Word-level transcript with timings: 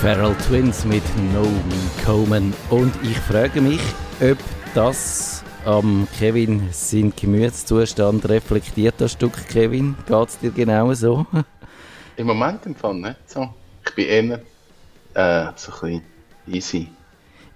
Feral 0.00 0.34
Twins 0.48 0.86
mit 0.86 1.02
Nomi 1.34 1.50
Coleman. 2.06 2.54
Und 2.70 2.90
ich 3.02 3.18
frage 3.18 3.60
mich, 3.60 3.82
ob 4.22 4.38
das 4.74 5.44
am 5.66 6.08
Kevin 6.18 6.70
seinen 6.72 7.14
Gemütszustand 7.14 8.26
reflektiert, 8.26 8.94
das 8.96 9.12
Stück 9.12 9.34
Kevin. 9.48 9.94
Geht 10.06 10.28
es 10.28 10.38
dir 10.38 10.52
genau 10.52 10.94
so? 10.94 11.26
Im 12.16 12.26
Moment 12.28 12.64
im 12.64 12.74
Fall 12.74 12.94
nicht 12.94 13.28
so. 13.28 13.50
Ich 13.84 13.94
bin 13.94 14.06
eher 14.06 14.40
äh, 15.12 15.52
so 15.56 15.70
ein 15.84 16.00
bisschen 16.00 16.02
easy. 16.46 16.88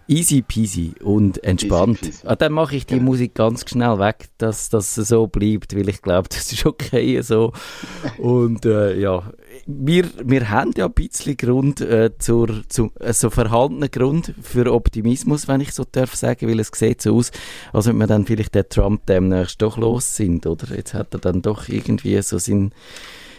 Easy 0.06 0.42
peasy 0.42 0.92
und 1.02 1.42
entspannt. 1.42 2.02
Easy 2.02 2.10
peasy. 2.10 2.26
Ah, 2.26 2.36
dann 2.36 2.52
mache 2.52 2.76
ich 2.76 2.86
die 2.86 2.94
genau. 2.94 3.06
Musik 3.06 3.34
ganz 3.34 3.68
schnell 3.68 3.98
weg, 3.98 4.28
dass 4.38 4.68
das 4.68 4.94
so 4.94 5.26
bleibt, 5.26 5.74
weil 5.74 5.88
ich 5.88 6.02
glaube, 6.02 6.28
das 6.30 6.52
ist 6.52 6.66
okay 6.66 7.20
so. 7.22 7.52
und 8.18 8.66
äh, 8.66 8.98
ja, 8.98 9.22
wir, 9.66 10.04
wir 10.22 10.50
haben 10.50 10.72
ja 10.76 10.86
ein 10.86 10.92
bisschen 10.92 11.36
Grund, 11.36 11.80
äh, 11.80 12.10
zur, 12.18 12.68
zu, 12.68 12.90
äh, 13.00 13.12
so 13.12 13.30
verhaltenen 13.30 13.90
Grund 13.90 14.34
für 14.42 14.72
Optimismus, 14.72 15.48
wenn 15.48 15.60
ich 15.60 15.72
so 15.72 15.84
darf 15.90 16.14
sagen, 16.14 16.48
weil 16.48 16.60
es 16.60 16.70
sieht 16.74 17.00
so 17.00 17.16
aus, 17.16 17.30
als 17.72 17.88
ob 17.88 17.94
wir 17.94 18.06
dann 18.06 18.26
vielleicht 18.26 18.54
der 18.54 18.68
Trump 18.68 19.06
demnächst 19.06 19.62
doch 19.62 19.78
los 19.78 20.16
sind, 20.16 20.46
oder? 20.46 20.74
Jetzt 20.74 20.94
hat 20.94 21.14
er 21.14 21.20
dann 21.20 21.40
doch 21.40 21.68
irgendwie 21.68 22.20
so 22.20 22.38
seinen 22.38 22.72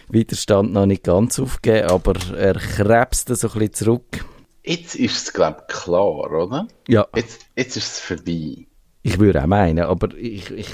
Widerstand 0.08 0.72
noch 0.72 0.86
nicht 0.86 1.04
ganz 1.04 1.38
aufgegeben, 1.38 1.88
aber 1.88 2.14
er 2.36 2.54
krebst 2.54 3.28
so 3.28 3.48
ein 3.48 3.52
bisschen 3.52 3.72
zurück 3.72 4.24
Jetzt 4.66 4.96
ist 4.96 5.28
es, 5.28 5.32
glaube 5.32 5.62
ich, 5.68 5.74
klar, 5.74 6.30
oder? 6.30 6.66
Ja. 6.88 7.06
Jetzt, 7.14 7.46
jetzt 7.54 7.76
ist 7.76 7.92
es 7.92 8.00
vorbei. 8.00 8.66
Ich 9.02 9.18
würde 9.20 9.40
auch 9.40 9.46
meinen, 9.46 9.84
aber 9.84 10.12
ich, 10.16 10.50
ich, 10.50 10.68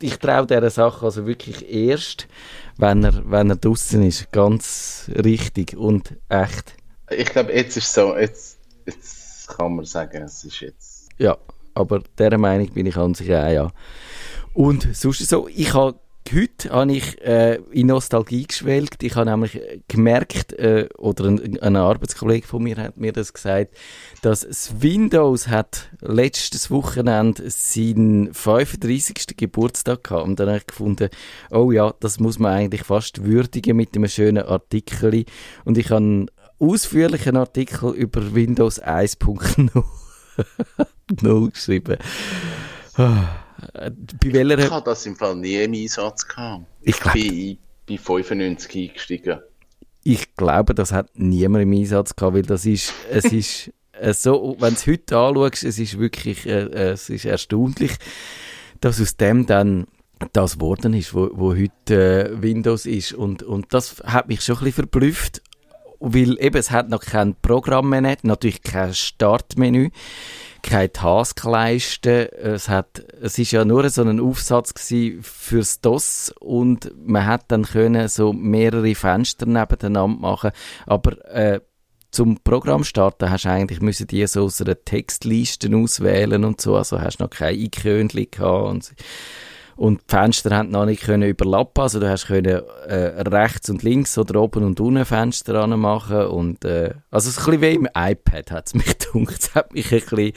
ich 0.00 0.18
traue 0.18 0.46
dieser 0.46 0.70
Sache 0.70 1.04
also 1.04 1.26
wirklich 1.26 1.68
erst, 1.68 2.28
wenn 2.76 3.02
er, 3.02 3.28
wenn 3.28 3.50
er 3.50 3.56
draußen 3.56 4.02
ist. 4.04 4.30
Ganz 4.30 5.10
richtig 5.16 5.76
und 5.76 6.16
echt. 6.28 6.76
Ich 7.10 7.26
glaube, 7.26 7.52
jetzt 7.52 7.76
ist 7.76 7.88
es 7.88 7.94
so, 7.94 8.16
jetzt, 8.16 8.58
jetzt 8.86 9.48
kann 9.48 9.74
man 9.74 9.84
sagen, 9.84 10.22
es 10.22 10.44
ist 10.44 10.60
jetzt. 10.60 11.08
Ja, 11.18 11.36
aber 11.74 12.02
dieser 12.16 12.38
Meinung 12.38 12.72
bin 12.72 12.86
ich 12.86 12.96
an 12.96 13.14
sich 13.14 13.34
auch, 13.34 13.48
ja. 13.48 13.72
Und 14.52 14.94
sonst 14.94 15.28
so, 15.28 15.48
ich 15.48 15.74
habe 15.74 15.98
heute 16.32 16.70
habe 16.70 16.92
ich 16.92 17.20
äh, 17.22 17.56
in 17.70 17.88
Nostalgie 17.88 18.46
geschwelgt. 18.46 19.02
Ich 19.02 19.16
habe 19.16 19.30
nämlich 19.30 19.60
gemerkt, 19.88 20.52
äh, 20.54 20.88
oder 20.96 21.26
ein, 21.26 21.60
ein 21.60 21.76
Arbeitskollege 21.76 22.46
von 22.46 22.62
mir 22.62 22.76
hat 22.76 22.96
mir 22.96 23.12
das 23.12 23.32
gesagt, 23.32 23.74
dass 24.22 24.40
das 24.40 24.80
Windows 24.80 25.48
hat 25.48 25.90
letztes 26.00 26.70
Wochenende 26.70 27.50
seinen 27.50 28.32
35. 28.32 29.36
Geburtstag 29.36 30.04
gehabt. 30.04 30.24
Und 30.24 30.40
dann 30.40 30.48
habe 30.48 30.58
ich 30.58 30.66
gefunden, 30.66 31.08
oh 31.50 31.72
ja, 31.72 31.92
das 32.00 32.20
muss 32.20 32.38
man 32.38 32.52
eigentlich 32.52 32.84
fast 32.84 33.24
würdigen 33.24 33.76
mit 33.76 33.94
einem 33.94 34.08
schönen 34.08 34.44
Artikel. 34.44 35.24
Und 35.64 35.78
ich 35.78 35.90
habe 35.90 35.96
einen 35.96 36.30
ausführlichen 36.58 37.36
Artikel 37.36 37.92
über 37.92 38.34
Windows 38.34 38.82
1.0 38.82 41.50
geschrieben. 41.50 41.98
Äh, 43.74 43.90
bei 43.90 44.32
welcher... 44.32 44.58
Ich 44.58 44.70
habe 44.70 44.84
das 44.84 45.06
im 45.06 45.16
Fall 45.16 45.36
nie 45.36 45.56
im 45.56 45.72
Einsatz 45.72 46.26
gehabt. 46.26 46.64
Ich, 46.82 46.98
glaub... 47.00 47.14
bin 47.14 47.58
bei 47.88 47.98
95 47.98 48.90
eingestiegen. 48.90 49.40
Ich 50.02 50.36
glaube, 50.36 50.74
das 50.74 50.92
hat 50.92 51.08
niemand 51.14 51.62
im 51.62 51.72
Einsatz 51.72 52.14
gehabt, 52.14 52.34
weil 52.34 52.42
das 52.42 52.66
ist, 52.66 52.92
es 53.10 53.24
ist 53.24 53.72
äh, 53.92 54.12
so, 54.12 54.56
wenn 54.58 54.74
du 54.74 54.80
es 54.80 54.86
heute 54.86 55.16
anschaust, 55.16 55.64
es 55.64 55.78
ist 55.78 55.98
wirklich, 55.98 56.46
äh, 56.46 56.64
äh, 56.64 56.90
es 56.90 57.08
ist 57.08 57.24
erstaunlich, 57.24 57.92
dass 58.80 59.00
aus 59.00 59.16
dem 59.16 59.46
dann 59.46 59.86
das 60.32 60.54
geworden 60.54 60.94
ist, 60.94 61.14
wo, 61.14 61.30
wo 61.32 61.54
heute 61.54 62.30
äh, 62.30 62.42
Windows 62.42 62.86
ist. 62.86 63.12
Und, 63.12 63.42
und 63.42 63.72
das 63.72 63.96
hat 64.04 64.28
mich 64.28 64.42
schon 64.42 64.56
ein 64.56 64.64
bisschen 64.64 64.88
verblüfft, 64.88 65.42
weil 66.00 66.38
eben, 66.38 66.56
es 66.56 66.70
hat 66.70 66.88
noch 66.88 67.00
kein 67.00 67.34
Programmmenü, 67.40 68.14
natürlich 68.22 68.62
kein 68.62 68.94
Startmenü 68.94 69.90
keine 70.64 70.90
Taskleiste. 70.90 72.32
Es 72.32 72.68
hat, 72.68 73.04
es 73.20 73.38
ist 73.38 73.52
ja 73.52 73.64
nur 73.64 73.88
so 73.90 74.02
ein 74.02 74.18
Aufsatz 74.18 74.72
fürs 75.20 75.80
DOS 75.80 76.34
und 76.40 76.90
man 76.96 77.26
hat 77.26 77.44
dann 77.48 77.64
können 77.64 78.08
so 78.08 78.32
mehrere 78.32 78.94
Fenster 78.94 79.46
nebeneinander 79.46 80.08
machen. 80.08 80.50
Aber 80.86 81.24
äh, 81.26 81.60
zum 82.10 82.38
Programm 82.42 82.84
starten 82.84 83.30
hast 83.30 83.44
du 83.44 83.50
eigentlich 83.50 83.80
müssen 83.80 84.06
die 84.06 84.26
so 84.26 84.44
aus 84.44 84.60
einer 84.60 84.82
Textliste 84.84 85.74
auswählen 85.76 86.44
und 86.44 86.60
so. 86.60 86.76
Also 86.76 87.00
hast 87.00 87.20
noch 87.20 87.30
kein 87.30 87.58
Ikönchen 87.58 88.30
gehabt 88.30 88.68
und 88.68 88.94
und 89.76 90.00
die 90.00 90.14
Fenster 90.14 90.56
haben 90.56 90.70
noch 90.70 90.86
nicht 90.86 91.02
können 91.02 91.28
überlappen, 91.28 91.82
also 91.82 92.00
du 92.00 92.08
hast 92.08 92.26
können 92.26 92.62
äh, 92.86 93.22
rechts 93.22 93.70
und 93.70 93.82
links 93.82 94.16
oder 94.18 94.40
oben 94.40 94.64
und 94.64 94.80
unten 94.80 95.04
Fenster 95.04 95.66
machen 95.66 96.26
und 96.26 96.64
äh, 96.64 96.94
also 97.10 97.28
es 97.28 97.38
ist 97.38 97.48
ein 97.48 97.58
bisschen 97.58 97.62
wie 97.62 97.74
im 97.74 97.88
iPad 97.94 98.50
hat 98.50 98.66
es 98.66 98.74
mich 98.74 98.98
gedacht. 98.98 99.36
Es 99.38 99.54
hat 99.54 99.72
mich 99.72 99.92
ein 99.92 100.00
bisschen 100.00 100.32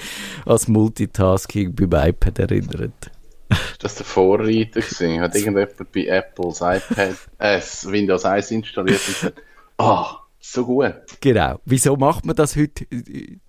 als 0.45 0.67
Multitasking 0.67 1.75
beim 1.75 2.09
iPad 2.09 2.39
erinnert. 2.39 3.11
Ist 3.49 3.83
das 3.83 3.95
der 3.95 4.05
Vorreiter 4.05 4.81
gewesen? 4.81 5.21
Hat 5.21 5.35
irgendjemand 5.35 5.91
bei 5.91 6.05
Apples 6.05 6.57
iPad 6.61 7.15
äh, 7.37 7.61
Windows 7.85 8.25
1 8.25 8.51
installiert 8.51 8.99
und 9.07 9.13
gesagt, 9.13 9.41
ah, 9.77 10.01
oh, 10.01 10.17
so 10.39 10.65
gut. 10.65 10.95
Genau. 11.21 11.59
Wieso 11.65 11.95
macht 11.95 12.25
man 12.25 12.35
das 12.35 12.55
heute? 12.55 12.85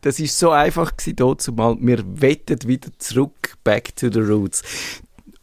Das 0.01 0.21
ist 0.21 0.39
so 0.39 0.51
einfach 0.51 0.97
gewesen, 0.97 1.39
zumal. 1.39 1.77
Wir 1.81 2.03
wettet 2.05 2.67
wieder 2.67 2.91
zurück, 2.99 3.57
back 3.65 3.95
to 3.97 4.11
the 4.11 4.21
roots. 4.21 4.63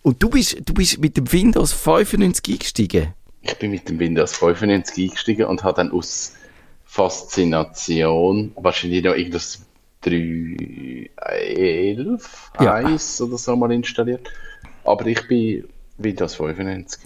Und 0.05 0.21
du 0.21 0.29
bist, 0.29 0.61
du 0.63 0.73
bist 0.75 0.99
mit 0.99 1.17
dem 1.17 1.33
Windows 1.33 1.73
95 1.73 2.53
eingestiegen? 2.53 3.15
Ich 3.41 3.55
bin 3.55 3.71
mit 3.71 3.89
dem 3.89 3.97
Windows 3.97 4.37
95 4.37 5.09
eingestiegen 5.09 5.47
und 5.47 5.63
habe 5.63 5.77
dann 5.77 5.91
aus 5.91 6.35
Faszination 6.83 8.51
wahrscheinlich 8.55 9.03
noch 9.03 9.15
irgendwas 9.15 9.65
3.11 10.03 12.21
ja. 12.61 12.73
1 12.75 13.21
oder 13.21 13.39
so 13.39 13.55
mal 13.55 13.71
installiert. 13.71 14.31
Aber 14.83 15.07
ich 15.07 15.27
bin 15.27 15.67
Windows 15.97 16.35
95. 16.35 17.01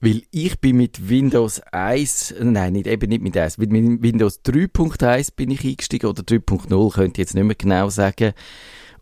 Weil 0.00 0.20
ich 0.32 0.60
bin 0.60 0.76
mit 0.76 1.08
Windows 1.08 1.62
1, 1.72 2.34
nein, 2.42 2.74
nicht, 2.74 2.88
eben 2.88 3.08
nicht 3.08 3.22
mit 3.22 3.38
1, 3.38 3.56
mit 3.56 3.72
Windows 3.72 4.44
3.1 4.44 5.30
bin 5.34 5.50
ich 5.50 5.64
eingestiegen 5.64 6.10
oder 6.10 6.22
3.0, 6.22 6.92
könnte 6.92 7.12
ich 7.12 7.18
jetzt 7.26 7.34
nicht 7.34 7.44
mehr 7.44 7.56
genau 7.56 7.88
sagen. 7.88 8.34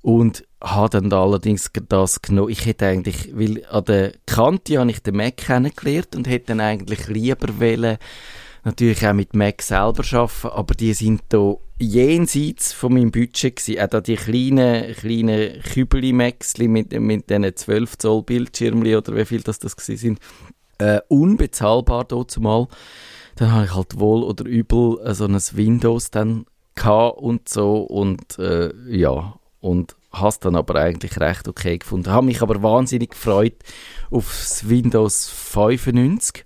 Und 0.01 0.45
habe 0.65 1.01
dann 1.01 1.13
allerdings 1.13 1.71
das 1.89 2.23
genommen. 2.23 2.51
Ich 2.51 2.65
hätte 2.65 2.87
eigentlich, 2.87 3.31
weil 3.35 3.65
an 3.67 3.85
der 3.85 4.13
Kante 4.27 4.79
habe 4.79 4.91
ich 4.91 5.03
den 5.03 5.17
Mac 5.17 5.37
kennengelernt 5.37 6.17
und 6.17 6.27
hätte 6.27 6.49
dann 6.49 6.61
eigentlich 6.61 7.07
lieber 7.07 7.61
wollen, 7.61 7.99
natürlich 8.65 9.07
auch 9.07 9.13
mit 9.13 9.35
Mac 9.35 9.61
selber 9.63 10.05
arbeiten, 10.13 10.49
aber 10.49 10.75
die 10.75 10.95
sind 10.95 11.23
da 11.29 11.57
jenseits 11.79 12.73
von 12.73 12.95
meinem 12.95 13.11
Budget 13.11 13.57
gewesen. 13.57 13.81
Auch 13.81 13.89
da 13.89 14.01
die 14.01 14.17
kleinen, 14.17 14.95
kleinen 14.95 15.61
Kübeli-Macs 15.61 16.59
mit, 16.59 16.99
mit 16.99 17.31
diesen 17.31 17.57
12 17.57 17.99
Zoll 17.99 18.23
Bildschirmli 18.23 18.97
oder 18.97 19.15
wie 19.17 19.25
viel 19.25 19.43
das 19.43 19.59
das 19.59 19.77
gewesen 19.77 19.99
sind, 19.99 20.19
äh, 20.79 21.01
unbezahlbar 21.09 22.05
dort 22.05 22.31
zumal. 22.31 22.69
Dann 23.37 23.53
habe 23.53 23.65
ich 23.67 23.75
halt 23.75 23.99
wohl 23.99 24.23
oder 24.23 24.45
übel 24.45 24.99
äh, 25.05 25.15
so 25.15 25.27
ein 25.27 25.39
Windows 25.53 26.11
dann 26.11 26.47
und 27.17 27.49
so 27.49 27.83
und 27.83 28.39
äh, 28.39 28.71
ja, 28.89 29.35
und 29.61 29.97
habe 30.15 30.29
es 30.29 30.39
dann 30.39 30.57
aber 30.57 30.77
eigentlich 30.77 31.19
recht 31.21 31.49
okay 31.49 31.79
gefunden. 31.79 32.11
Habe 32.11 32.27
mich 32.27 32.43
aber 32.43 32.63
wahnsinnig 32.63 33.11
gefreut 33.11 33.55
auf 34.11 34.29
das 34.29 34.69
Windows 34.69 35.29
95 35.31 36.45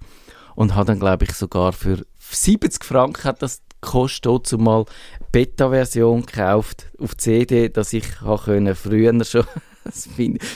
und 0.54 0.74
habe 0.74 0.86
dann 0.86 0.98
glaube 0.98 1.24
ich 1.24 1.32
sogar 1.32 1.72
für 1.72 2.04
70 2.30 2.84
Franken 2.84 3.24
hat 3.24 3.42
das 3.42 3.62
gekostet, 3.80 4.46
zumal 4.46 4.84
Beta-Version 5.32 6.26
gekauft 6.26 6.90
auf 6.98 7.16
CD, 7.16 7.68
dass 7.68 7.92
ich 7.92 8.06
können 8.18 8.74
früher 8.74 9.24
schon 9.24 9.46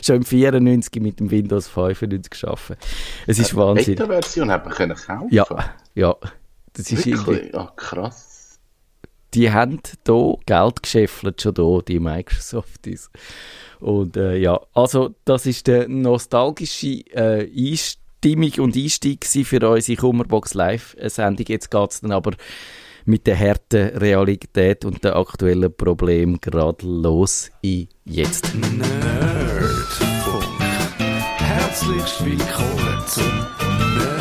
schon 0.03 0.17
im 0.17 0.25
94 0.25 1.01
mit 1.01 1.21
dem 1.21 1.31
Windows 1.31 1.69
95 1.69 2.47
arbeiten. 2.47 2.77
Es 3.27 3.39
ist 3.39 3.55
Wahnsinn. 3.57 3.95
Beta-Version 3.95 4.51
hat 4.51 4.65
man 4.65 4.75
können 4.75 4.97
kaufen. 4.97 5.29
Ja, 5.31 5.47
ja. 5.95 6.17
Das 6.75 6.91
ist 6.91 7.07
Wirklich? 7.07 7.27
irgendwie. 7.27 7.57
Oh, 7.57 7.69
krass 7.77 8.32
die 9.35 9.51
haben 9.51 9.81
hier 10.07 10.35
Geld 10.47 10.83
geschäffelt, 10.83 11.41
schon 11.41 11.55
hier, 11.57 11.83
die 11.83 12.01
Microsofties. 12.01 13.11
Und 13.81 14.17
äh, 14.17 14.37
ja, 14.37 14.61
also 14.75 15.15
das 15.25 15.47
ist 15.47 15.67
der 15.67 15.89
nostalgische 15.89 17.05
äh, 17.13 17.49
Einstimmung 17.51 18.53
und 18.59 18.77
Einstieg 18.77 19.25
für 19.25 19.69
unsere 19.69 20.01
Kummerbox 20.01 20.55
Live-Sendung. 20.55 21.47
Jetzt 21.49 21.71
geht 21.71 21.91
es 21.91 22.01
dann 22.01 22.13
aber 22.13 22.33
mit 23.05 23.27
der 23.27 23.39
harten 23.39 23.97
Realität 23.97 24.85
und 24.85 25.03
den 25.03 25.13
aktuellen 25.13 25.75
Problemen 25.75 26.41
gerade 26.41 26.87
los 26.87 27.51
in 27.63 27.89
jetzt. 28.05 28.55
Nerdfunk. 28.55 30.45
Herzlich 31.39 32.25
willkommen 32.25 33.03
zum 33.09 33.25
Nerd 33.99 34.12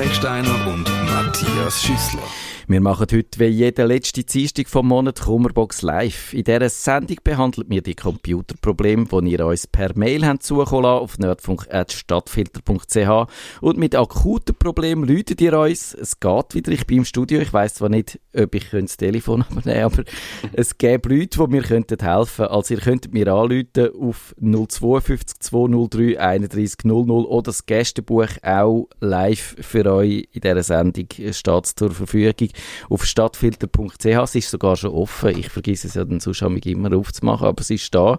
Recksteiner 0.00 0.66
und 0.66 0.88
Matthias 1.04 1.82
Schüssler. 1.82 2.22
Wir 2.70 2.80
machen 2.80 3.08
heute 3.10 3.40
wie 3.40 3.46
jede 3.46 3.84
letzte 3.84 4.22
Dienstag 4.22 4.68
vom 4.68 4.86
Monat 4.86 5.22
Kummerbox 5.22 5.82
live. 5.82 6.32
In 6.32 6.44
dieser 6.44 6.68
Sendung 6.68 7.16
behandelt 7.24 7.68
wir 7.68 7.82
die 7.82 7.96
Computerprobleme, 7.96 9.06
die 9.06 9.32
ihr 9.32 9.44
uns 9.44 9.66
per 9.66 9.98
Mail 9.98 10.24
habt 10.24 10.44
zukommen 10.44 10.84
lassen, 10.84 11.02
auf 11.02 11.18
nerdfunk.stadtfilter.ch 11.18 13.26
und 13.60 13.76
mit 13.76 13.96
akuten 13.96 14.54
Problemen 14.54 15.02
läutet 15.02 15.40
ihr 15.40 15.58
uns. 15.58 15.94
Es 15.94 16.20
geht 16.20 16.54
wieder, 16.54 16.70
ich 16.70 16.86
bin 16.86 16.98
im 16.98 17.04
Studio, 17.04 17.40
ich 17.40 17.52
weiss 17.52 17.74
zwar 17.74 17.88
nicht, 17.88 18.20
ob 18.36 18.54
ich 18.54 18.70
das 18.70 18.96
Telefon 18.96 19.44
nehmen 19.64 19.80
aber 19.80 20.04
es 20.52 20.78
gibt 20.78 21.06
Leute, 21.06 21.44
die 21.44 21.48
mir 21.48 21.64
helfen 21.64 21.98
könnten. 21.98 22.44
Also 22.44 22.74
ihr 22.74 22.80
könntet 22.80 23.12
mir 23.12 23.34
anrufen 23.34 23.90
auf 24.00 24.32
052 24.38 25.40
203 25.40 26.20
31 26.20 26.84
00 26.84 27.26
oder 27.26 27.42
das 27.42 27.66
Gästebuch 27.66 28.28
auch 28.44 28.86
live 29.00 29.56
für 29.60 29.92
euch 29.92 30.28
in 30.30 30.40
dieser 30.40 30.62
Sendung 30.62 31.08
steht 31.32 31.66
zur 31.66 31.90
Verfügung 31.90 32.50
auf 32.88 33.04
stadtfilter.ch. 33.04 34.04
Es 34.04 34.34
ist 34.34 34.50
sogar 34.50 34.76
schon 34.76 34.90
offen. 34.90 35.38
Ich 35.38 35.48
vergesse 35.48 35.88
es 35.88 35.94
ja 35.94 36.04
dann 36.04 36.20
sonst 36.20 36.42
immer 36.42 36.96
aufzumachen, 36.96 37.46
aber 37.46 37.60
es 37.60 37.70
ist 37.70 37.94
da. 37.94 38.18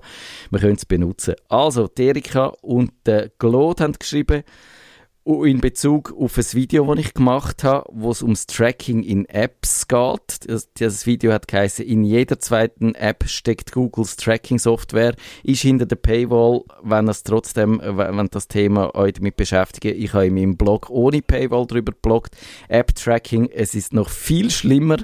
Wir 0.50 0.60
können 0.60 0.76
es 0.76 0.86
benutzen. 0.86 1.36
Also, 1.50 1.90
Erika 1.98 2.48
und 2.62 2.92
der 3.06 3.30
Claude 3.30 3.84
haben 3.84 3.94
geschrieben, 3.94 4.44
in 5.24 5.62
Bezug 5.62 6.14
auf 6.18 6.38
ein 6.38 6.54
Video, 6.54 6.94
das 6.94 7.06
ich 7.06 7.14
gemacht 7.14 7.64
habe, 7.64 7.88
wo 7.92 8.10
es 8.10 8.24
ums 8.24 8.48
Tracking 8.48 9.04
in 9.04 9.26
Apps 9.26 9.88
geht. 9.88 10.50
Das, 10.50 10.74
das 10.74 11.06
Video 11.06 11.32
hat 11.32 11.48
geheißen, 11.48 11.86
in 11.86 12.04
jeder 12.04 12.40
zweiten 12.40 12.96
App 12.96 13.26
steckt 13.28 13.72
Googles 13.72 14.16
Tracking-Software. 14.16 15.16
Ist 15.44 15.62
hinter 15.62 15.86
der 15.86 15.98
Paywall, 15.98 16.64
wenn 16.82 17.06
das 17.06 17.24
trotzdem, 17.24 17.80
wenn 17.84 18.28
das 18.32 18.48
Thema 18.48 18.96
euch 18.96 19.14
damit 19.14 19.36
beschäftigt. 19.36 19.96
Ich 19.96 20.14
habe 20.14 20.26
in 20.26 20.34
meinem 20.34 20.58
Blog 20.58 20.90
ohne 20.90 21.22
Paywall 21.22 21.68
darüber 21.68 21.92
gebloggt. 21.92 22.36
App-Tracking, 22.68 23.50
es 23.52 23.76
ist 23.76 23.94
noch 23.94 24.10
viel 24.10 24.50
schlimmer. 24.50 24.98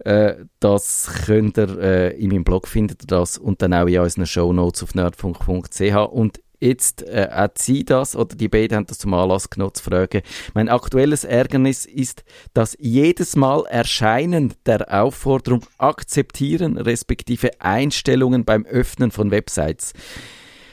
Äh, 0.00 0.44
das 0.60 1.10
könnt 1.24 1.56
ihr, 1.56 1.78
äh, 1.78 2.20
in 2.20 2.28
meinem 2.28 2.44
Blog 2.44 2.68
findet 2.68 3.04
ihr 3.04 3.06
das 3.06 3.38
und 3.38 3.62
dann 3.62 3.72
auch 3.72 3.86
in 3.86 3.98
unseren 3.98 4.26
Show 4.26 4.52
Notes 4.52 4.82
auf 4.82 4.94
nerdfunk.ch 4.94 5.94
und 6.10 6.40
Jetzt 6.62 7.02
äh, 7.02 7.28
hat 7.28 7.58
sie 7.58 7.84
das, 7.84 8.14
oder 8.14 8.36
die 8.36 8.46
beiden 8.46 8.76
haben 8.76 8.86
das 8.86 8.98
zum 8.98 9.12
Anlass 9.14 9.50
genommen 9.50 9.74
zu 9.74 9.82
fragen. 9.82 10.22
Mein 10.54 10.68
aktuelles 10.68 11.24
Ärgernis 11.24 11.86
ist, 11.86 12.22
dass 12.54 12.76
jedes 12.78 13.34
Mal 13.34 13.64
Erscheinen 13.68 14.54
der 14.64 15.02
Aufforderung 15.02 15.66
akzeptieren, 15.78 16.78
respektive 16.78 17.50
Einstellungen 17.60 18.44
beim 18.44 18.64
Öffnen 18.64 19.10
von 19.10 19.32
Websites. 19.32 19.92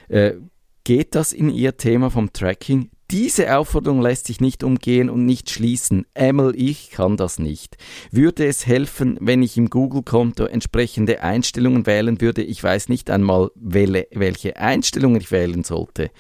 Äh, 0.10 0.34
geht 0.84 1.16
das 1.16 1.34
in 1.34 1.50
ihr 1.50 1.76
Thema 1.76 2.12
vom 2.12 2.32
Tracking? 2.34 2.92
Diese 3.12 3.58
Aufforderung 3.58 4.04
lässt 4.04 4.28
sich 4.28 4.40
nicht 4.40 4.64
umgehen 4.64 5.10
und 5.10 5.26
nicht 5.26 5.50
schließen. 5.50 6.06
Emil, 6.14 6.54
ich 6.56 6.92
kann 6.92 7.18
das 7.18 7.40
nicht. 7.40 7.76
Würde 8.12 8.46
es 8.46 8.68
helfen, 8.68 9.18
wenn 9.20 9.42
ich 9.42 9.58
im 9.58 9.72
Google-Konto 9.72 10.46
entsprechende 10.46 11.24
Einstellungen 11.24 11.88
wählen 11.88 12.22
würde? 12.22 12.44
Ich 12.44 12.64
weiß 12.64 12.88
nicht 12.88 13.10
einmal, 13.10 13.50
welche 13.56 14.58
Einstellungen 14.58 15.20
ich 15.22 15.32
wählen 15.32 15.64
sollte. 15.64 16.12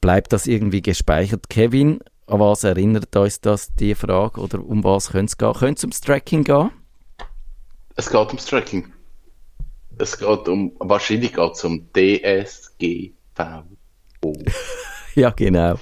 Bleibt 0.00 0.32
das 0.32 0.46
irgendwie 0.46 0.80
gespeichert? 0.80 1.50
Kevin, 1.50 2.00
an 2.26 2.40
was 2.40 2.64
erinnert 2.64 3.14
euch 3.14 3.38
das, 3.42 3.74
die 3.74 3.94
Frage? 3.94 4.40
Oder 4.40 4.64
um 4.64 4.84
was 4.84 5.10
könnte 5.10 5.32
es 5.32 5.36
gehen? 5.36 5.52
Könnte 5.52 5.80
es 5.80 5.84
ums 5.84 6.00
Tracking 6.00 6.44
gehen? 6.44 6.70
Es 7.94 8.08
geht 8.08 8.28
ums 8.28 8.46
Tracking. 8.46 8.90
Es 9.98 10.18
geht 10.18 10.48
um, 10.48 10.72
wahrscheinlich 10.78 11.34
geht 11.34 11.52
es 11.52 11.62
um 11.62 11.86
DSGVO. 11.92 13.12
ja, 15.16 15.30
genau. 15.30 15.78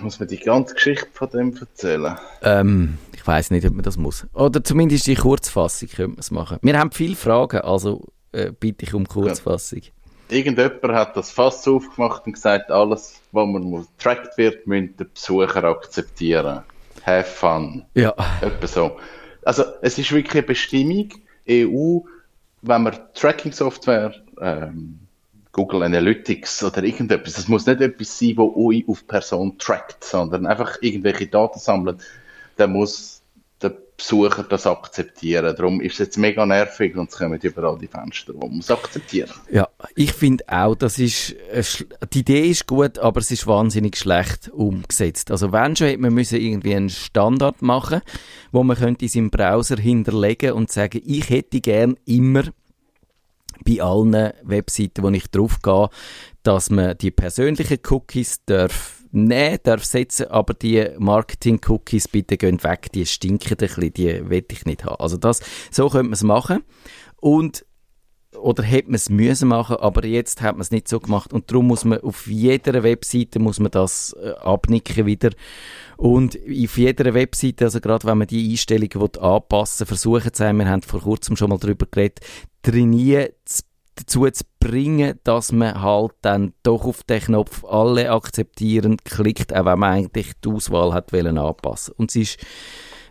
muss 0.00 0.18
man 0.20 0.28
die 0.28 0.38
ganze 0.38 0.74
Geschichte 0.74 1.08
von 1.12 1.30
dem 1.30 1.56
erzählen? 1.56 2.18
Ähm, 2.42 2.98
ich 3.14 3.26
weiß 3.26 3.50
nicht, 3.50 3.66
ob 3.66 3.72
man 3.72 3.82
das 3.82 3.96
muss. 3.96 4.26
Oder 4.34 4.62
zumindest 4.62 5.06
die 5.06 5.14
Kurzfassung 5.14 5.88
könnte 5.88 6.10
man 6.10 6.18
es 6.18 6.30
machen. 6.30 6.58
Wir 6.60 6.78
haben 6.78 6.92
viele 6.92 7.16
Fragen, 7.16 7.62
also 7.62 8.08
äh, 8.32 8.52
bitte 8.52 8.84
ich 8.84 8.92
um 8.92 9.08
Kurzfassung. 9.08 9.80
Ja. 9.82 9.90
Irgendjemand 10.36 10.82
hat 10.92 11.16
das 11.16 11.30
Fass 11.30 11.66
aufgemacht 11.66 12.26
und 12.26 12.34
gesagt, 12.34 12.70
alles, 12.70 13.22
was 13.32 13.48
man 13.48 13.86
getrackt 13.96 14.36
wird, 14.36 14.66
müssen 14.66 14.98
der 14.98 15.06
Besucher 15.06 15.64
akzeptieren. 15.64 16.60
Have 17.04 17.24
fun. 17.24 17.86
Ja. 17.94 18.14
Etwa 18.42 18.66
so. 18.66 18.98
Also, 19.42 19.64
es 19.80 19.96
ist 19.98 20.12
wirklich 20.12 20.34
eine 20.34 20.42
Bestimmung, 20.42 21.14
EU 21.48 22.00
wenn 22.62 22.82
man 22.82 22.98
Tracking-Software, 23.14 24.14
ähm, 24.40 24.98
Google 25.52 25.82
Analytics 25.82 26.62
oder 26.62 26.82
irgendetwas, 26.82 27.34
das 27.34 27.48
muss 27.48 27.66
nicht 27.66 27.80
etwas 27.80 28.18
sein, 28.18 28.36
wo 28.36 28.68
euch 28.68 28.84
auf 28.88 29.06
Person 29.06 29.58
trackt, 29.58 30.04
sondern 30.04 30.46
einfach 30.46 30.78
irgendwelche 30.80 31.26
Daten 31.26 31.58
sammelt, 31.58 32.00
dann 32.56 32.72
muss 32.72 33.19
Besucher 34.00 34.44
das 34.44 34.66
akzeptieren. 34.66 35.54
Darum 35.54 35.80
ist 35.80 35.92
es 35.92 35.98
jetzt 35.98 36.16
mega 36.16 36.46
nervig 36.46 36.96
und 36.96 37.10
es 37.10 37.18
kommen 37.18 37.38
überall 37.40 37.78
die 37.78 37.86
Fenster, 37.86 38.32
wo 38.34 38.48
man 38.48 38.60
es 38.60 38.70
akzeptieren. 38.70 39.30
Ja, 39.50 39.68
ich 39.94 40.14
finde 40.14 40.42
auch, 40.48 40.74
das 40.74 40.98
ist, 40.98 41.36
die 42.12 42.20
Idee 42.20 42.48
ist 42.48 42.66
gut, 42.66 42.98
aber 42.98 43.20
es 43.20 43.30
ist 43.30 43.46
wahnsinnig 43.46 43.98
schlecht 43.98 44.48
umgesetzt. 44.48 45.30
Also 45.30 45.52
wenn 45.52 45.76
schon, 45.76 45.88
hätte 45.88 46.00
man 46.00 46.14
müssen 46.14 46.40
irgendwie 46.40 46.74
einen 46.74 46.88
Standard 46.88 47.60
machen, 47.60 48.00
wo 48.52 48.64
man 48.64 48.78
könnte 48.78 49.04
in 49.04 49.10
seinem 49.10 49.30
Browser 49.30 49.76
hinterlegen 49.76 50.52
und 50.52 50.72
sagen, 50.72 51.02
ich 51.04 51.28
hätte 51.28 51.60
gern 51.60 51.96
immer 52.06 52.44
bei 53.66 53.82
allen 53.82 54.32
Webseiten, 54.42 55.02
wo 55.02 55.10
ich 55.10 55.30
drauf 55.30 55.60
gehe, 55.60 55.90
dass 56.42 56.70
man 56.70 56.96
die 56.96 57.10
persönlichen 57.10 57.80
Cookies 57.90 58.40
darf 58.46 58.99
nehmen, 59.12 59.58
darf 59.62 59.84
setzen, 59.84 60.26
aber 60.28 60.54
die 60.54 60.88
Marketing-Cookies 60.98 62.08
bitte 62.08 62.36
gehen 62.36 62.62
weg, 62.62 62.92
die 62.92 63.06
stinken 63.06 63.52
ein 63.52 63.56
bisschen, 63.56 63.92
die 63.92 64.28
will 64.30 64.44
ich 64.50 64.64
nicht 64.64 64.84
haben. 64.84 65.00
Also 65.00 65.16
das, 65.16 65.40
so 65.70 65.88
könnte 65.88 66.04
man 66.04 66.12
es 66.12 66.22
machen. 66.22 66.64
Und 67.16 67.64
oder 68.38 68.62
hätte 68.62 68.88
man 68.88 68.94
es 68.94 69.10
müssen 69.10 69.48
machen, 69.48 69.76
aber 69.76 70.06
jetzt 70.06 70.40
hat 70.40 70.54
man 70.54 70.62
es 70.62 70.70
nicht 70.70 70.88
so 70.88 71.00
gemacht 71.00 71.32
und 71.32 71.50
darum 71.50 71.66
muss 71.66 71.84
man 71.84 72.00
auf 72.00 72.28
jeder 72.28 72.82
Webseite 72.82 73.40
muss 73.40 73.58
man 73.58 73.72
das 73.72 74.14
äh, 74.22 74.30
abnicken 74.30 75.04
wieder 75.04 75.30
und 75.96 76.36
auf 76.36 76.78
jeder 76.78 77.12
Webseite, 77.12 77.64
also 77.64 77.80
gerade 77.80 78.06
wenn 78.06 78.18
man 78.18 78.28
die 78.28 78.52
Einstellungen 78.52 79.14
anpassen 79.18 79.80
will, 79.80 79.86
versuchen 79.88 80.32
zu 80.32 80.44
haben, 80.44 80.58
wir 80.58 80.68
haben 80.68 80.82
vor 80.82 81.00
kurzem 81.00 81.36
schon 81.36 81.50
mal 81.50 81.58
darüber 81.58 81.86
geredet, 81.90 82.20
trainieren 82.62 83.30
zu 83.44 83.62
dazu 84.00 84.28
zu 84.30 84.44
bringen, 84.58 85.18
dass 85.24 85.52
man 85.52 85.80
halt 85.80 86.12
dann 86.22 86.52
doch 86.62 86.84
auf 86.84 87.02
den 87.04 87.20
Knopf 87.20 87.64
alle 87.64 88.10
akzeptieren 88.10 88.96
klickt, 88.98 89.54
auch 89.54 89.64
wenn 89.64 89.78
man 89.78 89.92
eigentlich 89.92 90.32
die 90.44 90.48
Auswahl 90.48 90.92
hat 90.92 91.12
wollen 91.12 91.38
anpassen. 91.38 91.94
Und 91.96 92.10
es 92.10 92.16
ist, 92.16 92.38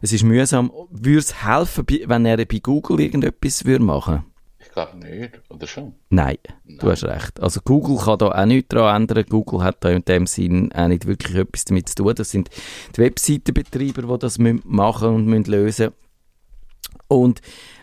es 0.01 0.13
ist 0.13 0.23
mühsam. 0.23 0.71
Würde 0.89 1.19
es 1.19 1.45
helfen, 1.45 1.85
wenn 2.05 2.25
er 2.25 2.37
bei 2.37 2.59
Google 2.59 2.99
irgendetwas 2.99 3.65
würde 3.65 3.83
machen 3.83 4.25
Ich 4.59 4.71
glaube 4.71 4.97
nicht, 4.97 5.41
oder 5.49 5.67
schon? 5.67 5.93
Nein, 6.09 6.37
Nein, 6.65 6.77
du 6.79 6.91
hast 6.91 7.03
recht. 7.03 7.39
Also 7.39 7.61
Google 7.63 7.97
kann 7.97 8.19
da 8.19 8.27
auch 8.29 8.45
nichts 8.45 8.69
daran 8.69 9.03
ändern. 9.03 9.25
Google 9.29 9.63
hat 9.63 9.83
da 9.83 9.89
in 9.89 10.05
dem 10.05 10.27
Sinn 10.27 10.71
auch 10.73 10.87
nicht 10.87 11.05
wirklich 11.05 11.35
etwas 11.35 11.65
damit 11.65 11.89
zu 11.89 11.95
tun. 11.95 12.13
Das 12.15 12.31
sind 12.31 12.49
die 12.95 13.01
Webseitenbetreiber, 13.01 14.03
die 14.03 14.19
das 14.19 14.37
machen 14.37 15.27
und 15.27 15.47
lösen 15.47 15.63
müssen. 15.63 15.93
Und 17.09 17.41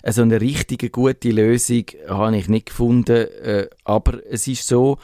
so 0.09 0.23
eine 0.23 0.41
richtige 0.41 0.89
gute 0.89 1.31
Lösung 1.31 1.85
habe 2.09 2.37
ich 2.37 2.49
nicht 2.49 2.67
gefunden. 2.67 3.27
Äh, 3.43 3.69
aber 3.85 4.21
es 4.31 4.47
ist 4.47 4.67
so, 4.67 4.99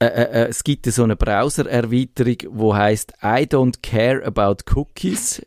äh, 0.00 0.06
äh, 0.06 0.42
äh 0.42 0.48
es 0.48 0.64
gibt 0.64 0.86
so 0.86 1.04
eine 1.04 1.16
Browser-Erweiterung, 1.16 2.36
wo 2.50 2.74
heißt 2.74 3.12
I 3.22 3.44
don't 3.44 3.82
care 3.82 4.24
about 4.24 4.64
cookies. 4.74 5.42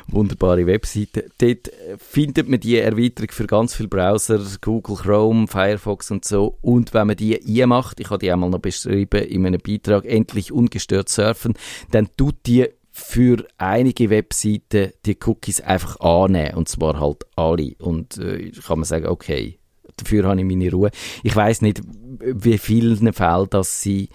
wunderbare 0.08 0.66
Webseite. 0.66 1.28
Dort 1.38 1.70
findet 1.98 2.48
man 2.48 2.60
die 2.60 2.76
Erweiterung 2.76 3.30
für 3.30 3.46
ganz 3.46 3.74
viele 3.74 3.88
Browser, 3.88 4.40
Google 4.60 4.96
Chrome, 4.96 5.46
Firefox 5.46 6.10
und 6.10 6.24
so. 6.24 6.58
Und 6.60 6.92
wenn 6.94 7.06
man 7.06 7.16
die 7.16 7.62
einmacht, 7.62 8.00
ich 8.00 8.10
habe 8.10 8.18
die 8.18 8.30
einmal 8.30 8.50
noch 8.50 8.58
beschrieben 8.58 9.24
in 9.24 9.46
einem 9.46 9.60
Beitrag, 9.60 10.04
endlich 10.04 10.52
ungestört 10.52 11.08
surfen, 11.08 11.54
dann 11.90 12.08
tut 12.16 12.36
die 12.46 12.68
für 12.90 13.46
einige 13.56 14.10
Webseiten 14.10 14.92
die 15.06 15.16
Cookies 15.24 15.62
einfach 15.62 15.98
annehmen. 16.00 16.56
Und 16.56 16.68
zwar 16.68 17.00
halt 17.00 17.24
alle. 17.36 17.74
Und 17.78 18.18
äh, 18.18 18.50
kann 18.50 18.78
man 18.78 18.84
sagen, 18.84 19.06
okay, 19.06 19.58
dafür 19.96 20.24
habe 20.24 20.40
ich 20.40 20.46
meine 20.46 20.70
Ruhe. 20.70 20.90
Ich 21.22 21.34
weiß 21.34 21.62
nicht, 21.62 21.82
wie 22.20 22.58
vielen 22.58 23.12
Fällen 23.12 23.46
das 23.50 23.82
sie 23.82 24.08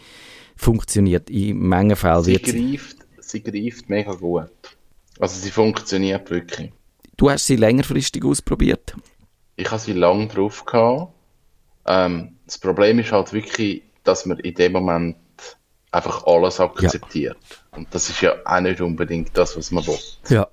funktioniert. 0.56 1.30
In 1.30 1.60
Mengen 1.60 1.96
Fällen 1.96 2.24
sie 2.24 2.38
greift, 2.38 2.98
sie 3.20 3.44
greift 3.44 3.90
mega 3.90 4.14
gut. 4.14 4.50
Also 5.20 5.40
sie 5.40 5.52
funktioniert 5.52 6.30
wirklich. 6.30 6.72
Du 7.16 7.30
hast 7.30 7.48
sie 7.48 7.56
längerfristig 7.56 8.24
ausprobiert? 8.24 8.96
Ich 9.56 9.70
habe 9.72 9.82
sie 9.82 9.94
lange 9.94 10.28
drauf 10.28 10.66
gehabt. 10.66 11.14
Ähm, 11.88 12.36
das 12.46 12.60
Problem 12.60 13.00
ist 13.00 13.12
halt 13.12 13.34
wirklich, 13.34 13.82
dass 14.04 14.26
man 14.26 14.40
in 14.40 14.54
dem 14.54 14.74
Moment 14.74 15.16
einfach 15.92 16.26
alles 16.28 16.60
akzeptiert. 16.60 17.38
Ja. 17.50 17.78
Und 17.78 17.88
das 17.92 18.10
ist 18.10 18.22
ja 18.22 18.36
auch 18.46 18.60
nicht 18.60 18.82
unbedingt 18.82 19.36
das, 19.36 19.58
was 19.58 19.72
man 19.72 19.86
will. 19.88 19.98
Ja, 20.30 20.48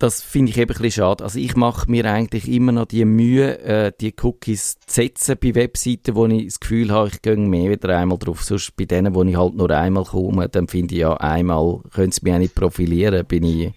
das 0.00 0.22
finde 0.22 0.50
ich 0.50 0.56
eben 0.56 0.70
ein 0.70 0.82
bisschen 0.82 1.02
schade. 1.02 1.22
Also 1.22 1.38
ich 1.38 1.56
mache 1.56 1.90
mir 1.90 2.06
eigentlich 2.06 2.50
immer 2.50 2.72
noch 2.72 2.86
die 2.86 3.04
Mühe, 3.04 3.58
äh, 3.60 3.92
die 4.00 4.14
Cookies 4.22 4.78
zu 4.86 4.94
setzen 4.94 5.36
bei 5.40 5.54
Webseiten, 5.54 6.14
wo 6.14 6.26
ich 6.26 6.46
das 6.46 6.58
Gefühl 6.58 6.90
habe, 6.90 7.08
ich 7.08 7.20
gehe 7.20 7.36
mehr 7.36 7.70
wieder 7.70 7.98
einmal 7.98 8.16
drauf. 8.16 8.42
Sonst 8.42 8.74
bei 8.76 8.86
denen, 8.86 9.14
wo 9.14 9.22
ich 9.22 9.36
halt 9.36 9.54
nur 9.54 9.70
einmal 9.70 10.04
komme, 10.04 10.48
dann 10.48 10.68
finde 10.68 10.94
ich 10.94 11.02
ja, 11.02 11.14
einmal 11.18 11.80
können 11.92 12.12
sie 12.12 12.20
mich 12.22 12.32
auch 12.32 12.38
nicht 12.38 12.54
profilieren, 12.54 13.26
bin 13.26 13.44
ich 13.44 13.72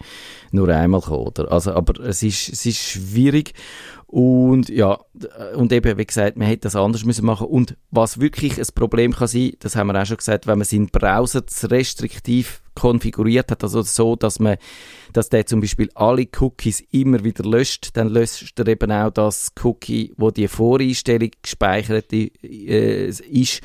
nur 0.51 0.69
einmal 0.69 1.01
gekommen, 1.01 1.27
oder? 1.27 1.51
Also, 1.51 1.73
aber 1.73 1.99
es 1.99 2.23
ist, 2.23 2.47
es 2.47 2.65
ist 2.65 2.79
schwierig. 2.79 3.53
Und 4.07 4.69
ja, 4.69 4.99
und 5.55 5.73
eben, 5.73 5.97
wie 5.97 6.05
gesagt, 6.05 6.37
man 6.37 6.47
hätte 6.47 6.61
das 6.61 6.77
anders 6.77 7.03
müssen 7.03 7.25
machen. 7.25 7.47
Und 7.47 7.75
was 7.91 8.21
wirklich 8.21 8.59
ein 8.59 8.67
Problem 8.75 9.11
kann 9.11 9.27
sein, 9.27 9.53
das 9.59 9.75
haben 9.75 9.87
wir 9.87 10.01
auch 10.01 10.05
schon 10.05 10.17
gesagt, 10.17 10.47
wenn 10.47 10.59
man 10.59 10.65
seinen 10.65 10.87
Browser 10.87 11.45
zu 11.45 11.69
restriktiv 11.69 12.62
konfiguriert 12.75 13.51
hat, 13.51 13.63
also 13.63 13.81
so, 13.81 14.15
dass 14.15 14.39
man, 14.39 14.57
dass 15.11 15.29
der 15.29 15.45
zum 15.45 15.61
Beispiel 15.61 15.89
alle 15.95 16.27
Cookies 16.39 16.83
immer 16.91 17.23
wieder 17.23 17.43
löscht, 17.43 17.91
dann 17.93 18.09
löscht 18.09 18.59
er 18.59 18.67
eben 18.67 18.91
auch 18.91 19.11
das 19.11 19.51
Cookie, 19.63 20.13
wo 20.17 20.31
die 20.31 20.47
Voreinstellung 20.47 21.31
gespeichert 21.41 22.11
äh, 22.13 23.07
ist 23.07 23.61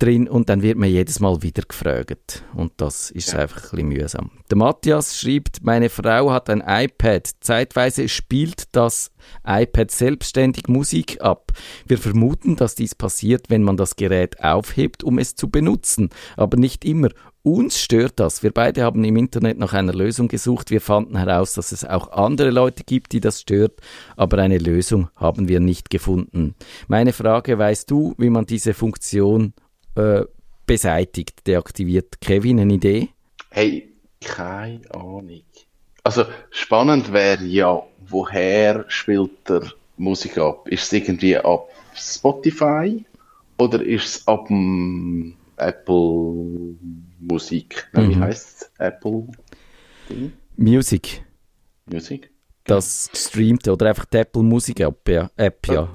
drin 0.00 0.28
und 0.28 0.48
dann 0.48 0.62
wird 0.62 0.78
man 0.78 0.88
jedes 0.88 1.20
Mal 1.20 1.42
wieder 1.42 1.62
gefragt. 1.62 2.42
Und 2.54 2.72
das 2.78 3.10
ist 3.10 3.32
ja. 3.32 3.40
einfach 3.40 3.64
ein 3.64 3.70
bisschen 3.70 3.88
mühsam. 3.88 4.30
Der 4.50 4.56
Matthias 4.56 5.18
schreibt, 5.18 5.62
meine 5.62 5.90
Frau 5.90 6.32
hat 6.32 6.50
ein 6.50 6.62
iPad. 6.66 7.28
Zeitweise 7.40 8.08
spielt 8.08 8.74
das 8.74 9.12
iPad 9.46 9.90
selbstständig 9.90 10.68
Musik 10.68 11.20
ab. 11.20 11.52
Wir 11.86 11.98
vermuten, 11.98 12.56
dass 12.56 12.74
dies 12.74 12.94
passiert, 12.94 13.50
wenn 13.50 13.62
man 13.62 13.76
das 13.76 13.96
Gerät 13.96 14.42
aufhebt, 14.42 15.04
um 15.04 15.18
es 15.18 15.36
zu 15.36 15.50
benutzen. 15.50 16.08
Aber 16.36 16.56
nicht 16.56 16.84
immer. 16.84 17.10
Uns 17.42 17.80
stört 17.80 18.20
das. 18.20 18.42
Wir 18.42 18.50
beide 18.50 18.82
haben 18.82 19.02
im 19.02 19.16
Internet 19.16 19.56
nach 19.58 19.72
einer 19.72 19.94
Lösung 19.94 20.28
gesucht. 20.28 20.70
Wir 20.70 20.82
fanden 20.82 21.16
heraus, 21.16 21.54
dass 21.54 21.72
es 21.72 21.86
auch 21.86 22.12
andere 22.12 22.50
Leute 22.50 22.84
gibt, 22.84 23.12
die 23.12 23.20
das 23.20 23.40
stört, 23.40 23.80
aber 24.16 24.38
eine 24.38 24.58
Lösung 24.58 25.08
haben 25.16 25.48
wir 25.48 25.58
nicht 25.58 25.88
gefunden. 25.88 26.54
Meine 26.86 27.14
Frage, 27.14 27.58
weißt 27.58 27.90
du, 27.90 28.14
wie 28.18 28.28
man 28.28 28.44
diese 28.44 28.74
Funktion 28.74 29.54
äh, 29.94 30.24
beseitigt, 30.66 31.46
deaktiviert. 31.46 32.20
Kevin, 32.20 32.60
eine 32.60 32.74
Idee? 32.74 33.08
Hey, 33.48 33.90
keine 34.20 34.82
Ahnung. 34.92 35.42
Also 36.04 36.26
spannend 36.50 37.10
wäre 37.10 37.44
ja, 37.44 37.82
woher 38.06 38.84
spielt 38.88 39.48
der 39.48 39.62
Musik 39.96 40.36
ab? 40.36 40.68
Ist 40.68 40.84
es 40.84 40.92
irgendwie 40.92 41.38
ab 41.38 41.68
Spotify 41.94 43.02
oder 43.56 43.82
ist 43.82 44.04
es 44.04 44.28
ab 44.28 44.48
dem 44.48 45.36
Apple 45.56 46.76
Musik? 47.20 47.88
Mhm. 47.92 48.10
Wie 48.10 48.16
heißt 48.16 48.62
es? 48.62 48.70
Apple 48.78 49.28
Music. 50.56 51.22
Music? 51.86 52.30
das 52.70 53.10
streamte 53.14 53.72
oder 53.72 53.88
einfach 53.88 54.04
die 54.04 54.18
Apple 54.18 54.42
Musik 54.42 54.80
App, 54.80 55.08
ja. 55.08 55.30
App, 55.36 55.66
ja. 55.66 55.88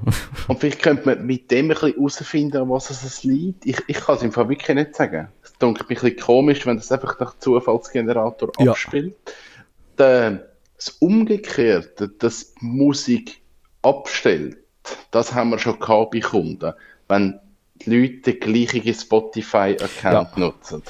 Und 0.47 0.59
vielleicht 0.59 0.81
könnte 0.81 1.05
man 1.05 1.25
mit 1.25 1.49
dem 1.49 1.65
ein 1.65 1.69
bisschen 1.69 1.93
herausfinden, 1.93 2.69
was 2.69 2.89
es 2.89 3.23
liegt. 3.23 3.65
Ich, 3.65 3.77
ich 3.87 3.97
kann 3.97 4.17
es 4.17 4.23
im 4.23 4.33
Fall 4.33 4.49
wirklich 4.49 4.75
nicht 4.75 4.95
sagen. 4.95 5.29
Es 5.41 5.53
klingt 5.53 5.79
ein 5.79 5.87
bisschen 5.87 6.17
komisch, 6.17 6.65
wenn 6.65 6.75
das 6.75 6.91
einfach 6.91 7.17
nach 7.19 7.37
Zufallsgenerator 7.39 8.51
ja. 8.59 8.71
abspielt. 8.71 9.15
Der, 9.97 10.49
das 10.75 10.89
Umgekehrte, 10.99 12.09
dass 12.09 12.53
Musik 12.59 13.41
abstellt, 13.81 14.57
das 15.11 15.33
haben 15.33 15.51
wir 15.51 15.59
schon 15.59 15.79
gehabt 15.79 16.11
bei 16.11 16.19
Kunden. 16.19 16.73
Wenn 17.07 17.39
die 17.75 17.95
Leute 17.95 18.33
den 18.33 18.39
gleichen 18.39 18.93
Spotify-Account 18.93 20.29
ja. 20.35 20.39
nutzen. 20.39 20.83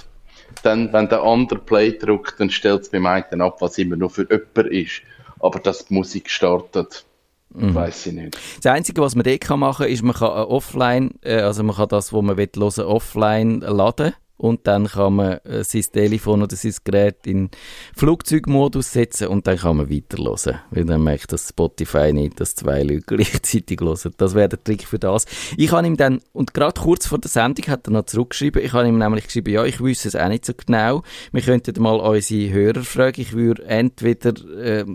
Dann, 0.65 0.91
wenn 0.91 1.07
der 1.07 1.21
andere 1.21 1.59
Play 1.59 1.97
drückt, 1.97 2.39
dann 2.39 2.49
stellt 2.49 2.81
es 2.81 2.89
beim 2.89 3.05
einen 3.05 3.41
ab, 3.41 3.61
was 3.61 3.77
immer 3.77 3.95
nur 3.95 4.09
für 4.09 4.27
jemand 4.29 4.71
ist 4.71 5.01
aber 5.39 5.59
dass 5.59 5.85
die 5.85 5.93
Musik 5.93 6.29
startet, 6.29 7.05
mhm. 7.53 7.75
weiß 7.75 8.07
ich 8.07 8.13
nicht. 8.13 8.37
Das 8.61 8.71
Einzige, 8.71 9.01
was 9.01 9.15
man 9.15 9.23
dort 9.23 9.49
machen 9.57 9.85
kann, 9.85 9.93
ist, 9.93 10.03
man 10.03 10.15
kann 10.15 10.29
offline, 10.29 11.11
äh, 11.21 11.35
also 11.35 11.63
man 11.63 11.75
kann 11.75 11.89
das, 11.89 12.11
was 12.13 12.21
man 12.21 12.37
will, 12.37 12.49
hören, 12.55 12.85
offline 12.85 13.59
laden 13.61 14.13
und 14.37 14.67
dann 14.67 14.87
kann 14.87 15.15
man 15.15 15.37
äh, 15.45 15.63
sein 15.63 15.83
Telefon 15.91 16.43
oder 16.43 16.55
sein 16.55 16.73
Gerät 16.83 17.25
in 17.25 17.49
Flugzeugmodus 17.95 18.91
setzen 18.91 19.27
und 19.27 19.47
dann 19.47 19.57
kann 19.57 19.77
man 19.77 19.89
weiter 19.89 20.17
hören. 20.17 20.59
Weil 20.71 20.85
dann 20.85 21.03
merkt 21.03 21.31
das 21.31 21.49
Spotify 21.49 22.11
nicht, 22.11 22.39
dass 22.39 22.55
zwei 22.55 22.83
Leute 22.83 23.01
gleichzeitig 23.07 23.79
hören. 23.79 24.13
Das 24.17 24.35
wäre 24.35 24.49
der 24.49 24.63
Trick 24.63 24.85
für 24.85 24.99
das. 24.99 25.25
Ich 25.57 25.71
habe 25.71 25.87
ihm 25.87 25.97
dann, 25.97 26.21
und 26.33 26.53
gerade 26.53 26.79
kurz 26.79 27.07
vor 27.07 27.19
der 27.19 27.29
Sendung 27.29 27.65
hat 27.67 27.87
er 27.87 27.91
noch 27.91 28.05
zurückgeschrieben, 28.05 28.63
ich 28.63 28.73
habe 28.73 28.87
ihm 28.87 28.97
nämlich 28.97 29.25
geschrieben, 29.25 29.53
ja, 29.53 29.63
ich 29.63 29.79
wüsste 29.79 30.09
es 30.09 30.15
auch 30.15 30.27
nicht 30.27 30.45
so 30.45 30.53
genau. 30.53 31.03
Wir 31.31 31.41
könnten 31.41 31.81
mal 31.81 31.99
unsere 31.99 32.51
Hörer 32.51 32.83
fragen. 32.83 33.21
Ich 33.21 33.33
würde 33.33 33.63
entweder... 33.65 34.33
Äh, 34.57 34.85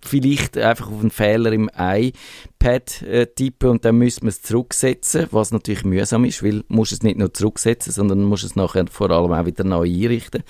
vielleicht 0.00 0.56
einfach 0.56 0.90
auf 0.90 1.00
einen 1.00 1.10
Fehler 1.10 1.52
im 1.52 1.70
iPad 1.74 3.02
äh, 3.02 3.26
tippen 3.26 3.70
und 3.70 3.84
dann 3.84 3.98
müssen 3.98 4.22
wir 4.22 4.28
es 4.28 4.42
zurücksetzen, 4.42 5.26
was 5.30 5.50
natürlich 5.50 5.84
mühsam 5.84 6.24
ist, 6.24 6.42
weil 6.42 6.64
musst 6.68 6.92
es 6.92 7.02
nicht 7.02 7.18
nur 7.18 7.32
zurücksetzen, 7.32 7.92
sondern 7.92 8.22
musst 8.24 8.44
es 8.44 8.56
nachher 8.56 8.86
vor 8.90 9.10
allem 9.10 9.32
auch 9.32 9.46
wieder 9.46 9.64
neu 9.64 9.88
einrichten. 9.88 10.44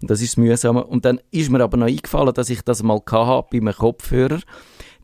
Und 0.00 0.10
das 0.10 0.20
ist 0.20 0.36
mühsam. 0.36 0.76
Und 0.76 1.04
dann 1.04 1.20
ist 1.30 1.50
mir 1.50 1.62
aber 1.62 1.76
noch 1.76 1.86
eingefallen, 1.86 2.34
dass 2.34 2.50
ich 2.50 2.62
das 2.62 2.82
mal 2.82 3.00
hatte 3.10 3.48
bei 3.50 3.58
einem 3.58 3.74
Kopfhörer. 3.74 4.40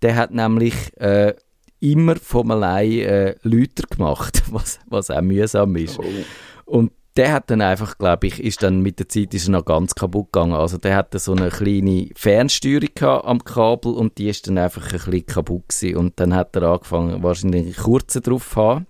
Der 0.02 0.16
hat 0.16 0.32
nämlich 0.32 0.74
äh, 0.98 1.34
immer 1.80 2.16
von 2.16 2.50
allein 2.50 2.90
äh, 3.00 3.34
Lüter 3.42 3.84
gemacht, 3.88 4.42
was, 4.50 4.78
was 4.86 5.10
auch 5.10 5.22
mühsam 5.22 5.76
ist. 5.76 5.98
Oh. 5.98 6.04
Und 6.64 6.92
der 7.16 7.32
hat 7.32 7.50
dann 7.50 7.62
einfach, 7.62 7.96
glaube 7.98 8.26
ich, 8.26 8.42
ist 8.42 8.62
dann 8.62 8.80
mit 8.80 8.98
der 8.98 9.08
Zeit 9.08 9.32
ist 9.32 9.48
er 9.48 9.52
noch 9.52 9.64
ganz 9.64 9.94
kaputt 9.94 10.32
gegangen. 10.32 10.52
Also 10.52 10.76
der 10.76 10.96
hatte 10.96 11.18
so 11.18 11.32
eine 11.32 11.48
kleine 11.48 12.10
Fernsteuerung 12.14 13.24
am 13.24 13.44
Kabel 13.44 13.92
und 13.92 14.18
die 14.18 14.28
ist 14.28 14.46
dann 14.46 14.58
einfach 14.58 14.84
ein 14.84 14.90
bisschen 14.92 15.26
kaputt 15.26 15.68
gewesen. 15.68 15.96
Und 15.96 16.20
dann 16.20 16.34
hat 16.34 16.54
er 16.56 16.64
angefangen, 16.64 17.22
wahrscheinlich 17.22 17.76
kurze 17.76 18.20
drauf 18.20 18.54
haben 18.56 18.86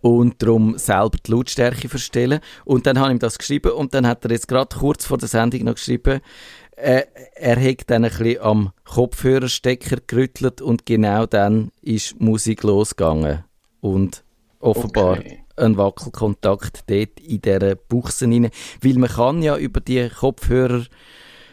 und 0.00 0.42
darum 0.42 0.76
selber 0.76 1.16
die 1.26 1.30
Lautstärke 1.30 1.88
verstellen. 1.88 2.40
Und 2.64 2.86
dann 2.86 2.98
habe 2.98 3.08
ich 3.08 3.16
ihm 3.16 3.18
das 3.18 3.38
geschrieben 3.38 3.72
und 3.72 3.94
dann 3.94 4.06
hat 4.06 4.24
er 4.24 4.30
jetzt 4.30 4.48
gerade 4.48 4.76
kurz 4.76 5.06
vor 5.06 5.18
der 5.18 5.28
Sendung 5.28 5.64
noch 5.64 5.74
geschrieben, 5.74 6.20
äh, 6.76 7.02
er 7.34 7.60
hat 7.60 7.90
dann 7.90 8.04
ein 8.04 8.10
bisschen 8.10 8.40
am 8.40 8.70
Kopfhörerstecker 8.84 9.96
gerüttelt 10.06 10.60
und 10.60 10.86
genau 10.86 11.26
dann 11.26 11.72
ist 11.82 12.20
Musik 12.20 12.62
losgegangen. 12.62 13.44
Und 13.80 14.22
offenbar 14.60 15.18
okay 15.18 15.44
ein 15.58 15.76
Wackelkontakt 15.76 16.84
dort 16.88 17.20
in 17.20 17.40
dieser 17.40 17.74
Buchse 17.74 18.26
rein. 18.26 18.50
Weil 18.82 18.94
man 18.94 19.10
kann 19.10 19.42
ja 19.42 19.56
über 19.56 19.80
die 19.80 20.08
Kopfhörer 20.08 20.84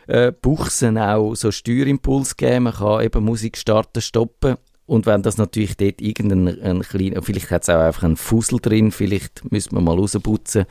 äh, 0.08 0.32
Buchsen 0.32 0.98
auch 0.98 1.36
so 1.36 1.52
Steuerimpuls 1.52 2.38
geben. 2.38 2.64
Man 2.64 2.74
kann 2.74 3.04
eben 3.04 3.24
Musik 3.24 3.58
starten, 3.58 4.02
stoppen. 4.02 4.58
Und 4.88 5.06
wenn 5.06 5.24
das 5.24 5.38
natürlich 5.38 5.78
dort 5.78 6.00
irgendein 6.00 6.82
kleiner, 6.84 7.22
vielleicht 7.24 7.50
hat 7.50 7.64
es 7.64 7.70
auch 7.70 7.80
einfach 7.80 8.04
einen 8.04 8.18
Fussel 8.18 8.60
drin, 8.60 8.92
vielleicht 8.92 9.52
müssen 9.52 9.74
wir 9.74 9.82
mal 9.82 9.96
rausputzen 9.98 10.66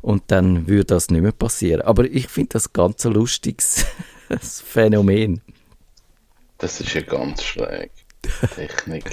und 0.00 0.22
dann 0.28 0.66
würde 0.66 0.86
das 0.86 1.10
nicht 1.10 1.20
mehr 1.20 1.32
passieren. 1.32 1.82
Aber 1.82 2.04
ich 2.04 2.28
finde 2.28 2.54
das 2.54 2.72
ganz 2.72 3.04
ein 3.04 3.12
lustiges 3.12 3.84
Phänomen. 4.40 5.42
Das 6.56 6.80
ist 6.80 6.94
ja 6.94 7.02
ganz 7.02 7.42
schräg. 7.42 7.90
Technik. 8.54 9.10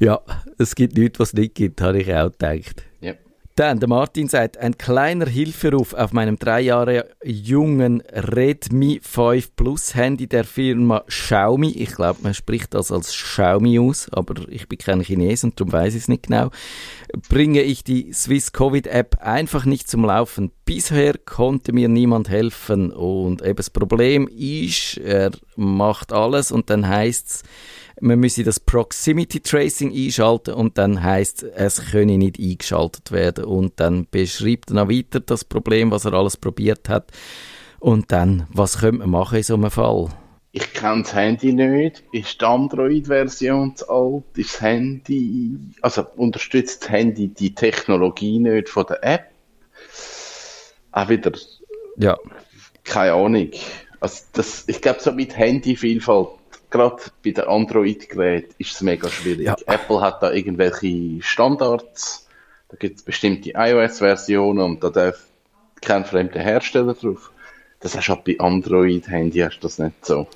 ja, 0.00 0.20
es 0.58 0.74
gibt 0.74 0.96
nichts, 0.96 1.20
was 1.20 1.28
es 1.28 1.34
nicht 1.34 1.54
gibt, 1.54 1.80
habe 1.80 2.00
ich 2.00 2.12
auch 2.12 2.32
gedacht. 2.32 2.82
Dann, 3.60 3.78
der 3.78 3.90
Martin 3.90 4.26
sagt, 4.26 4.56
ein 4.56 4.78
kleiner 4.78 5.26
Hilferuf 5.26 5.92
auf 5.92 6.14
meinem 6.14 6.38
drei 6.38 6.62
Jahre 6.62 7.10
jungen 7.22 8.00
Redmi 8.10 9.02
5 9.02 9.54
Plus 9.54 9.94
Handy 9.94 10.26
der 10.26 10.44
Firma 10.44 11.04
Xiaomi. 11.06 11.68
Ich 11.72 11.94
glaube, 11.94 12.20
man 12.22 12.32
spricht 12.32 12.72
das 12.72 12.90
als 12.90 13.12
Xiaomi 13.12 13.78
aus, 13.78 14.08
aber 14.12 14.48
ich 14.48 14.66
bin 14.66 14.78
kein 14.78 15.02
Chines 15.02 15.44
und 15.44 15.60
darum 15.60 15.74
weiß 15.74 15.94
ich 15.94 16.04
es 16.04 16.08
nicht 16.08 16.28
genau. 16.28 16.48
Bringe 17.28 17.60
ich 17.60 17.84
die 17.84 18.14
Swiss 18.14 18.52
Covid 18.52 18.86
App 18.86 19.18
einfach 19.20 19.66
nicht 19.66 19.90
zum 19.90 20.06
Laufen. 20.06 20.52
Bisher 20.64 21.18
konnte 21.18 21.74
mir 21.74 21.90
niemand 21.90 22.30
helfen 22.30 22.90
und 22.90 23.42
eben 23.42 23.56
das 23.56 23.68
Problem 23.68 24.26
ist, 24.26 24.96
er 24.96 25.32
macht 25.56 26.14
alles 26.14 26.50
und 26.50 26.70
dann 26.70 26.88
heißt 26.88 27.28
es, 27.28 27.42
man 28.00 28.18
müsse 28.18 28.44
das 28.44 28.60
Proximity 28.60 29.40
Tracing 29.40 29.92
einschalten 29.92 30.54
und 30.54 30.78
dann 30.78 31.02
heißt 31.02 31.42
es 31.42 31.90
könne 31.90 32.18
nicht 32.18 32.38
eingeschaltet 32.38 33.12
werden 33.12 33.44
und 33.44 33.78
dann 33.80 34.06
beschreibt 34.10 34.70
er 34.70 34.74
noch 34.74 34.88
weiter 34.88 35.20
das 35.20 35.44
Problem, 35.44 35.90
was 35.90 36.04
er 36.04 36.14
alles 36.14 36.36
probiert 36.36 36.88
hat 36.88 37.10
und 37.78 38.12
dann, 38.12 38.46
was 38.52 38.78
könnte 38.78 38.98
man 38.98 39.10
machen 39.10 39.38
in 39.38 39.42
so 39.44 39.54
einem 39.54 39.70
Fall? 39.70 40.08
Ich 40.52 40.72
kenne 40.72 41.02
das 41.02 41.14
Handy 41.14 41.52
nicht. 41.52 42.02
Ist 42.12 42.40
die 42.40 42.44
Android-Version 42.44 43.76
zu 43.76 43.88
alt? 43.88 44.24
Ist 44.34 44.54
das 44.54 44.60
Handy, 44.62 45.56
also 45.80 46.04
unterstützt 46.16 46.82
das 46.82 46.90
Handy 46.90 47.28
die 47.28 47.54
Technologie 47.54 48.40
nicht 48.40 48.68
von 48.68 48.84
der 48.88 49.04
App? 49.04 49.30
Auch 50.90 51.08
wieder. 51.08 51.32
Ja. 51.96 52.18
Keine 52.82 53.12
Ahnung. 53.12 53.50
Also 54.00 54.24
das, 54.32 54.64
ich 54.66 54.80
glaube, 54.80 55.00
so 55.00 55.12
mit 55.12 55.36
Handyvielfalt 55.36 56.30
gerade 56.70 57.02
bei 57.24 57.30
den 57.32 57.44
Android-Geräten 57.44 58.54
ist 58.58 58.72
es 58.72 58.80
mega 58.80 59.08
schwierig. 59.08 59.46
Ja. 59.46 59.56
Apple 59.66 60.00
hat 60.00 60.22
da 60.22 60.32
irgendwelche 60.32 61.22
Standards, 61.22 62.28
da 62.68 62.76
gibt 62.76 62.98
es 62.98 63.02
bestimmte 63.02 63.52
iOS-Versionen 63.54 64.64
und 64.64 64.84
da 64.84 64.90
darf 64.90 65.26
kein 65.80 66.04
fremder 66.04 66.40
Hersteller 66.40 66.94
drauf. 66.94 67.32
Das 67.80 67.96
hast 67.96 68.08
du 68.08 68.12
auch 68.12 68.22
bei 68.22 68.38
Android-Handy 68.38 69.40
hast 69.40 69.58
du 69.58 69.62
das 69.62 69.78
nicht 69.78 70.04
so. 70.04 70.26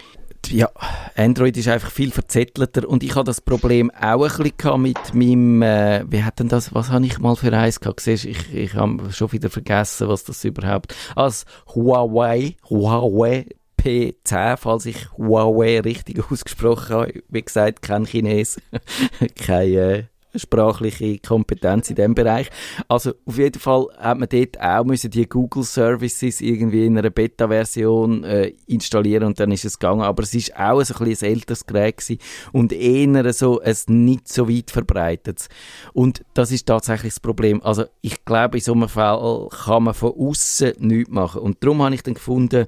Ja, 0.49 0.69
Android 1.17 1.57
ist 1.57 1.69
einfach 1.69 1.91
viel 1.91 2.11
verzettelter 2.11 2.87
und 2.87 3.03
ich 3.03 3.15
habe 3.15 3.25
das 3.25 3.41
Problem 3.41 3.91
auch 3.91 4.29
ein 4.39 4.53
bisschen 4.53 4.83
mit 4.83 5.15
meinem, 5.15 5.63
äh, 5.63 6.05
wie 6.09 6.23
hat 6.23 6.39
denn 6.39 6.49
das, 6.49 6.75
was 6.75 6.91
habe 6.91 7.07
ich 7.07 7.19
mal 7.19 7.35
für 7.35 7.53
eins 7.53 7.81
gehabt? 7.81 8.01
Siehst, 8.01 8.27
ich, 8.27 8.55
ich 8.55 8.75
habe 8.75 9.11
schon 9.11 9.33
wieder 9.33 9.49
vergessen, 9.49 10.09
was 10.09 10.25
das 10.25 10.45
überhaupt, 10.45 10.95
als 11.17 11.47
Huawei, 11.75 12.57
Huawei 12.69 13.47
P10, 13.85 14.57
falls 14.57 14.87
ich 14.87 15.13
Huawei 15.19 15.81
richtig 15.81 16.23
ausgesprochen 16.31 16.97
habe. 16.97 17.23
Wie 17.29 17.43
gesagt, 17.43 17.83
kein 17.83 18.07
Chines, 18.07 18.59
keine 19.37 19.69
äh, 19.69 20.05
sprachliche 20.37 21.19
Kompetenz 21.19 21.91
in 21.91 21.97
dem 21.97 22.15
Bereich. 22.15 22.49
Also 22.89 23.13
auf 23.27 23.37
jeden 23.37 23.61
Fall 23.61 23.89
hat 23.99 24.19
man 24.19 24.29
dort 24.29 24.59
auch 24.59 24.85
müssen 24.85 25.11
die 25.11 25.29
Google 25.29 25.65
Services 25.65 26.41
irgendwie 26.41 26.87
in 26.87 26.97
einer 26.97 27.11
Beta-Version 27.11 28.25
äh, 28.25 28.53
installieren 28.67 29.25
und 29.25 29.39
dann 29.39 29.53
ist 29.53 29.67
es 29.67 29.79
gegangen. 29.79 30.01
Aber 30.01 30.23
es 30.23 30.35
ist 30.35 30.57
auch 30.57 30.83
so 30.83 30.95
ein, 30.95 31.05
bisschen 31.05 31.29
ein 31.29 31.35
älteres 31.35 31.67
Gerät 31.67 32.19
und 32.53 32.73
eher 32.73 33.33
so 33.35 33.61
ein 33.61 33.77
nicht 34.05 34.29
so 34.29 34.49
weit 34.49 34.71
verbreitet. 34.71 35.49
Und 35.93 36.25
das 36.33 36.51
ist 36.51 36.67
tatsächlich 36.67 37.13
das 37.13 37.21
Problem. 37.21 37.63
Also 37.63 37.85
ich 38.01 38.25
glaube, 38.25 38.57
in 38.57 38.65
so 38.65 38.73
einem 38.73 38.89
Fall 38.89 39.49
kann 39.51 39.85
man 39.85 39.95
von 39.95 40.15
außen 40.17 40.73
nichts 40.79 41.11
machen. 41.11 41.43
Und 41.43 41.63
darum 41.63 41.83
habe 41.83 41.95
ich 41.95 42.03
dann 42.03 42.15
gefunden, 42.15 42.67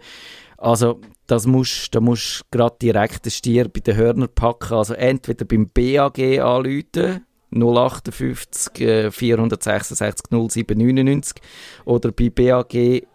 also, 0.58 1.00
das 1.26 1.46
musst, 1.46 1.94
da 1.94 2.00
musst 2.00 2.44
du 2.50 2.58
gerade 2.58 2.76
direkt 2.80 3.24
den 3.24 3.30
Stier 3.30 3.68
bei 3.68 3.80
den 3.80 3.96
Hörnern 3.96 4.28
packen. 4.34 4.74
Also, 4.74 4.94
entweder 4.94 5.44
beim 5.44 5.68
BAG 5.68 6.18
anrufen, 6.40 7.24
058 7.50 8.80
äh, 8.80 9.10
466 9.10 10.30
0799 10.30 11.42
oder 11.84 12.12
bei 12.12 12.30
BAG 12.30 13.06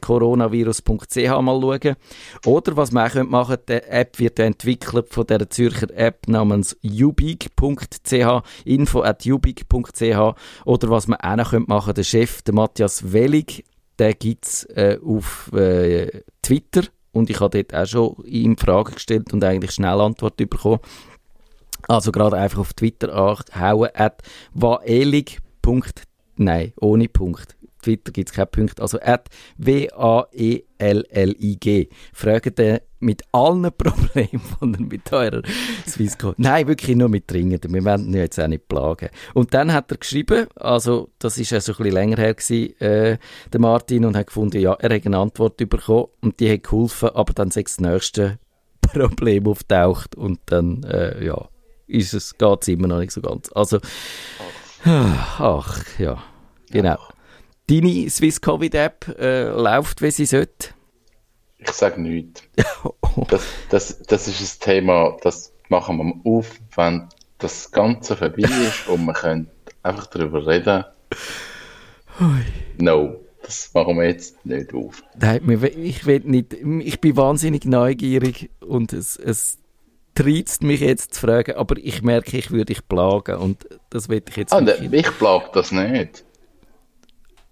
coronavirus.ch 0.00 1.40
mal 1.40 1.60
schauen. 1.60 1.96
Oder 2.44 2.76
was 2.76 2.92
man 2.92 3.10
auch 3.10 3.24
machen 3.24 3.56
könnte, 3.56 3.82
die 3.82 3.90
App 3.90 4.18
wird 4.18 4.38
entwickelt 4.38 5.08
von 5.10 5.26
der 5.26 5.48
Zürcher 5.48 5.90
App 5.94 6.28
namens 6.28 6.76
ubig.ch, 6.82 8.42
info 8.64 9.02
at 9.02 9.26
ubig.ch. 9.26 10.34
Oder 10.64 10.90
was 10.90 11.08
man 11.08 11.20
auch 11.20 11.36
noch 11.36 11.52
machen 11.52 11.68
könnte, 11.68 11.94
der 11.94 12.04
Chef, 12.04 12.42
der 12.42 12.54
Matthias 12.54 13.12
Wellig, 13.12 13.64
der 13.98 14.14
gibt 14.14 14.46
es 14.46 14.64
äh, 14.64 14.98
auf 15.04 15.52
äh, 15.52 16.22
Twitter 16.42 16.82
und 17.12 17.30
ich 17.30 17.40
habe 17.40 17.62
dort 17.62 17.74
auch 17.74 17.86
schon 17.86 18.24
ihm 18.26 18.56
Fragen 18.56 18.94
gestellt 18.94 19.32
und 19.32 19.42
eigentlich 19.42 19.72
schnell 19.72 20.00
Antwort 20.00 20.36
bekommen. 20.36 20.80
Also 21.88 22.12
gerade 22.12 22.36
einfach 22.36 22.58
auf 22.58 22.74
Twitter 22.74 23.14
hauen. 23.16 23.88
Nein, 26.36 26.72
ohne 26.80 27.08
Punkt. 27.08 27.56
Twitter 27.86 28.12
gibt 28.12 28.28
es 28.28 28.34
keinen 28.34 28.50
Punkt. 28.50 28.80
Also 28.80 28.98
at 29.00 29.28
W-A-E-L-L-I-G. 29.58 30.68
Fragt 32.12 32.58
ihr 32.58 32.82
mit 32.98 33.22
allen 33.32 33.62
Problemen, 33.76 34.42
die 34.60 34.82
ihr 34.82 34.86
mit 34.86 35.12
eurer 35.12 35.42
Swisscom... 35.86 36.34
Nein, 36.38 36.66
wirklich 36.66 36.96
nur 36.96 37.08
mit 37.08 37.30
Dringenden. 37.30 37.72
Wir 37.72 37.84
werden 37.84 38.08
ihn 38.08 38.14
jetzt 38.14 38.40
auch 38.40 38.48
nicht 38.48 38.66
plagen. 38.68 39.10
Und 39.34 39.54
dann 39.54 39.72
hat 39.72 39.90
er 39.92 39.98
geschrieben, 39.98 40.48
also 40.56 41.10
das 41.18 41.38
ist 41.38 41.50
ja 41.50 41.60
so 41.60 41.72
ein 41.72 41.76
bisschen 41.76 41.92
länger 41.94 42.16
her 42.16 42.34
gewesen, 42.34 42.80
äh, 42.80 43.18
der 43.52 43.60
Martin, 43.60 44.04
und 44.04 44.16
hat 44.16 44.26
gefunden, 44.26 44.60
ja, 44.60 44.72
er 44.74 44.94
hat 44.94 45.06
eine 45.06 45.18
Antwort 45.18 45.56
bekommen 45.56 46.08
und 46.22 46.40
die 46.40 46.50
hat 46.52 46.64
geholfen, 46.64 47.10
aber 47.10 47.32
dann 47.32 47.52
sechs 47.52 47.76
das 47.76 47.86
nächste 47.86 48.38
Problem 48.80 49.46
auftaucht 49.46 50.16
und 50.16 50.40
dann, 50.46 50.82
äh, 50.84 51.24
ja 51.24 51.48
ist 51.86 52.14
es, 52.14 52.36
geht 52.36 52.62
es 52.62 52.68
immer 52.68 52.88
noch 52.88 52.98
nicht 52.98 53.12
so 53.12 53.20
ganz. 53.20 53.50
Also, 53.54 53.78
ach, 54.84 55.84
ja, 55.98 56.22
genau. 56.70 56.98
Deine 57.68 58.08
Swiss 58.10 58.40
Covid 58.40 58.74
App 58.74 59.16
äh, 59.18 59.48
läuft, 59.48 60.00
wie 60.00 60.10
sie 60.12 60.26
sollte? 60.26 60.68
Ich 61.58 61.70
sage 61.70 62.00
nichts. 62.00 62.42
das, 63.28 63.44
das, 63.70 64.02
das 64.02 64.28
ist 64.28 64.40
ein 64.40 64.64
Thema, 64.64 65.16
das 65.22 65.52
machen 65.68 65.98
wir 65.98 66.30
auf, 66.30 66.60
wenn 66.76 67.08
das 67.38 67.70
Ganze 67.72 68.16
vorbei 68.16 68.42
ist 68.42 68.86
und 68.88 69.04
wir 69.04 69.14
können 69.14 69.50
einfach 69.82 70.06
darüber 70.06 70.46
reden. 70.46 70.84
No, 72.78 73.16
das 73.42 73.70
machen 73.74 73.96
wir 73.96 74.06
jetzt 74.06 74.44
nicht 74.46 74.72
auf. 74.72 75.02
Nein, 75.18 75.42
ich, 75.76 76.06
will 76.06 76.20
nicht, 76.20 76.52
ich 76.52 77.00
bin 77.00 77.16
wahnsinnig 77.16 77.64
neugierig 77.64 78.50
und 78.60 78.92
es, 78.92 79.16
es 79.16 79.58
treizt 80.14 80.62
mich 80.62 80.80
jetzt 80.80 81.14
zu 81.14 81.20
fragen, 81.20 81.56
aber 81.56 81.76
ich 81.78 82.02
merke, 82.02 82.38
ich 82.38 82.50
würde 82.50 82.66
dich 82.66 82.86
plagen 82.88 83.36
und 83.36 83.66
das 83.90 84.08
will 84.08 84.22
ich 84.28 84.36
jetzt 84.36 84.52
ah, 84.52 84.60
nicht. 84.60 84.92
Ich 84.92 85.18
plage 85.18 85.50
das 85.52 85.72
nicht. 85.72 86.24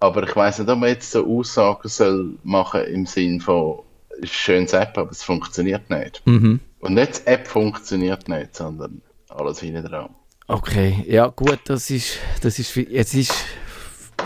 Aber 0.05 0.23
ich 0.29 0.37
weiß 0.37 0.59
nicht, 0.59 0.69
ob 0.69 0.81
man 0.81 0.91
jetzt 0.91 1.11
so 1.11 1.27
Aussagen 1.27 1.89
soll 1.89 2.35
machen 2.43 2.85
im 2.85 3.07
Sinn 3.07 3.41
von 3.41 3.79
schönes 4.23 4.75
App, 4.75 4.99
aber 4.99 5.11
es 5.11 5.23
funktioniert 5.23 5.89
nicht. 5.89 6.21
Mhm. 6.27 6.61
Und 6.81 6.95
nicht 6.95 7.23
die 7.23 7.31
App 7.31 7.47
funktioniert 7.47 8.29
nicht, 8.29 8.55
sondern 8.55 9.01
alles 9.31 9.61
hinten 9.61 9.83
dran. 9.83 10.11
Okay, 10.47 11.07
ja 11.09 11.29
gut, 11.29 11.59
das 11.65 11.89
ist, 11.89 12.19
das 12.43 12.59
ist, 12.59 12.77
jetzt 12.77 13.15
ist, 13.15 13.33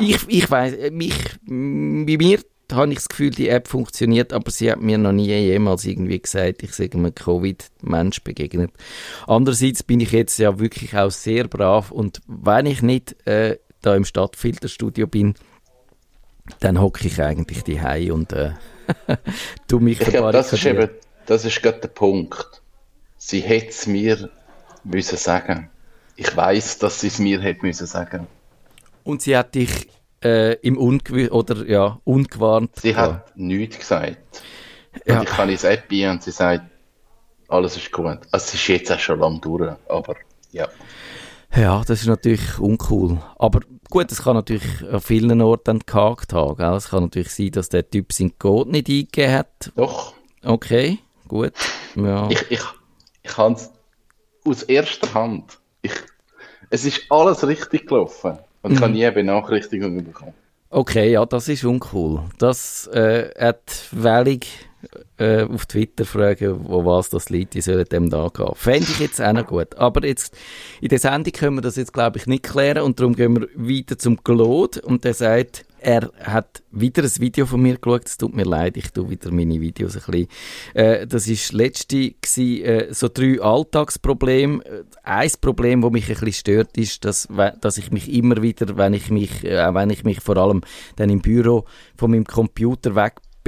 ich, 0.01 0.19
ich 0.27 0.51
weiß, 0.51 0.91
mich, 0.91 1.15
bei 1.47 2.17
mir 2.17 2.41
habe 2.73 2.89
ich 2.91 2.97
das 2.97 3.09
Gefühl, 3.09 3.31
die 3.31 3.49
App 3.49 3.69
funktioniert, 3.69 4.33
aber 4.33 4.51
sie 4.51 4.73
hat 4.73 4.83
mir 4.83 4.99
noch 4.99 5.13
nie 5.13 5.29
jemals 5.29 5.85
irgendwie 5.85 6.19
gesagt, 6.19 6.65
ich 6.65 6.73
sage 6.73 6.99
einem 6.99 7.15
Covid-Mensch 7.15 8.25
begegnet. 8.25 8.73
Andererseits 9.29 9.85
bin 9.85 10.01
ich 10.01 10.11
jetzt 10.11 10.39
ja 10.39 10.59
wirklich 10.59 10.97
auch 10.97 11.13
sehr 11.13 11.47
brav 11.47 11.93
und 11.93 12.21
wenn 12.27 12.67
ich 12.67 12.83
nicht 12.83 13.15
äh, 13.29 13.59
da 13.81 13.95
im 13.95 14.05
Stadtfilterstudio 14.05 15.07
bin, 15.07 15.35
dann 16.61 16.81
hocke 16.81 17.07
ich 17.07 17.21
eigentlich 17.23 17.65
die 17.65 17.81
und 18.11 18.33
äh, 18.33 18.53
tu 19.69 19.81
mich 19.81 20.01
Ich 20.01 20.09
glaube, 20.09 20.33
das 20.33 20.53
ist 20.53 20.65
eben, 20.65 20.89
das 21.27 21.45
ist 21.45 21.63
gerade 21.63 21.81
der 21.81 21.89
Punkt. 21.89 22.63
Sie 23.17 23.41
hätte 23.41 23.69
es 23.69 23.87
mir 23.87 24.31
müssen 24.85 25.19
sagen. 25.19 25.71
Ich 26.17 26.37
weiß, 26.37 26.79
dass 26.79 27.01
sie 27.01 27.09
es 27.09 27.19
mir 27.19 27.41
hätte 27.41 27.65
müssen 27.65 27.87
sagen. 27.87 28.27
Und 29.05 29.23
sie 29.23 29.37
hat 29.37 29.55
dich 29.55 29.89
äh, 30.23 30.55
im 30.61 30.77
Ungew 30.79 31.29
oder 31.31 31.67
ja, 31.67 32.01
ungewarnt. 32.05 32.71
Sie 32.81 32.97
hat 32.97 33.37
nichts 33.37 33.79
gesagt. 33.79 34.43
Ja. 35.07 35.19
Und 35.19 35.29
ich 35.29 35.31
kann 35.31 35.49
ins 35.49 35.65
App 35.65 35.85
ein 35.91 36.11
und 36.11 36.23
sie 36.23 36.31
sagt, 36.31 36.65
alles 37.49 37.77
ist 37.77 37.93
gut. 37.93 38.19
Also 38.31 38.45
es 38.47 38.55
ist 38.55 38.69
jetzt 38.69 38.93
auch 38.93 38.99
schon 38.99 39.21
lange 39.21 39.41
durch, 39.41 39.73
aber 39.89 40.17
ja. 40.53 40.69
Ja, 41.57 41.83
das 41.87 42.01
ist 42.01 42.07
natürlich 42.07 42.59
uncool. 42.59 43.19
Aber 43.39 43.61
gut, 43.91 44.13
es 44.13 44.23
kann 44.23 44.35
natürlich 44.35 44.65
an 44.91 45.01
vielen 45.01 45.41
Orten 45.41 45.81
gehakt 45.85 46.33
haben. 46.33 46.57
Gell? 46.57 46.75
Es 46.75 46.91
kann 46.91 47.05
natürlich 47.05 47.31
sein, 47.31 47.51
dass 47.51 47.69
der 47.69 47.89
Typ 47.89 48.13
sein 48.13 48.39
Code 48.39 48.71
nicht 48.71 48.89
eingegeben 48.89 49.33
hat. 49.33 49.73
Doch. 49.77 50.15
Okay, 50.45 50.99
gut. 51.27 51.53
Ja. 51.97 52.29
Ich, 52.31 52.43
ich, 52.51 52.61
ich 53.23 53.31
kann 53.31 53.55
es 53.55 53.71
aus 54.45 54.63
erster 54.63 55.13
Hand. 55.15 55.59
Ich, 55.83 55.93
es 56.71 56.85
ist 56.85 57.03
alles 57.11 57.47
richtig 57.47 57.87
gelaufen. 57.87 58.39
Und 58.63 58.73
ich 58.73 58.81
habe 58.81 58.93
nie 58.93 59.11
Benachrichtigungen 59.11 60.05
bekommen. 60.05 60.35
Okay, 60.71 61.13
ja, 61.13 61.25
das 61.25 61.49
ist 61.49 61.65
uncool. 61.65 62.25
Das 62.39 62.87
äh, 62.89 63.31
hat 63.39 63.89
Wellig 63.91 64.68
äh, 65.17 65.43
auf 65.43 65.67
Twitter 65.67 66.05
fragen, 66.05 66.69
wo 66.69 66.85
was 66.85 67.11
das 67.11 67.31
liegt, 67.31 67.55
die 67.55 67.61
sollen 67.61 67.85
dem 67.85 68.11
da 68.11 68.29
gehen. 68.29 68.55
Fände 68.55 68.87
ich 68.91 69.01
jetzt 69.01 69.21
auch 69.21 69.33
noch 69.33 69.47
gut. 69.47 69.77
Aber 69.77 70.07
jetzt, 70.07 70.37
in 70.81 70.89
der 70.89 70.99
Sendung 70.99 71.33
können 71.33 71.57
wir 71.57 71.63
das 71.63 71.77
jetzt, 71.77 71.93
glaube 71.93 72.19
ich, 72.19 72.27
nicht 72.27 72.45
klären 72.45 72.83
und 72.83 73.01
darum 73.01 73.15
gehen 73.15 73.37
wir 73.37 73.49
weiter 73.55 73.99
zum 73.99 74.23
Claude 74.23 74.81
und 74.83 75.05
der 75.05 75.15
sagt, 75.15 75.65
er 75.81 76.11
hat 76.23 76.63
wieder 76.71 77.03
ein 77.05 77.21
Video 77.21 77.47
von 77.47 77.61
mir 77.61 77.77
geschaut. 77.77 78.07
Es 78.07 78.19
tut 78.19 78.35
mir 78.35 78.45
leid, 78.45 78.77
ich 78.77 78.91
tue 78.91 79.11
wieder 79.11 79.31
meine 79.31 79.61
Videos 79.61 79.97
ein 79.97 80.03
bisschen. 80.07 80.29
Äh, 80.75 81.07
das 81.07 81.29
war 81.29 81.59
letzte 81.59 82.11
gewesen, 82.11 82.65
äh, 82.65 82.95
so 82.95 83.09
drei 83.09 83.41
Alltagsprobleme. 83.41 84.65
Äh, 84.65 84.85
ein 85.05 85.31
Problem, 85.41 85.83
das 85.83 85.93
mich 85.93 86.05
ein 86.05 86.15
bisschen 86.15 86.33
stört, 86.33 86.77
ist, 86.77 87.05
dass, 87.05 87.29
dass 87.61 87.79
ich 87.79 87.93
mich 87.93 88.13
immer 88.13 88.43
wieder, 88.43 88.77
wenn 88.77 88.93
ich 88.93 89.11
mich, 89.11 89.45
äh, 89.45 89.73
wenn 89.73 89.91
ich 89.91 90.05
mich 90.05 90.21
vor 90.21 90.37
allem 90.37 90.63
dann 90.97 91.11
im 91.11 91.21
Büro 91.21 91.65
von 91.97 92.11
meinem 92.11 92.25
Computer 92.25 92.95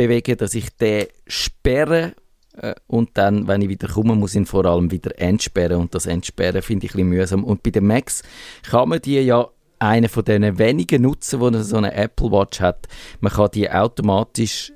wegbewege, 0.09 0.37
dass 0.37 0.55
ich 0.55 0.71
den 0.77 1.07
sperre 1.27 2.15
äh, 2.57 2.75
und 2.87 3.11
dann, 3.15 3.47
wenn 3.47 3.63
ich 3.63 3.69
wieder 3.69 3.89
komme, 3.89 4.15
muss 4.15 4.33
ich 4.33 4.39
ihn 4.39 4.47
vor 4.47 4.65
allem 4.65 4.91
wieder 4.91 5.19
entsperren 5.19 5.81
und 5.81 5.95
das 5.95 6.07
Entsperren 6.07 6.63
finde 6.63 6.87
ich 6.87 6.93
ein 6.93 6.97
bisschen 6.97 7.09
mühsam. 7.09 7.45
Und 7.45 7.63
bei 7.63 7.71
den 7.71 7.87
Macs 7.87 8.23
kann 8.69 8.89
man 8.89 9.01
die 9.01 9.21
ja 9.21 9.49
einer 9.79 10.09
von 10.09 10.25
den 10.25 10.59
wenigen 10.59 11.03
Nutzen, 11.03 11.53
die 11.53 11.63
so 11.63 11.77
eine 11.77 11.95
Apple 11.95 12.31
Watch 12.31 12.61
hat. 12.61 12.87
Man 13.21 13.33
kann 13.33 13.51
die 13.55 13.71
automatisch 13.71 14.73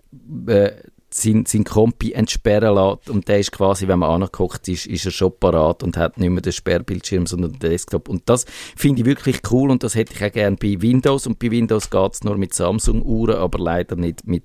äh, 0.46 0.72
sein, 1.16 1.44
sein 1.46 1.64
Kompi 1.64 2.12
entsperren 2.12 2.74
lassen 2.74 3.10
und 3.10 3.28
der 3.28 3.38
ist 3.38 3.52
quasi, 3.52 3.86
wenn 3.86 4.00
man 4.00 4.22
angeguckt 4.22 4.66
ist, 4.68 4.86
ist 4.86 5.04
er 5.04 5.12
schon 5.12 5.32
parat 5.38 5.82
und 5.82 5.96
hat 5.96 6.18
nicht 6.18 6.30
mehr 6.30 6.42
den 6.42 6.52
Sperrbildschirm, 6.52 7.26
sondern 7.26 7.52
den 7.52 7.60
Desktop. 7.60 8.08
Und 8.08 8.22
das 8.26 8.44
finde 8.76 9.02
ich 9.02 9.06
wirklich 9.06 9.40
cool 9.50 9.70
und 9.70 9.82
das 9.84 9.94
hätte 9.94 10.14
ich 10.14 10.24
auch 10.24 10.32
gerne 10.32 10.56
bei 10.56 10.80
Windows. 10.80 11.26
Und 11.26 11.38
bei 11.38 11.50
Windows 11.50 11.90
geht 11.90 12.14
es 12.14 12.24
nur 12.24 12.36
mit 12.36 12.52
Samsung-Uhren, 12.52 13.36
aber 13.36 13.58
leider 13.58 13.96
nicht 13.96 14.26
mit... 14.26 14.42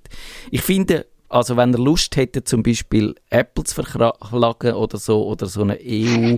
Ich 0.51 0.61
finde, 0.61 1.07
Also 1.29 1.55
wenn 1.57 1.71
ihr 1.71 1.77
Lust 1.77 2.15
hättet, 2.15 2.47
zum 2.47 2.63
Beispiel 2.63 3.15
Apple 3.29 3.63
zu 3.63 3.75
verklagen 3.75 4.73
oder 4.73 4.97
so, 4.97 5.25
oder 5.27 5.45
so 5.45 5.61
eine 5.61 5.77
EU, 5.81 6.37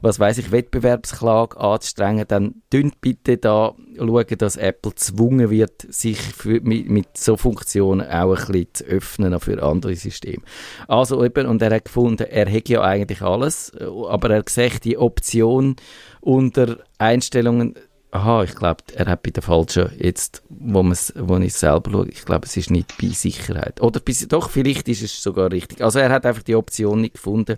was 0.00 0.18
weiß 0.18 0.38
ich, 0.38 0.50
Wettbewerbsklage 0.50 1.58
anzustrengen, 1.58 2.24
dann 2.26 2.62
dünnt 2.72 3.00
bitte 3.00 3.36
da 3.36 3.74
schauen, 3.96 4.38
dass 4.38 4.56
Apple 4.56 4.92
gezwungen 4.92 5.50
wird, 5.50 5.82
sich 5.88 6.18
für, 6.18 6.60
mit, 6.62 6.88
mit 6.88 7.16
so 7.16 7.36
Funktionen 7.36 8.06
auch 8.06 8.34
ein 8.34 8.46
bisschen 8.46 8.68
zu 8.72 8.84
öffnen 8.84 9.38
für 9.40 9.62
andere 9.62 9.94
Systeme. 9.94 10.42
Also 10.88 11.22
eben, 11.24 11.46
und 11.46 11.60
er 11.60 11.74
hat 11.74 11.84
gefunden, 11.84 12.24
er 12.24 12.48
hätte 12.48 12.72
ja 12.72 12.82
eigentlich 12.82 13.22
alles, 13.22 13.72
aber 13.78 14.30
er 14.30 14.44
sieht 14.48 14.84
die 14.84 14.96
Option 14.96 15.76
unter 16.20 16.78
Einstellungen 16.98 17.74
Aha, 18.12 18.42
ich 18.42 18.56
glaube, 18.56 18.82
er 18.94 19.06
hat 19.06 19.22
bei 19.22 19.30
der 19.30 19.42
falschen, 19.42 19.90
jetzt, 19.96 20.42
wo, 20.48 20.82
wo 20.82 21.36
ich 21.38 21.54
selber 21.54 21.92
schaue, 21.92 22.08
ich 22.08 22.24
glaube, 22.24 22.46
es 22.46 22.56
ist 22.56 22.70
nicht 22.70 22.98
bei 23.00 23.08
Sicherheit. 23.08 23.80
Oder 23.80 24.00
bei, 24.00 24.12
doch, 24.28 24.50
vielleicht 24.50 24.88
ist 24.88 25.02
es 25.02 25.22
sogar 25.22 25.52
richtig. 25.52 25.82
Also 25.82 26.00
er 26.00 26.10
hat 26.10 26.26
einfach 26.26 26.42
die 26.42 26.56
Option 26.56 27.02
nicht 27.02 27.14
gefunden. 27.14 27.56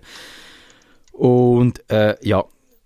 Und 1.11 1.89
äh, 1.89 2.15
ja, 2.21 2.43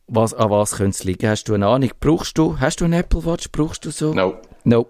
was, 0.07 0.33
an 0.33 0.49
was 0.49 0.77
könnte 0.77 0.91
es 0.91 1.03
liegen? 1.03 1.27
Hast 1.27 1.45
du 1.45 1.53
eine 1.55 1.67
Ahnung? 1.67 1.91
Brauchst 1.99 2.37
du, 2.37 2.57
hast 2.59 2.79
du 2.79 2.85
einen 2.85 2.93
Apple 2.93 3.25
Watch? 3.25 3.49
Brauchst 3.51 3.83
du 3.83 3.91
so? 3.91 4.13
No. 4.13 4.35
No. 4.63 4.87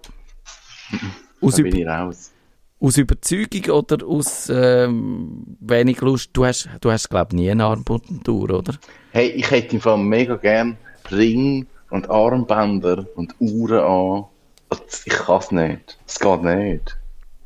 Aus 1.40 1.56
da 1.56 1.62
bin 1.62 1.76
ich 1.76 1.86
raus. 1.86 2.32
Aus 2.80 2.96
Überzeugung 2.96 3.74
oder 3.74 4.06
aus 4.06 4.48
ähm, 4.54 5.56
wenig 5.58 6.00
Lust? 6.00 6.30
Du 6.32 6.44
hast, 6.44 6.68
du 6.80 6.92
hast 6.92 7.10
glaube 7.10 7.30
ich, 7.32 7.40
nie 7.40 7.50
eine 7.50 7.64
Armbundentour, 7.64 8.50
oder? 8.50 8.74
Hey, 9.10 9.30
ich 9.30 9.50
hätte 9.50 9.74
im 9.74 9.80
Fall 9.80 9.98
mega 9.98 10.36
gern 10.36 10.76
Ring 11.10 11.66
und 11.90 12.10
Armbänder 12.10 13.06
und 13.16 13.34
Uhren 13.38 13.78
an. 13.80 14.24
Also, 14.70 14.82
ich 15.04 15.12
kann 15.12 15.38
es 15.40 15.50
nicht. 15.50 15.98
Es 16.06 16.18
geht 16.20 16.42
nicht. 16.42 16.96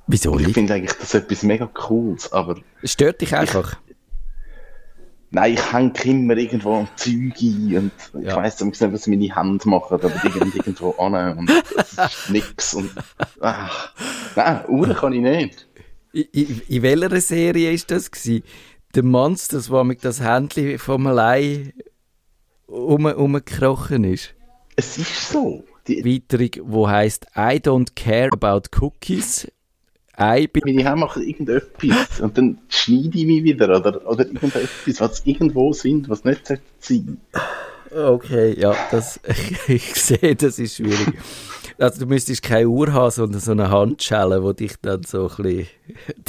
Wieso 0.09 0.39
Ich 0.39 0.47
nicht? 0.47 0.55
finde 0.55 0.75
eigentlich 0.75 0.99
das 0.99 1.15
etwas 1.15 1.43
mega 1.45 1.67
Cooles, 1.67 2.33
aber 2.33 2.57
Es 2.83 2.93
stört 2.93 3.21
dich 3.21 3.35
einfach. 3.37 3.77
nein, 5.31 5.55
ich 5.55 5.73
hänge 5.73 5.93
immer 6.05 6.37
irgendwo 6.37 6.75
am 6.75 6.89
Zeug 6.97 7.41
ein 7.41 7.77
und 7.77 7.93
ich 8.21 8.27
Ja. 8.27 8.37
weiss 8.37 8.61
nicht, 8.61 8.81
was 8.93 9.07
meine 9.07 9.35
Hände 9.35 9.69
machen, 9.69 9.95
aber 9.95 10.09
die 10.11 10.29
gehen 10.31 10.53
irgendwo 10.57 10.91
an 10.99 11.39
und 11.39 11.49
das 11.77 11.93
ist 11.93 12.31
nix 12.31 12.75
und 12.75 12.91
ach. 13.41 13.93
Nein, 14.37 14.61
Uhren 14.69 14.95
kann 14.95 15.13
ich 15.13 15.21
nicht. 15.23 15.67
In, 16.13 16.25
in, 16.33 16.63
in 16.69 16.83
welcher 16.83 17.21
Serie 17.21 17.73
ist 17.73 17.91
das 17.91 18.11
gewesen? 18.11 18.43
Der 18.95 19.05
Monster, 19.05 19.63
wo 19.69 19.83
mit 19.85 20.05
das 20.05 20.21
Händchen 20.21 20.79
vom 20.79 21.07
allein 21.07 21.73
um, 22.73 23.05
umgekrochen 23.07 24.05
ist. 24.05 24.35
Es 24.77 24.99
ist 24.99 25.31
so. 25.31 25.65
Die, 25.87 25.99
Erweiterung, 25.99 26.73
wo 26.73 26.89
heißt 26.89 27.27
I 27.37 27.59
don't 27.59 27.95
care 27.95 28.31
about 28.33 28.63
cookies. 28.81 29.51
I 30.19 30.47
be 30.47 30.61
meine 30.65 30.85
Hände 30.85 31.01
machen 31.01 31.23
irgendetwas 31.23 32.21
und 32.21 32.37
dann 32.37 32.59
schneide 32.69 33.19
ich 33.19 33.27
mich 33.27 33.43
wieder 33.43 33.77
oder, 33.77 34.07
oder 34.07 34.27
irgendetwas, 34.27 35.01
was 35.01 35.23
irgendwo 35.25 35.73
sind, 35.73 36.09
was 36.09 36.25
nicht 36.25 36.47
sein. 36.79 37.21
Okay, 37.91 38.59
ja, 38.59 38.75
das, 38.91 39.21
ich 39.67 39.95
sehe, 39.95 40.37
das 40.37 40.59
ist 40.59 40.77
schwierig. 40.77 41.19
Also 41.79 42.01
du 42.01 42.07
müsstest 42.07 42.43
keine 42.43 42.69
Uhr 42.69 42.93
haben, 42.93 43.11
sondern 43.11 43.41
so 43.41 43.53
eine 43.53 43.71
Handschelle, 43.71 44.41
die 44.41 44.65
dich 44.65 44.77
dann 44.81 45.03
so 45.03 45.29
ein 45.29 45.43
bisschen 45.43 45.67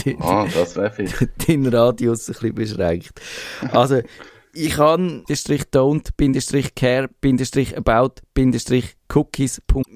den, 0.05 0.21
Ah, 0.21 0.47
das 0.51 0.75
wäre 0.75 0.91
viel. 0.91 1.09
den 1.47 1.67
Radius 1.67 2.29
ein 2.29 2.33
bisschen 2.33 2.55
beschränkt. 2.55 3.21
Also 3.71 4.01
ich 4.53 4.75
kann 4.75 5.23
Bindestrich 5.25 5.63
don't, 5.73 6.09
Bindestrich 6.15 6.75
care, 6.75 7.09
Bindestrich 7.21 7.75
about, 7.75 8.21
Bindestrich 8.33 8.95
cookies. 9.13 9.61
Punkt. 9.65 9.89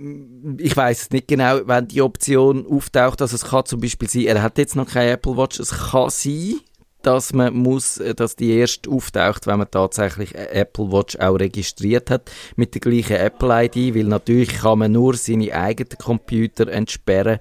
Ich 0.60 0.76
weiß 0.76 1.02
es 1.04 1.10
nicht 1.12 1.28
genau, 1.28 1.60
wenn 1.66 1.88
die 1.88 2.02
Option 2.02 2.66
auftaucht. 2.66 3.22
Also 3.22 3.36
es 3.36 3.46
kann 3.46 3.66
zum 3.66 3.80
Beispiel 3.82 4.10
sein, 4.10 4.26
er 4.26 4.42
hat 4.42 4.58
jetzt 4.58 4.76
noch 4.76 4.88
keine 4.88 5.12
Apple 5.12 5.38
Watch. 5.38 5.60
Es 5.60 5.92
kann 5.92 6.10
sein, 6.10 6.56
dass 7.04 7.34
man 7.34 7.54
muss, 7.54 8.00
äh, 8.00 8.16
dass 8.16 8.36
die 8.36 8.52
erst 8.52 8.88
auftaucht, 8.88 9.46
wenn 9.46 9.60
man 9.60 9.70
tatsächlich 9.70 10.36
eine 10.36 10.50
Apple 10.50 10.92
Watch 10.92 11.18
auch 11.18 11.36
registriert 11.36 12.10
hat 12.10 12.32
mit 12.56 12.74
der 12.74 12.82
gleichen 12.82 13.18
Apple 13.18 13.66
ID, 13.66 13.96
weil 13.96 14.06
natürlich 14.06 14.50
kann 14.56 14.80
man 14.80 14.92
nur 14.92 15.16
seine 15.16 15.54
eigenen 15.54 15.98
Computer 16.00 16.68
entsperren 16.68 17.40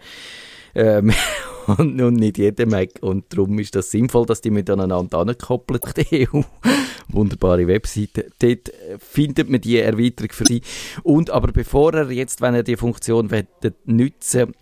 ähm, 0.74 1.12
und, 1.66 2.00
und 2.00 2.14
nicht 2.14 2.38
jeder 2.38 2.66
Mac. 2.66 2.90
Und 3.00 3.24
darum 3.30 3.58
ist 3.58 3.74
das 3.74 3.90
sinnvoll, 3.90 4.26
dass 4.26 4.40
die 4.40 4.50
miteinander 4.50 5.18
angekoppelt 5.18 5.82
EU. 6.12 6.42
Wunderbare 7.08 7.66
Webseite. 7.66 8.30
Dort 8.40 8.72
findet 8.98 9.48
man 9.48 9.60
die 9.60 9.78
Erweiterung 9.78 10.32
für 10.32 10.46
Sie. 10.46 10.62
Und 11.02 11.30
aber 11.30 11.52
bevor 11.52 11.94
er 11.94 12.10
jetzt, 12.10 12.40
wenn 12.40 12.54
er 12.54 12.62
die 12.62 12.76
Funktion 12.76 13.30
nutzen 13.84 14.52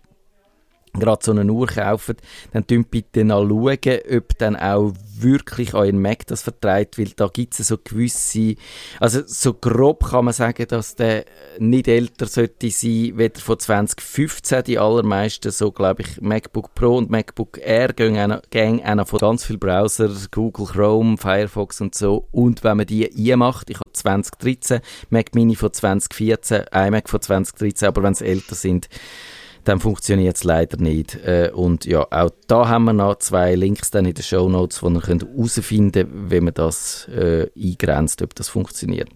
gerade 0.99 1.23
so 1.23 1.31
eine 1.31 1.51
Uhr 1.51 1.67
kaufen, 1.67 2.15
dann 2.53 2.65
tun 2.65 2.85
bitte 2.85 3.23
noch 3.23 3.47
schauen, 3.47 3.99
ob 4.11 4.37
dann 4.37 4.55
auch 4.55 4.93
wirklich 5.17 5.73
euren 5.73 6.01
Mac 6.01 6.27
das 6.27 6.41
vertreibt, 6.41 6.97
weil 6.97 7.09
da 7.15 7.27
gibt 7.27 7.57
es 7.57 7.67
so 7.67 7.77
gewisse, 7.77 8.55
also 8.99 9.21
so 9.25 9.53
grob 9.53 10.09
kann 10.09 10.25
man 10.25 10.33
sagen, 10.33 10.65
dass 10.67 10.95
der 10.95 11.25
nicht 11.59 11.87
älter 11.87 12.25
sollte 12.27 12.69
sein, 12.69 13.13
weder 13.15 13.39
von 13.39 13.59
2015, 13.59 14.63
die 14.63 14.79
allermeisten, 14.79 15.51
so 15.51 15.71
glaube 15.71 16.03
ich, 16.03 16.21
MacBook 16.21 16.73
Pro 16.75 16.97
und 16.97 17.09
MacBook 17.09 17.59
Air 17.61 17.93
gehen 17.93 18.17
einer, 18.17 18.41
gehen 18.49 18.83
einer 18.83 19.05
von 19.05 19.19
ganz 19.19 19.45
vielen 19.45 19.59
Browser, 19.59 20.09
Google 20.31 20.67
Chrome, 20.67 21.17
Firefox 21.17 21.81
und 21.81 21.95
so, 21.95 22.27
und 22.31 22.63
wenn 22.63 22.77
man 22.77 22.85
die 22.85 23.31
einmacht, 23.31 23.69
ich 23.69 23.77
habe 23.77 23.91
2013, 23.93 24.81
Mac 25.09 25.33
Mini 25.33 25.55
von 25.55 25.71
2014, 25.71 26.65
iMac 26.73 27.09
von 27.09 27.21
2013, 27.21 27.87
aber 27.87 28.03
wenn 28.03 28.15
sie 28.15 28.25
älter 28.25 28.55
sind, 28.55 28.89
dann 29.65 29.79
funktioniert 29.79 30.37
es 30.37 30.43
leider 30.43 30.77
nicht. 30.77 31.15
Äh, 31.25 31.51
und 31.53 31.85
ja, 31.85 32.07
auch 32.09 32.29
da 32.47 32.69
haben 32.69 32.85
wir 32.85 32.93
noch 32.93 33.15
zwei 33.15 33.55
Links 33.55 33.91
dann 33.91 34.05
in 34.05 34.13
den 34.13 34.23
Show 34.23 34.47
Notes, 34.47 34.81
wo 34.81 34.89
ihr 34.89 35.01
herausfinden 35.01 35.91
könnt, 35.91 36.29
wenn 36.31 36.45
man 36.45 36.53
das 36.53 37.07
äh, 37.09 37.49
eingrenzt, 37.57 38.21
ob 38.21 38.33
das 38.35 38.47
funktioniert. 38.47 39.09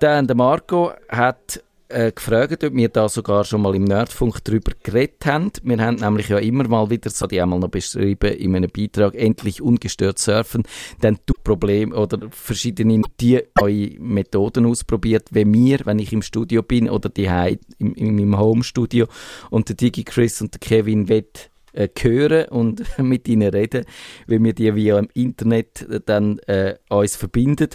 Dann 0.00 0.26
der 0.26 0.36
Marco 0.36 0.92
hat 1.08 1.63
äh, 1.88 2.12
gefragt, 2.12 2.64
ob 2.64 2.74
wir 2.74 2.88
da 2.88 3.08
sogar 3.08 3.44
schon 3.44 3.62
mal 3.62 3.74
im 3.74 3.84
Nerdfunk 3.84 4.42
drüber 4.44 4.72
geredet 4.82 5.24
haben. 5.26 5.50
Wir 5.62 5.78
haben 5.78 5.96
nämlich 5.96 6.28
ja 6.28 6.38
immer 6.38 6.66
mal 6.68 6.90
wieder, 6.90 7.02
das 7.02 7.20
hatte 7.20 7.34
ich 7.36 7.42
einmal 7.42 7.58
noch 7.58 7.68
beschrieben, 7.68 8.32
in 8.32 8.56
einem 8.56 8.70
Beitrag, 8.70 9.14
endlich 9.14 9.62
ungestört 9.62 10.18
surfen, 10.18 10.64
dann 11.00 11.18
Problem 11.44 11.92
oder 11.92 12.18
verschiedene 12.30 13.02
die 13.20 13.40
neue 13.60 14.00
Methoden 14.00 14.66
ausprobiert, 14.66 15.28
wie 15.30 15.44
mir, 15.44 15.80
wenn 15.84 15.98
ich 15.98 16.12
im 16.12 16.22
Studio 16.22 16.62
bin 16.62 16.88
oder 16.88 17.10
die 17.10 17.28
im, 17.78 17.94
in 17.94 18.16
meinem 18.16 18.38
Home-Studio 18.38 19.06
und 19.50 19.68
der 19.68 19.76
Digi 19.76 20.04
Chris 20.04 20.40
und 20.40 20.54
der 20.54 20.60
Kevin 20.60 21.08
wett 21.08 21.50
äh, 21.74 21.88
hören 22.00 22.48
und 22.48 22.82
mit 22.98 23.28
ihnen 23.28 23.50
reden, 23.50 23.84
wie 24.26 24.42
wir 24.42 24.54
die 24.54 24.74
via 24.74 25.02
Internet 25.12 25.86
dann 26.06 26.38
äh, 26.40 26.76
uns 26.88 27.14
verbinden. 27.14 27.68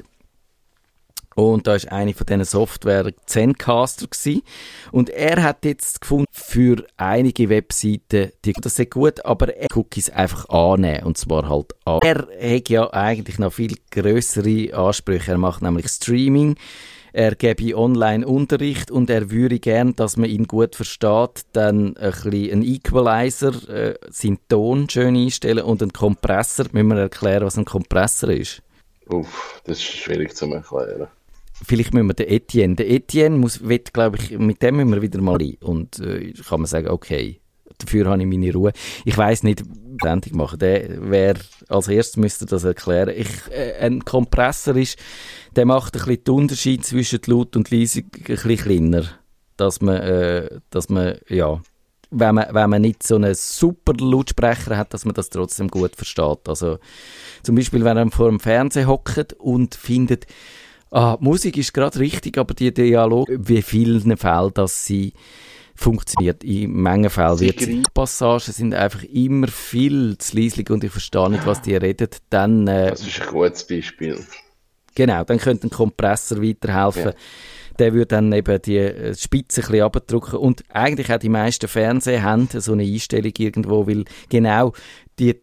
Und 1.36 1.68
da 1.68 1.76
ist 1.76 1.92
eine 1.92 2.14
von 2.14 2.26
diesen 2.26 2.44
Software 2.44 3.12
Zencaster 3.26 4.08
gsi 4.08 4.44
und 4.92 5.10
er 5.10 5.42
hat 5.42 5.64
jetzt 5.64 6.02
gefunden 6.02 6.26
für 6.32 6.86
einige 6.98 7.50
Webseiten, 7.50 8.32
die 8.44 8.54
das 8.54 8.76
sehr 8.76 8.88
gut, 8.88 9.24
aber 9.26 9.56
er 9.56 9.68
Cookies 9.76 10.10
einfach 10.10 10.50
annehmen 10.50 11.04
und 11.04 11.18
zwar 11.18 11.48
halt 11.48 11.74
an. 11.86 12.00
Er 12.04 12.28
hat 12.56 12.70
ja 12.70 12.92
eigentlich 12.92 13.40
noch 13.40 13.54
viel 13.54 13.76
größere 13.92 14.74
Ansprüche. 14.74 15.32
Er 15.32 15.38
macht 15.38 15.62
nämlich 15.62 15.88
Streaming. 15.88 16.56
Er 17.12 17.36
gebe 17.36 17.76
Online-Unterricht 17.76 18.92
und 18.92 19.10
er 19.10 19.32
würde 19.32 19.60
gern, 19.60 19.96
dass 19.96 20.18
man 20.18 20.30
ihn 20.30 20.46
gut 20.46 20.76
versteht, 20.76 21.46
dann 21.54 21.98
ein 21.98 22.12
bisschen 22.12 22.52
einen 22.52 22.64
Equalizer, 22.64 23.70
äh, 23.70 23.96
seinen 24.10 24.38
Ton 24.48 24.90
schön 24.90 25.16
einstellen 25.16 25.64
und 25.64 25.82
einen 25.82 25.94
Kompressor. 25.94 26.68
Müssen 26.72 26.90
wir 26.90 27.00
erklären, 27.00 27.46
was 27.46 27.58
ein 27.58 27.66
Kompressor 27.66 28.30
ist? 28.30 28.62
Uff, 29.08 29.62
das 29.64 29.80
ist 29.80 29.86
schwierig 29.86 30.36
zu 30.36 30.46
erklären. 30.46 31.08
Vielleicht 31.66 31.94
müssen 31.94 32.08
wir 32.08 32.14
den 32.14 32.30
Etienne. 32.30 32.76
Der 32.76 32.90
Etienne 32.90 33.38
muss, 33.38 33.62
glaube 33.94 34.18
ich, 34.18 34.38
mit 34.38 34.62
dem 34.62 34.78
müssen 34.78 34.94
wir 34.94 35.02
wieder 35.02 35.22
mal 35.22 35.38
rein. 35.38 35.58
Und 35.62 36.00
äh, 36.00 36.32
kann 36.48 36.62
man 36.62 36.68
sagen, 36.68 36.88
okay, 36.88 37.42
dafür 37.78 38.08
habe 38.08 38.22
ich 38.22 38.28
meine 38.28 38.54
Ruhe. 38.54 38.72
Ich 39.06 39.18
weiß 39.18 39.44
nicht, 39.44 39.64
ständig 40.00 40.34
machen. 40.34 40.60
Der, 40.60 41.10
wer 41.10 41.36
als 41.68 41.88
erstes 41.88 42.18
müsste 42.18 42.46
das 42.46 42.64
erklären. 42.64 43.14
Ich, 43.16 43.30
äh, 43.52 43.74
ein 43.80 44.06
Kompressor 44.06 44.76
ist, 44.76 44.98
der 45.56 45.66
macht 45.66 45.96
ein 45.96 46.00
bisschen 46.00 46.24
den 46.24 46.36
Unterschied 46.36 46.86
zwischen 46.86 47.20
Laut 47.26 47.56
und 47.56 47.70
Leisung 47.72 48.06
ein 48.14 48.24
bisschen 48.24 48.58
kleiner. 48.58 49.04
Dass 49.58 49.82
man, 49.82 49.98
äh, 49.98 50.60
dass 50.70 50.90
man, 50.90 51.18
ja, 51.28 51.62
wenn 52.12 52.36
man, 52.36 52.48
wenn 52.52 52.70
man 52.70 52.82
nicht 52.82 53.04
so 53.04 53.16
einen 53.16 53.36
super 53.36 53.94
Lautsprecher 53.94 54.78
hat, 54.78 54.94
dass 54.94 55.06
man 55.06 55.14
das 55.14 55.30
trotzdem 55.30 55.68
gut 55.68 55.96
versteht. 55.96 56.48
Also, 56.48 56.80
zum 57.44 57.56
Beispiel, 57.56 57.84
wenn 57.84 57.98
er 57.98 58.10
vor 58.10 58.30
dem 58.30 58.40
Fernseher 58.40 58.88
hockt 58.88 59.34
und 59.34 59.76
findet, 59.76 60.26
Ah, 60.92 61.18
Musik 61.20 61.58
ist 61.58 61.74
gerade 61.74 62.00
richtig, 62.00 62.38
aber 62.38 62.54
die 62.54 62.74
Dialog, 62.74 63.28
wie 63.30 63.62
vielen 63.62 64.18
Fällen 64.18 64.54
dass 64.54 64.86
sie 64.86 65.14
funktioniert. 65.76 66.44
In 66.44 66.74
Mengen 66.74 67.10
Fällen 67.10 67.40
wird 67.40 67.62
die 67.62 67.84
Passagen 67.94 68.52
sind 68.52 68.74
einfach 68.74 69.04
immer 69.04 69.48
viel 69.48 70.18
zu 70.18 70.38
leislich 70.38 70.70
und 70.70 70.84
ich 70.84 70.92
verstehe 70.92 71.30
nicht, 71.30 71.46
was 71.46 71.62
die 71.62 71.76
reden. 71.76 72.10
Dann, 72.30 72.68
äh, 72.68 72.90
Das 72.90 73.06
ist 73.06 73.22
ein 73.22 73.28
gutes 73.30 73.66
Beispiel. 73.66 74.20
genau, 74.96 75.24
dann 75.24 75.38
könnte 75.38 75.68
ein 75.68 75.70
Kompressor 75.70 76.42
weiterhelfen. 76.42 77.04
Ja. 77.04 77.14
Der 77.78 77.94
würde 77.94 78.08
dann 78.08 78.34
eben 78.34 78.62
die 78.62 78.78
äh, 78.78 79.16
Spitze 79.16 79.62
ein 79.62 79.68
bisschen 79.68 79.84
runterdrücken. 79.84 80.38
Und 80.40 80.64
eigentlich 80.70 81.14
auch 81.14 81.20
die 81.20 81.30
meisten 81.30 81.70
Fernseher 81.70 82.24
haben 82.24 82.50
so 82.52 82.74
eine 82.74 82.84
Einstellung 82.84 83.32
irgendwo, 83.38 83.88
weil 83.88 84.04
genau 84.28 84.74
die 85.18 85.40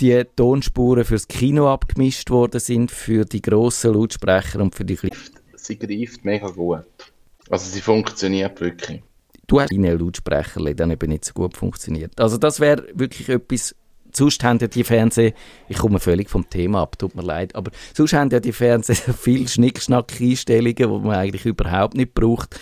die 0.00 0.24
Tonspuren 0.36 1.04
fürs 1.04 1.28
Kino 1.28 1.72
abgemischt 1.72 2.30
worden 2.30 2.60
sind, 2.60 2.90
für 2.90 3.24
die 3.24 3.42
grossen 3.42 3.94
Lautsprecher 3.94 4.60
und 4.60 4.74
für 4.74 4.84
die 4.84 4.96
kleinen. 4.96 5.16
Sie 5.56 5.78
greift 5.78 6.24
mega 6.24 6.48
gut. 6.48 6.84
Also 7.50 7.70
sie 7.70 7.80
funktioniert 7.80 8.60
wirklich. 8.60 9.02
Du 9.46 9.60
hast 9.60 9.72
deine 9.72 9.94
Lautsprecher, 9.94 10.62
die 10.64 10.74
dann 10.74 10.90
eben 10.90 11.10
nicht 11.10 11.24
so 11.24 11.32
gut 11.32 11.56
funktioniert. 11.56 12.20
Also 12.20 12.36
das 12.36 12.60
wäre 12.60 12.86
wirklich 12.92 13.28
etwas, 13.28 13.74
sonst 14.12 14.44
haben 14.44 14.58
ja 14.58 14.66
die 14.66 14.84
Fernseher, 14.84 15.32
ich 15.68 15.78
komme 15.78 15.98
völlig 16.00 16.28
vom 16.28 16.48
Thema 16.48 16.82
ab, 16.82 16.98
tut 16.98 17.14
mir 17.14 17.22
leid, 17.22 17.54
aber 17.54 17.70
sonst 17.94 18.12
haben 18.12 18.30
ja 18.30 18.40
die 18.40 18.52
Fernseher 18.52 19.14
viel 19.14 19.48
Schnickschnack-Einstellungen, 19.48 20.76
die 20.76 20.86
man 20.86 21.16
eigentlich 21.16 21.46
überhaupt 21.46 21.94
nicht 21.94 22.14
braucht, 22.14 22.60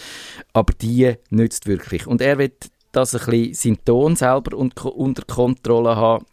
aber 0.52 0.72
die 0.74 1.14
nützt 1.30 1.66
wirklich. 1.66 2.06
Und 2.06 2.20
er 2.20 2.38
wird 2.38 2.70
das 2.92 3.14
ein 3.14 3.30
bisschen 3.30 3.54
seinen 3.54 3.84
Ton 3.84 4.16
selber 4.16 4.56
un 4.56 4.72
unter 4.72 5.22
Kontrolle 5.24 5.96
haben 5.96 6.24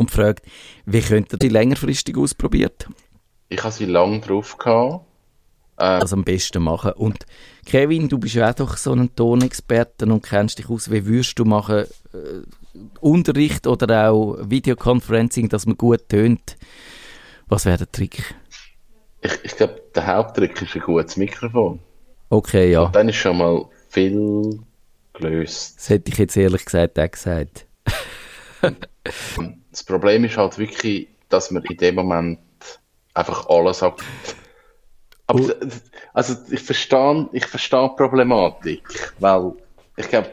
und 0.00 0.10
fragt, 0.10 0.46
wie 0.86 1.02
könnte 1.02 1.36
er 1.36 1.38
die 1.38 1.50
längerfristig 1.50 2.16
ausprobiert? 2.16 2.88
Ich 3.50 3.62
habe 3.62 3.72
sie 3.72 3.84
lange 3.84 4.20
drauf 4.20 4.56
gehabt. 4.56 5.04
Das 5.76 6.12
am 6.12 6.24
besten 6.24 6.62
machen. 6.62 6.92
Und 6.92 7.26
Kevin, 7.66 8.08
du 8.08 8.18
bist 8.18 8.34
ja 8.34 8.50
auch 8.50 8.54
doch 8.54 8.76
so 8.76 8.92
ein 8.92 9.14
Tonexperte 9.14 10.06
und 10.06 10.22
kennst 10.22 10.58
dich 10.58 10.68
aus. 10.68 10.90
Wie 10.90 11.04
würdest 11.06 11.38
du 11.38 11.44
machen? 11.44 11.84
Äh, 12.12 12.78
Unterricht 13.00 13.66
oder 13.66 14.10
auch 14.10 14.38
Videoconferencing, 14.42 15.48
dass 15.48 15.66
man 15.66 15.76
gut 15.76 16.08
tönt. 16.08 16.56
Was 17.48 17.66
wäre 17.66 17.78
der 17.78 17.92
Trick? 17.92 18.34
Ich, 19.20 19.32
ich 19.42 19.56
glaube, 19.56 19.82
der 19.94 20.06
Haupttrick 20.06 20.60
ist 20.62 20.74
ein 20.74 20.82
gutes 20.82 21.16
Mikrofon. 21.16 21.78
Okay, 22.30 22.72
ja. 22.72 22.82
Und 22.84 22.94
dann 22.94 23.08
ist 23.08 23.16
schon 23.16 23.36
mal 23.36 23.66
viel 23.88 24.60
gelöst. 25.12 25.76
Das 25.76 25.88
hätte 25.90 26.10
ich 26.10 26.18
jetzt 26.18 26.36
ehrlich 26.36 26.64
gesagt 26.64 26.98
auch 26.98 27.10
gesagt. 27.10 27.66
Das 29.70 29.84
Problem 29.84 30.24
ist 30.24 30.36
halt 30.36 30.58
wirklich, 30.58 31.08
dass 31.28 31.50
man 31.50 31.62
in 31.64 31.76
dem 31.76 31.94
Moment 31.94 32.38
einfach 33.14 33.48
alles 33.48 33.78
sagt. 33.78 34.02
Aber 35.26 35.40
Oh. 35.40 35.50
also 36.12 36.34
ich 36.50 36.60
verstehe, 36.60 37.28
ich 37.32 37.46
verstehe 37.46 37.88
die 37.88 37.96
Problematik, 37.96 39.12
weil 39.20 39.52
ich 39.96 40.08
glaube, 40.08 40.30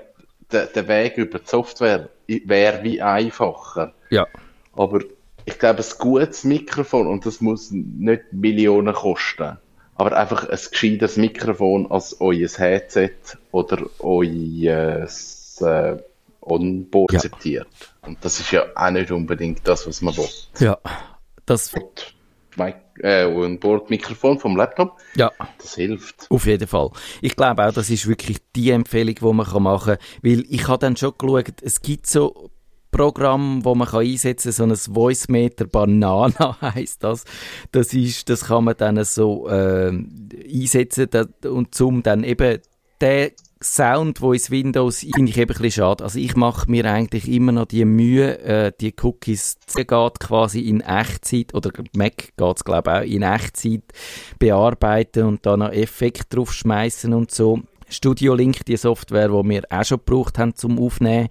der, 0.52 0.66
der 0.66 0.88
Weg 0.88 1.18
über 1.18 1.40
die 1.40 1.48
Software 1.48 2.10
wäre 2.28 2.84
wie 2.84 3.02
einfacher. 3.02 3.94
Ja. 4.10 4.28
Aber 4.74 5.02
ich 5.46 5.60
glaube, 5.60 5.84
ein 5.84 5.98
gutes 6.00 6.44
Mikrofon, 6.44 7.08
und 7.08 7.26
das 7.26 7.42
muss 7.42 7.70
nicht 7.72 8.24
Millionen 8.32 8.94
kosten, 8.94 9.58
aber 9.96 10.18
einfach 10.18 10.50
ein 10.50 10.60
gescheites 10.72 11.18
Mikrofon 11.18 11.92
als 11.92 12.20
euer 12.20 12.50
Headset 12.50 13.12
oder 13.52 13.88
euer 14.00 15.08
äh, 15.60 15.98
Onboard 16.50 17.12
Ja. 17.12 17.18
akzeptiert. 17.18 17.68
Und 18.02 18.18
das 18.22 18.40
ist 18.40 18.52
ja 18.52 18.66
auch 18.76 18.92
nicht 18.92 19.12
unbedingt 19.12 19.68
das, 19.68 19.88
was 19.88 20.02
man 20.02 20.16
will. 20.18 20.30
Ja. 20.60 20.78
Das, 21.46 21.72
Mic 22.58 22.76
äh, 23.00 23.26
Onboard-Mikrofon 23.26 24.40
vom 24.40 24.58
Laptop, 24.58 24.98
ja. 25.16 25.32
das 25.60 25.76
hilft. 25.76 26.26
Auf 26.30 26.46
jeden 26.46 26.68
Fall. 26.68 26.90
Ich 27.22 27.36
glaube 27.36 27.66
auch, 27.66 27.72
das 27.72 27.90
ist 27.90 28.08
wirklich 28.08 28.38
die 28.56 28.72
Empfehlung, 28.72 29.16
die 29.16 29.24
man 29.26 29.36
machen 29.36 29.64
kann. 29.64 29.98
Weil 30.24 30.44
ich 30.50 30.68
habe 30.68 30.80
dann 30.80 30.98
schon 30.98 31.14
geschaut, 31.18 31.62
es 31.62 31.82
gibt 31.82 32.08
so 32.08 32.50
Programme, 32.90 33.64
wo 33.64 33.76
man 33.76 33.88
kann 33.88 34.00
einsetzen 34.02 34.54
kann, 34.54 34.74
so 34.76 34.90
ein 34.90 34.96
Voice 34.96 35.28
Meter 35.28 35.66
Banana 35.66 36.58
heisst 36.62 37.04
das. 37.04 37.26
Das 37.72 37.94
ist, 37.94 38.30
das 38.30 38.46
kann 38.46 38.64
man 38.64 38.76
dann 38.78 39.04
so 39.04 39.48
äh, 39.50 39.92
einsetzen 40.52 41.08
da, 41.12 41.26
und 41.50 41.76
zum 41.76 42.02
dann 42.02 42.24
eben 42.24 42.60
den 43.02 43.32
Sound, 43.62 44.22
wo 44.22 44.34
ins 44.34 44.52
Windows, 44.52 45.00
finde 45.00 45.32
ich 45.32 45.38
eben 45.38 45.52
ein 45.52 45.62
bisschen 45.62 45.84
schade. 45.84 46.04
Also 46.04 46.20
ich 46.20 46.36
mache 46.36 46.70
mir 46.70 46.86
eigentlich 46.86 47.28
immer 47.28 47.52
noch 47.52 47.66
die 47.66 47.86
Mühe, 47.86 48.40
äh, 48.40 48.72
die 48.80 48.94
Cookies 49.02 49.58
die 49.76 49.86
geht 49.86 50.20
quasi 50.20 50.62
in 50.62 50.82
Echtzeit, 50.82 51.54
oder 51.54 51.72
Mac 51.96 52.36
geht 52.38 52.56
es 52.58 52.64
glaube 52.64 52.94
auch, 52.94 53.02
in 53.02 53.24
Echtzeit 53.24 53.84
bearbeiten 54.40 55.24
und 55.24 55.46
da 55.46 55.58
noch 55.58 55.72
Effekt 55.72 56.36
drauf 56.36 56.54
schmeißen 56.54 57.14
und 57.14 57.32
so. 57.32 57.62
Studio 57.90 58.36
Link, 58.36 58.66
die 58.66 58.78
Software, 58.78 59.30
die 59.30 59.50
wir 59.50 59.64
auch 59.70 59.86
schon 59.86 60.00
gebraucht 60.00 60.38
haben 60.38 60.56
zum 60.56 60.78
Aufnehmen, 60.80 61.30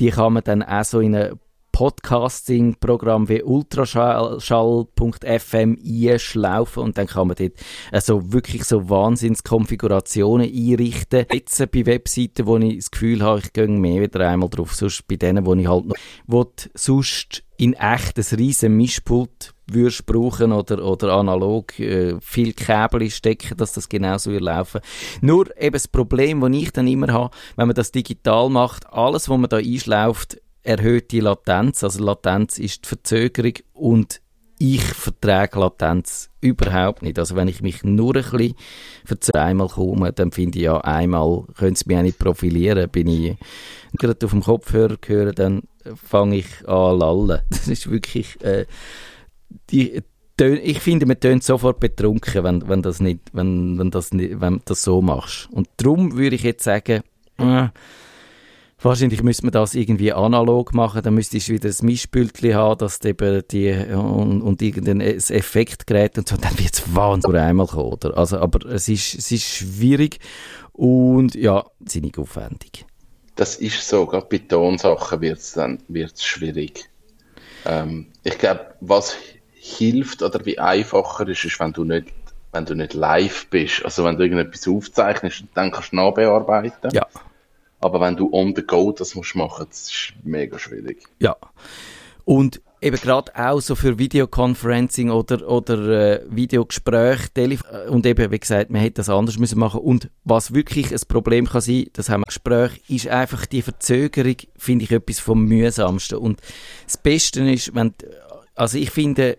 die 0.00 0.10
kann 0.10 0.32
man 0.32 0.44
dann 0.44 0.62
auch 0.62 0.84
so 0.84 1.00
in 1.00 1.14
ein 1.14 1.38
Podcasting-Programm 1.78 3.28
wie 3.28 3.44
ultraschall.fm 3.44 5.78
einschlaufen 5.80 6.82
und 6.82 6.98
dann 6.98 7.06
kann 7.06 7.28
man 7.28 7.36
dort 7.36 7.52
also 7.92 8.32
wirklich 8.32 8.64
so 8.64 8.90
Wahnsinnskonfigurationen 8.90 10.52
einrichten. 10.52 11.26
Jetzt 11.32 11.70
bei 11.70 11.86
Webseiten, 11.86 12.46
wo 12.46 12.56
ich 12.56 12.78
das 12.78 12.90
Gefühl 12.90 13.22
habe, 13.22 13.42
ich 13.44 13.52
gehe 13.52 13.68
mehr 13.68 14.02
wieder 14.02 14.28
einmal 14.28 14.48
drauf, 14.48 14.74
sonst 14.74 15.06
bei 15.06 15.14
denen, 15.14 15.46
wo 15.46 15.54
ich 15.54 15.68
halt 15.68 15.86
noch, 15.86 15.94
wo 16.26 16.50
sonst 16.74 17.44
in 17.58 17.74
echt 17.74 18.18
ein 18.18 18.36
riesen 18.36 18.76
Mischpult 18.76 19.54
würdest 19.70 20.04
brauchen 20.04 20.50
oder, 20.50 20.84
oder 20.84 21.12
analog 21.12 21.78
äh, 21.78 22.16
viel 22.20 22.54
Kabel 22.54 23.08
stecken, 23.08 23.56
dass 23.56 23.74
das 23.74 23.88
genauso 23.88 24.32
wird 24.32 24.42
laufen. 24.42 24.80
Nur 25.20 25.56
eben 25.56 25.74
das 25.74 25.86
Problem, 25.86 26.40
das 26.40 26.60
ich 26.60 26.72
dann 26.72 26.88
immer 26.88 27.12
habe, 27.12 27.30
wenn 27.54 27.68
man 27.68 27.76
das 27.76 27.92
digital 27.92 28.50
macht, 28.50 28.92
alles, 28.92 29.28
was 29.28 29.38
man 29.38 29.48
da 29.48 29.58
einschläuft, 29.58 30.40
erhöht 30.68 31.12
die 31.12 31.20
Latenz. 31.20 31.82
Also 31.82 32.04
Latenz 32.04 32.58
ist 32.58 32.84
die 32.84 32.88
Verzögerung 32.88 33.54
und 33.72 34.20
ich 34.58 34.82
vertrage 34.82 35.58
Latenz 35.58 36.30
überhaupt 36.40 37.02
nicht. 37.02 37.18
Also 37.18 37.36
wenn 37.36 37.48
ich 37.48 37.62
mich 37.62 37.84
nur 37.84 38.14
ein 38.16 38.22
bisschen 38.22 38.54
verzögere, 39.04 39.42
einmal 39.42 39.68
komme, 39.68 40.12
dann 40.12 40.30
finde 40.30 40.58
ich 40.58 40.64
ja, 40.64 40.78
einmal 40.78 41.44
können 41.56 41.74
sie 41.74 41.84
mich 41.86 41.96
auch 41.96 42.02
nicht 42.02 42.18
profilieren. 42.18 42.90
Bin 42.90 43.08
ich 43.08 43.36
gerade 43.96 44.26
auf 44.26 44.32
dem 44.32 44.42
Kopfhörer 44.42 44.98
höre, 45.06 45.32
dann 45.32 45.62
fange 45.94 46.36
ich 46.36 46.68
an 46.68 46.98
lallen. 46.98 47.40
Das 47.48 47.68
ist 47.68 47.90
wirklich, 47.90 48.38
äh, 48.42 48.66
die, 49.70 50.02
ich 50.40 50.80
finde, 50.80 51.06
man 51.06 51.18
tönt 51.18 51.44
sofort 51.44 51.80
betrunken, 51.80 52.44
wenn, 52.44 52.68
wenn, 52.68 52.82
das 52.82 53.00
nicht, 53.00 53.20
wenn, 53.32 53.78
wenn, 53.78 53.90
das 53.90 54.12
nicht, 54.12 54.40
wenn 54.40 54.60
das 54.66 54.82
so 54.82 55.00
machst. 55.00 55.48
Und 55.50 55.68
darum 55.78 56.16
würde 56.16 56.36
ich 56.36 56.42
jetzt 56.42 56.64
sagen, 56.64 57.02
äh, 57.38 57.68
Wahrscheinlich 58.80 59.24
müsste 59.24 59.44
man 59.44 59.52
das 59.52 59.74
irgendwie 59.74 60.12
analog 60.12 60.72
machen, 60.72 61.02
dann 61.02 61.14
müsstest 61.14 61.48
du 61.48 61.52
wieder 61.54 61.68
ein 61.68 61.86
Mischpültchen 61.86 62.54
haben, 62.54 62.78
dass 62.78 63.04
eben 63.04 63.42
die 63.50 63.72
und, 63.72 64.40
und 64.40 64.62
irgendein 64.62 65.00
es- 65.00 65.30
Effektgerät 65.30 66.16
und 66.16 66.28
so, 66.28 66.36
dann 66.36 66.56
wird 66.58 66.74
es 66.74 66.94
wahnsinnig 66.94 67.40
einmal 67.40 67.66
kommen, 67.66 67.92
oder? 67.94 68.16
Also, 68.16 68.38
aber 68.38 68.64
es 68.66 68.88
ist, 68.88 69.14
es 69.14 69.32
ist 69.32 69.44
schwierig 69.44 70.20
und 70.72 71.34
ja, 71.34 71.64
ziemlich 71.86 72.16
aufwendig. 72.18 72.86
Das 73.34 73.56
ist 73.56 73.88
so, 73.88 74.06
gerade 74.06 74.26
bei 74.30 74.38
Tonsachen 74.38 75.20
wird 75.20 75.38
es 75.38 75.52
dann 75.54 75.78
wird's 75.88 76.24
schwierig. 76.24 76.88
Ähm, 77.66 78.06
ich 78.22 78.38
glaube, 78.38 78.74
was 78.80 79.16
hilft 79.54 80.22
oder 80.22 80.44
wie 80.46 80.58
einfacher 80.58 81.26
ist, 81.28 81.44
ist, 81.44 81.58
wenn 81.58 81.72
du 81.72 81.82
nicht, 81.82 82.08
wenn 82.52 82.64
du 82.64 82.76
nicht 82.76 82.94
live 82.94 83.48
bist. 83.48 83.84
Also 83.84 84.04
wenn 84.04 84.16
du 84.16 84.22
irgendetwas 84.22 84.68
aufzeichnest, 84.68 85.44
dann 85.54 85.72
kannst 85.72 85.92
du 85.92 85.96
nachbearbeiten. 85.96 86.90
Ja, 86.92 87.06
Aber 87.80 88.00
wenn 88.00 88.16
du 88.16 88.32
on 88.32 88.54
the 88.54 88.62
go 88.62 88.92
das 88.92 89.14
musst 89.14 89.34
machen, 89.36 89.66
das 89.68 89.90
ist 89.90 90.12
mega 90.24 90.58
schwierig. 90.58 91.04
ja. 91.18 91.36
Und 92.24 92.60
eben 92.80 92.96
gerade 92.96 93.32
auch 93.34 93.60
so 93.60 93.74
für 93.74 93.98
Videoconferencing 93.98 95.10
oder, 95.10 95.48
oder 95.48 95.88
äh, 95.88 96.22
Videogespräche, 96.28 97.30
äh, 97.36 97.88
und 97.88 98.06
eben, 98.06 98.30
wie 98.30 98.38
gesagt, 98.38 98.70
man 98.70 98.80
hätte 98.80 98.94
das 98.94 99.08
anders 99.08 99.38
müssen 99.38 99.58
machen 99.58 99.80
und 99.80 100.10
was 100.24 100.54
wirklich 100.54 100.92
ein 100.92 101.00
Problem 101.08 101.46
kann 101.46 101.60
sein, 101.60 101.86
das 101.92 102.08
haben 102.08 102.20
wir 102.20 102.26
Gespräch, 102.26 102.82
ist 102.88 103.08
einfach 103.08 103.46
die 103.46 103.62
Verzögerung, 103.62 104.36
finde 104.56 104.84
ich 104.84 104.92
etwas 104.92 105.18
vom 105.18 105.44
mühsamsten 105.44 106.18
und 106.18 106.40
das 106.84 106.96
Beste 106.96 107.40
ist, 107.50 107.74
wenn, 107.74 107.94
also 108.54 108.78
ich 108.78 108.90
finde, 108.90 109.38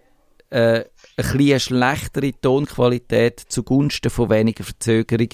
äh, 0.49 0.83
eine 1.25 1.59
schlechtere 1.59 2.31
Tonqualität 2.39 3.39
zugunsten 3.39 4.09
von 4.09 4.29
weniger 4.29 4.63
Verzögerung 4.63 5.29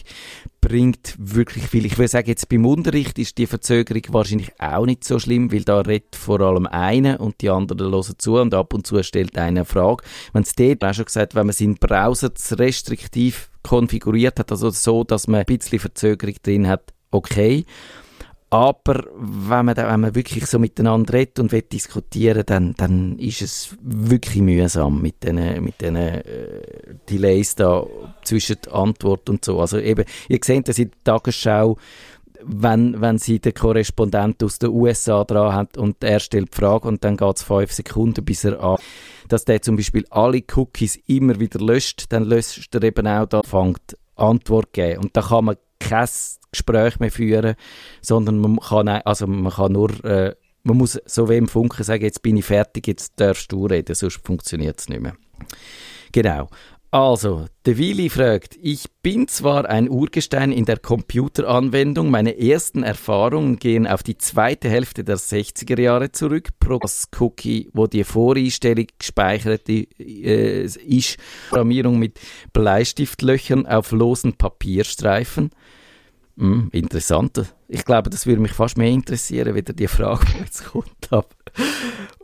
bringt 0.62 1.15
wirklich 1.19 1.67
viel. 1.67 1.86
Ich 1.86 1.98
würde 1.98 2.08
sagen, 2.08 2.28
jetzt 2.28 2.50
beim 2.50 2.65
Unterricht 2.65 3.19
ist 3.19 3.38
die 3.38 3.45
Verzögerung 3.45 4.02
wahrscheinlich 4.10 4.60
auch 4.60 4.86
nicht 4.86 5.04
so 5.04 5.19
schlimm, 5.19 5.52
weil 5.52 5.63
da 5.63 5.82
redet 5.82 6.15
vor 6.15 6.41
allem 6.41 6.65
einer 6.65 7.19
und 7.19 7.41
die 7.41 7.50
anderen 7.50 7.91
hören 7.91 8.15
zu 8.17 8.38
und 8.38 8.54
ab 8.54 8.74
und 8.74 8.88
zu 8.88 9.02
stellt 9.04 9.38
einer 9.38 9.45
eine 9.45 9.65
Frage. 9.65 10.04
Wenn 10.34 10.43
es 10.43 10.56
dort 10.56 10.84
auch 10.84 10.93
schon 10.93 11.06
gesagt, 11.06 11.36
wenn 11.36 11.45
man 11.45 11.54
seinen 11.54 11.76
Browser 11.76 12.34
zu 12.34 12.58
restriktiv 12.58 13.52
konfiguriert 13.62 14.39
hat, 14.39 14.52
also 14.52 14.71
so, 14.71 15.04
dass 15.04 15.28
man 15.28 15.41
ein 15.41 15.45
bisschen 15.45 15.80
Verzögerung 15.80 16.36
drin 16.41 16.67
hat, 16.67 16.93
okay. 17.12 17.65
Aber 18.56 19.04
wenn 19.18 19.65
man, 19.65 19.76
da, 19.76 19.91
wenn 19.91 20.00
man 20.00 20.15
wirklich 20.15 20.46
so 20.46 20.60
miteinander 20.60 21.12
redet 21.12 21.39
und 21.39 21.52
will 21.52 21.62
diskutieren, 21.62 22.44
dann, 22.46 22.74
dann 22.78 23.20
ist 23.20 23.41
es 23.41 23.76
wirklich 23.82 24.41
mühsam 24.41 25.02
mit 25.02 25.24
diesen 25.24 25.62
mit 25.62 25.84
äh, 25.84 26.24
Delays 27.10 27.56
da 27.56 27.86
zwischen 28.24 28.56
Antwort 28.72 29.30
und 29.30 29.44
so. 29.44 29.60
Also 29.60 29.78
eben, 29.78 30.06
ihr 30.30 30.39
seht 30.41 30.70
das 30.70 30.80
in 30.80 30.89
der 30.89 31.15
Tagesschau, 31.15 31.76
wenn, 32.46 33.02
wenn 33.02 33.18
sie 33.18 33.39
den 33.39 33.54
Korrespondent 33.54 34.41
aus 34.41 34.58
den 34.58 34.70
USA 34.70 35.26
dran 35.26 35.54
hat 35.54 35.78
und 35.78 36.02
er 36.02 36.22
stellt 36.22 36.54
die 36.54 36.58
Frage 36.58 36.88
und 36.88 37.04
dann 37.04 37.18
geht 37.18 37.36
es 37.36 37.44
fünf 37.44 37.74
Sekunden, 37.74 38.24
bis 38.24 38.46
er 38.46 38.63
an, 38.63 38.78
dass 39.28 39.44
der 39.44 39.63
zum 39.63 39.76
Beispiel 39.76 40.06
alle 40.12 40.41
Cookies 40.56 40.96
immer 41.08 41.41
wieder 41.41 41.60
löscht, 41.60 42.06
dann 42.08 42.24
löscht 42.24 42.74
er 42.74 42.84
eben 42.84 43.06
auch 43.06 43.26
da, 43.26 43.41
fängt 43.44 43.98
Antwort 44.15 44.72
geben. 44.72 45.04
Und 45.04 45.18
da 45.18 45.24
kann 45.24 45.44
man 45.44 45.58
kein 45.80 46.08
Gespräch 46.52 47.00
mehr 47.00 47.12
führen, 47.12 47.56
sondern 48.02 48.40
man 48.40 48.60
kann, 48.60 48.88
also 48.88 49.28
man 49.28 49.52
kann 49.52 49.74
nur 49.74 50.04
äh, 50.06 50.36
man 50.66 50.78
muss 50.78 51.00
so 51.06 51.30
wie 51.30 51.38
im 51.38 51.48
Funken 51.48 51.84
sagen, 51.84 52.04
jetzt 52.04 52.24
bin 52.24 52.38
ich 52.38 52.46
fertig, 52.46 52.88
jetzt 52.88 53.14
darfst 53.18 53.52
du 53.52 53.68
reden, 53.68 53.94
sonst 53.96 54.26
funktioniert 54.26 54.80
es 54.80 54.90
nicht 54.90 55.02
mehr. 55.02 55.16
Genau. 56.12 56.50
Also, 56.91 57.48
der 57.65 57.78
Willi 57.78 58.10
fragt, 58.10 58.58
ich 58.62 58.86
bin 59.02 59.28
zwar 59.28 59.69
ein 59.69 59.89
Urgestein 59.89 60.54
in 60.54 60.63
der 60.63 60.78
Computeranwendung, 60.78 62.10
meine 62.10 62.39
ersten 62.39 62.84
Erfahrungen 62.84 63.58
gehen 63.58 63.86
auf 63.86 64.02
die 64.02 64.17
zweite 64.17 64.69
Hälfte 64.69 65.04
der 65.04 65.17
60er 65.17 65.80
Jahre 65.82 66.12
zurück, 66.13 66.50
pro 66.60 66.80
Cookie, 67.19 67.69
wo 67.74 67.88
die 67.88 68.06
Voreinstellung 68.06 68.88
gespeichert 68.98 69.67
äh, 69.67 70.63
ist, 70.63 71.17
Programmierung 71.50 72.00
mit 72.00 72.19
Bleistiftlöchern 72.54 73.67
auf 73.67 73.91
losen 73.91 74.34
Papierstreifen. 74.38 75.50
Hm, 76.38 76.69
interessant. 76.71 77.54
Ich 77.67 77.84
glaube, 77.86 78.10
das 78.10 78.26
würde 78.26 78.41
mich 78.41 78.52
fast 78.54 78.78
mehr 78.78 78.89
interessieren, 78.89 79.56
wieder 79.56 79.74
die 79.74 79.88
Frage, 79.88 80.26
die 80.34 80.39
jetzt 80.39 80.65
kommt. 80.65 81.10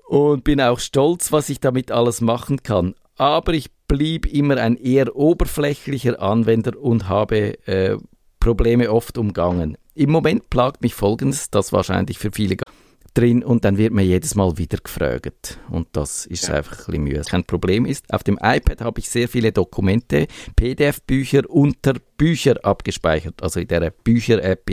Und 0.08 0.44
bin 0.44 0.62
auch 0.62 0.80
stolz, 0.80 1.32
was 1.32 1.50
ich 1.50 1.60
damit 1.60 1.92
alles 1.92 2.22
machen 2.22 2.64
kann. 2.64 2.96
Aber 3.16 3.54
ich 3.54 3.70
blieb 3.92 4.26
immer 4.26 4.56
ein 4.56 4.78
eher 4.78 5.18
oberflächlicher 5.18 6.22
Anwender 6.22 6.80
und 6.80 7.10
habe 7.10 7.58
äh, 7.68 7.98
Probleme 8.40 8.90
oft 8.90 9.18
umgangen. 9.18 9.78
Im 9.96 10.12
Moment 10.12 10.50
plagt 10.50 10.82
mich 10.82 10.96
Folgendes, 10.96 11.50
das 11.50 11.74
wahrscheinlich 11.74 12.18
für 12.18 12.32
viele 12.32 12.56
drin 13.14 13.44
und 13.44 13.66
dann 13.66 13.78
wird 13.78 13.92
mir 13.92 14.04
jedes 14.04 14.34
Mal 14.36 14.58
wieder 14.58 14.78
gefragt. 14.78 15.60
Und 15.70 15.90
das 15.92 16.26
ist 16.26 16.48
ja. 16.48 16.54
einfach 16.54 16.72
ein 16.72 16.86
bisschen 16.86 17.04
Mühe. 17.04 17.22
Kein 17.30 17.44
Problem 17.44 17.86
ist, 17.86 18.14
auf 18.14 18.24
dem 18.24 18.40
iPad 18.42 18.80
habe 18.80 19.02
ich 19.02 19.10
sehr 19.10 19.28
viele 19.28 19.52
Dokumente, 19.52 20.28
PDF-Bücher 20.56 21.50
unter 21.50 21.96
Bücher 22.16 22.64
abgespeichert, 22.64 23.44
also 23.44 23.60
in 23.60 23.68
der 23.68 23.90
Bücher-App. 23.90 24.70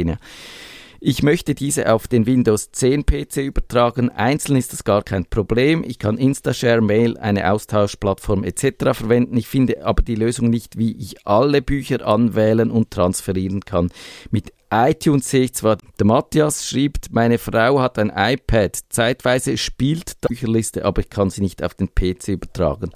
Ich 1.00 1.22
möchte 1.22 1.54
diese 1.54 1.92
auf 1.92 2.08
den 2.08 2.26
Windows 2.26 2.72
10 2.72 3.06
PC 3.06 3.36
übertragen. 3.36 4.10
Einzeln 4.10 4.56
ist 4.56 4.72
das 4.72 4.82
gar 4.82 5.04
kein 5.04 5.26
Problem. 5.26 5.84
Ich 5.86 6.00
kann 6.00 6.18
Instashare, 6.18 6.80
Mail, 6.80 7.16
eine 7.18 7.52
Austauschplattform 7.52 8.42
etc. 8.42 8.94
verwenden. 8.94 9.36
Ich 9.36 9.46
finde 9.46 9.84
aber 9.84 10.02
die 10.02 10.16
Lösung 10.16 10.50
nicht, 10.50 10.76
wie 10.76 10.96
ich 10.96 11.24
alle 11.24 11.62
Bücher 11.62 12.04
anwählen 12.04 12.72
und 12.72 12.90
transferieren 12.90 13.64
kann. 13.64 13.90
Mit 14.32 14.52
iTunes 14.72 15.30
sehe 15.30 15.44
ich 15.44 15.54
zwar, 15.54 15.78
der 16.00 16.06
Matthias 16.06 16.68
schreibt, 16.68 17.12
meine 17.12 17.38
Frau 17.38 17.80
hat 17.80 17.96
ein 18.00 18.12
iPad. 18.14 18.76
Zeitweise 18.88 19.56
spielt 19.56 20.24
die 20.24 20.28
Bücherliste, 20.28 20.84
aber 20.84 21.02
ich 21.02 21.10
kann 21.10 21.30
sie 21.30 21.42
nicht 21.42 21.62
auf 21.62 21.74
den 21.74 21.94
PC 21.94 22.28
übertragen. 22.30 22.90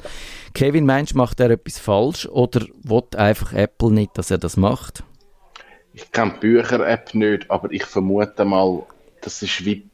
Kevin 0.55 0.87
meinst, 0.87 1.15
macht 1.15 1.39
er 1.39 1.51
etwas 1.51 1.79
falsch 1.79 2.27
oder 2.27 2.67
will 2.83 3.03
einfach 3.17 3.53
Apple 3.53 3.93
nicht, 3.93 4.19
dass 4.19 4.33
er 4.33 4.39
das 4.39 4.57
macht? 4.57 5.05
Ich 5.95 6.11
kenne 6.11 6.33
die 6.35 6.41
Bücher-App 6.41 7.15
nicht, 7.15 7.51
aber 7.51 7.71
ich 7.71 7.85
vermute 7.85 8.45
mal, 8.45 8.83
das 9.21 9.43
ist 9.43 9.65
wie 9.65 9.89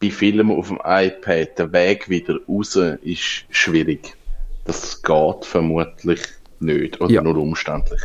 bei 0.00 0.10
Filmen 0.10 0.50
auf 0.50 0.68
dem 0.68 0.80
iPad. 0.84 1.58
Der 1.58 1.72
Weg 1.72 2.08
wieder 2.08 2.38
raus 2.48 2.76
ist 2.76 3.44
schwierig. 3.50 4.16
Das 4.64 5.02
geht 5.02 5.44
vermutlich 5.44 6.20
nicht 6.60 7.00
oder 7.00 7.12
ja. 7.12 7.22
nur 7.22 7.36
umständlich. 7.36 8.00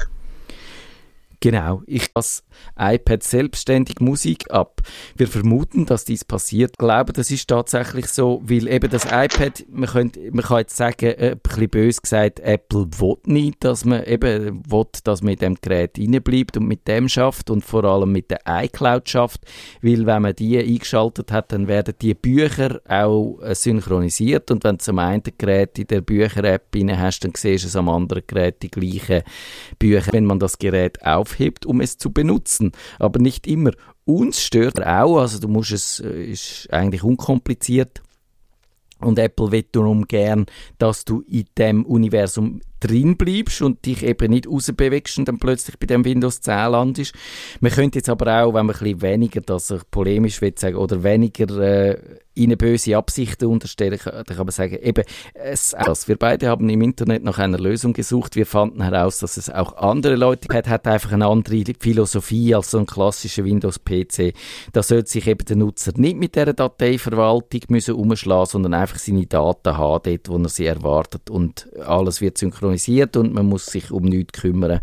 Genau, 1.41 1.83
ich 1.85 2.11
das 2.13 2.43
iPad 2.77 3.23
selbstständig 3.23 4.01
Musik 4.01 4.51
ab. 4.51 4.81
Wir 5.15 5.27
vermuten, 5.29 5.85
dass 5.85 6.03
dies 6.03 6.25
passiert. 6.25 6.71
Ich 6.73 6.77
glaube, 6.77 7.13
das 7.13 7.31
ist 7.31 7.47
tatsächlich 7.47 8.07
so, 8.07 8.41
weil 8.43 8.67
eben 8.67 8.89
das 8.89 9.05
iPad, 9.05 9.65
man, 9.69 9.87
könnte, 9.87 10.19
man 10.31 10.43
kann 10.43 10.57
jetzt 10.59 10.75
sagen, 10.75 11.05
äh, 11.05 11.31
ein 11.31 11.39
bisschen 11.39 11.69
böse 11.69 12.01
gesagt, 12.01 12.41
Apple 12.41 12.87
will 12.99 13.15
nicht, 13.25 13.63
dass 13.63 13.85
man 13.85 14.03
eben 14.03 14.69
will, 14.69 14.85
dass 15.05 15.21
man 15.21 15.33
in 15.33 15.39
dem 15.39 15.55
Gerät 15.61 15.93
bleibt 15.93 16.57
und 16.57 16.67
mit 16.67 16.85
dem 16.89 17.07
schafft 17.07 17.49
und 17.49 17.63
vor 17.63 17.85
allem 17.85 18.11
mit 18.11 18.31
der 18.31 18.41
iCloud 18.45 19.07
schafft, 19.07 19.45
weil 19.81 20.05
wenn 20.05 20.23
man 20.23 20.35
die 20.35 20.59
eingeschaltet 20.59 21.31
hat, 21.31 21.53
dann 21.53 21.69
werden 21.69 21.93
die 22.01 22.15
Bücher 22.15 22.81
auch 22.87 23.39
äh, 23.41 23.55
synchronisiert 23.55 24.51
und 24.51 24.65
wenn 24.65 24.75
du 24.77 24.83
zum 24.83 24.99
einen 24.99 25.23
Gerät 25.37 25.79
in 25.79 25.87
der 25.87 26.01
Bücher-App 26.01 26.75
hast, 26.97 27.21
dann 27.21 27.31
siehst 27.35 27.63
du 27.63 27.67
es 27.69 27.75
am 27.77 27.87
anderen 27.87 28.23
Gerät 28.27 28.61
die 28.61 28.69
gleichen 28.69 29.23
Bücher, 29.77 30.11
wenn 30.11 30.25
man 30.25 30.39
das 30.39 30.57
Gerät 30.57 31.01
auf 31.05 31.28
aufhebt, 31.29 31.65
um 31.65 31.81
es 31.81 31.97
zu 31.97 32.11
benutzen. 32.11 32.71
Aber 32.97 33.19
nicht 33.19 33.47
immer. 33.47 33.71
Uns 34.05 34.41
stört 34.41 34.79
er 34.79 35.05
auch, 35.05 35.19
also 35.19 35.39
du 35.39 35.47
musst 35.47 35.71
es, 35.71 35.99
äh, 35.99 36.31
ist 36.31 36.67
eigentlich 36.71 37.03
unkompliziert. 37.03 38.01
Und 38.99 39.17
Apple 39.17 39.51
will 39.51 39.65
darum 39.71 40.07
gern, 40.07 40.45
dass 40.77 41.05
du 41.05 41.21
in 41.21 41.45
dem 41.57 41.85
Universum 41.85 42.59
drin 42.79 43.17
bleibst 43.17 43.61
und 43.61 43.85
dich 43.85 44.03
eben 44.03 44.31
nicht 44.31 44.47
rausbewegst 44.47 45.17
und 45.19 45.27
dann 45.27 45.39
plötzlich 45.39 45.77
bei 45.77 45.85
dem 45.85 46.05
Windows 46.05 46.41
10 46.41 46.71
landest. 46.71 47.13
Man 47.59 47.71
könnte 47.71 47.99
jetzt 47.99 48.09
aber 48.09 48.43
auch, 48.43 48.53
wenn 48.53 48.65
man 48.65 48.75
ein 48.75 48.79
bisschen 48.79 49.01
weniger, 49.01 49.41
dass 49.41 49.71
ich 49.71 49.81
polemisch 49.91 50.41
will 50.41 50.53
sagen, 50.55 50.75
oder 50.75 51.03
weniger 51.03 51.49
äh, 51.59 51.97
ihnen 52.39 52.57
böse 52.57 52.95
Absichten 52.95 53.45
unterstellen, 53.45 53.99
dann 54.03 54.23
kann 54.23 54.45
man 54.45 54.51
sagen, 54.51 54.77
eben, 54.81 55.03
es, 55.33 55.75
das. 55.77 56.07
wir 56.07 56.15
beide 56.15 56.47
haben 56.47 56.69
im 56.69 56.81
Internet 56.81 57.23
nach 57.23 57.37
einer 57.37 57.59
Lösung 57.59 57.93
gesucht. 57.93 58.35
Wir 58.35 58.45
fanden 58.45 58.81
heraus, 58.81 59.19
dass 59.19 59.35
es 59.37 59.49
auch 59.49 59.75
andere 59.77 60.15
Leute 60.15 60.47
hat, 60.53 60.67
hat 60.67 60.87
einfach 60.87 61.11
eine 61.11 61.27
andere 61.27 61.63
Philosophie 61.79 62.55
als 62.55 62.71
so 62.71 62.79
ein 62.79 62.85
klassischer 62.85 63.43
Windows-PC. 63.43 64.33
Da 64.71 64.81
sollte 64.81 65.09
sich 65.09 65.27
eben 65.27 65.43
der 65.45 65.57
Nutzer 65.57 65.91
nicht 65.95 66.17
mit 66.17 66.35
der 66.35 66.53
Dateiverwaltung 66.53 67.61
müssen 67.67 67.95
umschlagen, 67.95 68.45
sondern 68.45 68.73
einfach 68.73 68.99
seine 68.99 69.25
Daten 69.25 69.77
haben, 69.77 70.03
dort, 70.03 70.29
wo 70.29 70.37
er 70.37 70.49
sie 70.49 70.65
erwartet 70.65 71.29
und 71.29 71.67
alles 71.85 72.21
wird 72.21 72.37
synchronisiert 72.37 72.68
und 73.17 73.33
man 73.33 73.45
muss 73.45 73.65
sich 73.65 73.91
um 73.91 74.03
nichts 74.03 74.41
kümmern. 74.41 74.81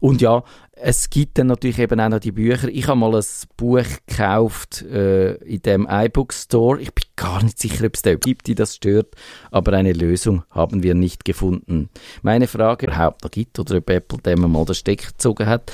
Und 0.00 0.20
ja, 0.20 0.44
es 0.72 1.08
gibt 1.08 1.38
dann 1.38 1.46
natürlich 1.46 1.78
eben 1.78 2.00
auch 2.00 2.08
noch 2.08 2.18
die 2.18 2.32
Bücher. 2.32 2.68
Ich 2.68 2.88
habe 2.88 2.98
mal 2.98 3.14
ein 3.14 3.24
Buch 3.56 3.84
gekauft 4.06 4.82
äh, 4.82 5.34
in 5.36 5.62
dem 5.62 5.86
iBook 5.88 6.32
Store. 6.32 6.80
Ich 6.80 6.92
bin 6.92 7.04
gar 7.16 7.42
nicht 7.42 7.58
sicher, 7.58 7.86
ob 7.86 7.94
es 7.94 8.02
da 8.02 8.14
gibt, 8.14 8.46
die 8.46 8.54
das 8.54 8.74
stört, 8.74 9.14
aber 9.50 9.72
eine 9.72 9.92
Lösung 9.92 10.42
haben 10.50 10.82
wir 10.82 10.94
nicht 10.94 11.24
gefunden. 11.24 11.88
Meine 12.22 12.48
Frage, 12.48 12.86
überhaupt 12.86 13.22
noch 13.22 13.30
gibt 13.30 13.58
oder 13.58 13.76
ob 13.76 13.88
Apple 13.88 14.18
dem 14.18 14.40
mal 14.50 14.64
den 14.64 14.74
Stecker 14.74 15.08
gezogen 15.08 15.46
hat. 15.46 15.72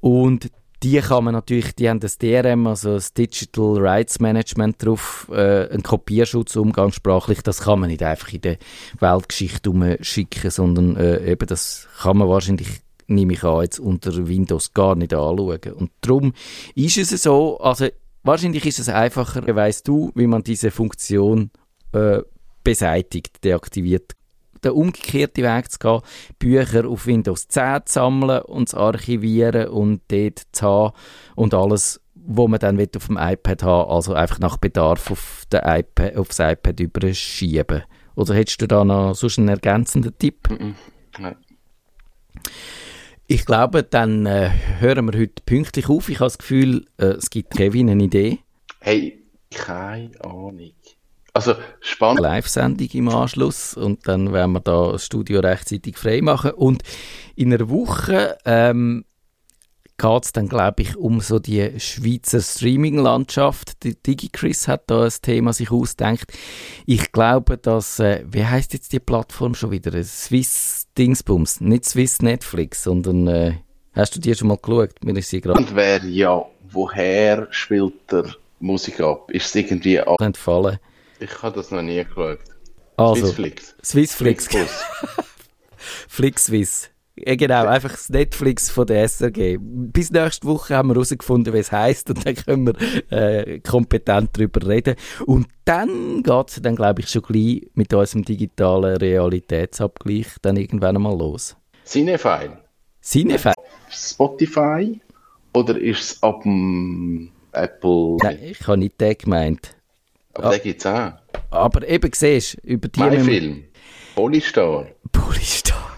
Und 0.00 0.50
die 0.82 1.00
kann 1.00 1.24
man 1.24 1.34
natürlich, 1.34 1.74
die 1.74 1.88
haben 1.88 2.00
das 2.00 2.18
DRM, 2.18 2.66
also 2.66 2.94
das 2.94 3.14
Digital 3.14 3.78
Rights 3.78 4.20
Management 4.20 4.84
drauf, 4.84 5.30
äh, 5.32 5.72
ein 5.72 5.82
Kopierschutz 5.82 6.54
umgangssprachlich, 6.56 7.42
das 7.42 7.60
kann 7.60 7.80
man 7.80 7.90
nicht 7.90 8.02
einfach 8.02 8.32
in 8.32 8.42
der 8.42 8.58
Weltgeschichte 9.00 9.70
umschicken, 9.70 10.50
sondern 10.50 10.96
äh, 10.96 11.32
eben 11.32 11.46
das 11.46 11.88
kann 12.00 12.18
man 12.18 12.28
wahrscheinlich 12.28 12.68
nehme 13.08 13.34
ich 13.34 13.44
an, 13.44 13.62
jetzt 13.62 13.78
unter 13.78 14.26
Windows 14.26 14.74
gar 14.74 14.96
nicht 14.96 15.14
anschauen. 15.14 15.60
Und 15.74 15.90
darum 16.00 16.32
ist 16.74 16.98
es 16.98 17.10
so, 17.22 17.58
also 17.58 17.86
wahrscheinlich 18.22 18.66
ist 18.66 18.78
es 18.78 18.88
einfacher, 18.88 19.42
weißt 19.46 19.86
du, 19.86 20.10
wie 20.14 20.26
man 20.26 20.42
diese 20.42 20.70
Funktion 20.70 21.50
äh, 21.92 22.20
beseitigt, 22.64 23.44
deaktiviert. 23.44 24.14
Der 24.62 24.74
umgekehrte 24.74 25.42
Weg 25.42 25.70
zu 25.70 25.78
gehen, 25.78 26.00
Bücher 26.38 26.88
auf 26.88 27.06
Windows 27.06 27.48
10 27.48 27.82
zu 27.86 27.92
sammeln 27.92 28.42
und 28.42 28.68
zu 28.68 28.76
archivieren 28.76 29.68
und 29.68 30.02
dort 30.08 30.42
zu 30.52 30.66
haben 30.66 30.94
und 31.34 31.54
alles, 31.54 32.00
wo 32.14 32.48
man 32.48 32.60
dann 32.60 32.80
auf 32.80 33.06
dem 33.06 33.18
iPad 33.18 33.62
haben 33.62 33.90
also 33.90 34.14
einfach 34.14 34.38
nach 34.38 34.56
Bedarf 34.56 35.10
auf 35.10 35.44
den 35.52 35.60
iPad, 35.64 36.16
aufs 36.16 36.38
iPad 36.38 36.80
überschieben. 36.80 37.82
Oder 38.16 38.34
hättest 38.34 38.62
du 38.62 38.66
da 38.66 38.84
noch 38.84 39.14
sonst 39.14 39.38
einen 39.38 39.48
ergänzenden 39.48 40.16
Tipp? 40.18 40.48
Nein. 41.18 41.36
Ich 43.28 43.44
glaube, 43.44 43.82
dann 43.82 44.24
äh, 44.24 44.50
hören 44.78 45.10
wir 45.10 45.18
heute 45.18 45.42
pünktlich 45.44 45.88
auf. 45.88 46.08
Ich 46.08 46.20
habe 46.20 46.26
das 46.26 46.38
Gefühl, 46.38 46.86
äh, 46.96 47.06
es 47.06 47.28
gibt 47.28 47.56
Kevin 47.56 47.90
eine 47.90 48.04
Idee. 48.04 48.38
Hey, 48.80 49.24
keine 49.50 50.12
Ahnung. 50.24 50.72
Also, 51.36 51.54
spannend. 51.80 52.20
Live-Sendung 52.20 52.88
im 52.94 53.10
Anschluss 53.10 53.74
und 53.74 54.08
dann 54.08 54.32
werden 54.32 54.52
wir 54.52 54.60
da 54.60 54.92
das 54.92 55.04
Studio 55.04 55.40
rechtzeitig 55.40 55.98
frei 55.98 56.22
machen. 56.22 56.52
Und 56.52 56.82
in 57.34 57.52
einer 57.52 57.68
Woche 57.68 58.38
ähm, 58.46 59.04
geht 59.98 60.24
es 60.24 60.32
dann, 60.32 60.48
glaube 60.48 60.80
ich, 60.80 60.96
um 60.96 61.20
so 61.20 61.38
die 61.38 61.78
Schweizer 61.78 62.40
Streaming-Landschaft. 62.40 63.84
DigiChris 63.84 64.66
hat 64.66 64.84
da 64.86 65.04
ein 65.04 65.12
Thema 65.20 65.52
sich 65.52 65.70
ausgedacht. 65.70 66.32
Ich 66.86 67.12
glaube, 67.12 67.58
dass, 67.58 67.98
äh, 67.98 68.24
wie 68.26 68.46
heißt 68.46 68.72
jetzt 68.72 68.94
die 68.94 69.00
Plattform 69.00 69.54
schon 69.54 69.72
wieder? 69.72 70.02
Swiss 70.04 70.86
Dingsbums. 70.96 71.60
Nicht 71.60 71.84
Swiss 71.84 72.22
Netflix, 72.22 72.82
sondern, 72.84 73.26
äh, 73.26 73.52
hast 73.92 74.16
du 74.16 74.20
dir 74.20 74.34
schon 74.34 74.48
mal 74.48 74.56
geschaut? 74.56 75.04
Mir 75.04 75.18
ist 75.18 75.28
sie 75.28 75.42
gerade. 75.42 75.58
Und 75.58 75.76
wer 75.76 76.02
ja, 76.02 76.46
woher 76.70 77.46
spielt 77.50 78.10
der 78.10 78.24
Musik 78.58 79.00
ab? 79.00 79.30
Ist 79.30 79.48
es 79.48 79.54
irgendwie 79.54 80.00
ab? 80.00 80.18
Entfallen. 80.18 80.78
Ich 81.20 81.42
habe 81.42 81.56
das 81.56 81.70
noch 81.70 81.82
nie 81.82 82.04
geschaut. 82.04 82.38
Also, 82.96 83.26
Swissflix. 83.26 83.76
Swissflix. 83.82 84.48
Flixwiss. 86.08 86.90
Ja, 87.18 87.34
genau, 87.34 87.64
einfach 87.64 87.92
das 87.92 88.10
Netflix 88.10 88.68
von 88.68 88.86
der 88.86 89.08
SRG. 89.08 89.56
Bis 89.58 90.10
nächste 90.10 90.46
Woche 90.46 90.76
haben 90.76 90.90
wir 90.90 90.96
herausgefunden, 90.96 91.54
wie 91.54 91.58
es 91.58 91.72
heisst 91.72 92.10
und 92.10 92.26
dann 92.26 92.34
können 92.34 92.66
wir 92.66 93.10
äh, 93.10 93.60
kompetent 93.60 94.30
darüber 94.34 94.66
reden. 94.66 94.96
Und 95.24 95.46
dann 95.64 96.22
geht 96.22 96.48
es 96.50 96.60
dann, 96.60 96.76
glaube 96.76 97.00
ich, 97.00 97.08
schon 97.08 97.22
gleich 97.22 97.70
mit 97.72 97.94
unserem 97.94 98.22
digitalen 98.22 98.98
Realitätsabgleich 98.98 100.26
dann 100.42 100.58
irgendwann 100.58 100.96
einmal 100.96 101.16
los. 101.16 101.56
Cinefile. 101.86 102.58
Cinefile. 103.00 103.54
Spotify 103.90 105.00
oder 105.54 105.80
ist 105.80 106.00
es 106.02 106.22
ab 106.22 106.42
dem 106.42 107.32
Apple? 107.52 108.16
Nein, 108.22 108.38
ich 108.42 108.66
habe 108.66 108.76
nicht 108.76 109.00
den 109.00 109.16
gemeint. 109.16 109.75
Aber 110.38 110.50
den 110.50 110.62
gibt 110.62 110.80
es 110.80 110.86
auch. 110.86 111.12
Aber 111.50 111.88
eben, 111.88 112.10
siehst 112.14 112.58
du, 112.62 112.68
über 112.68 112.88
die... 112.88 113.00
Mein 113.00 113.20
Film. 113.20 113.64
Polystar. 114.14 114.86
Polystar. 115.12 115.96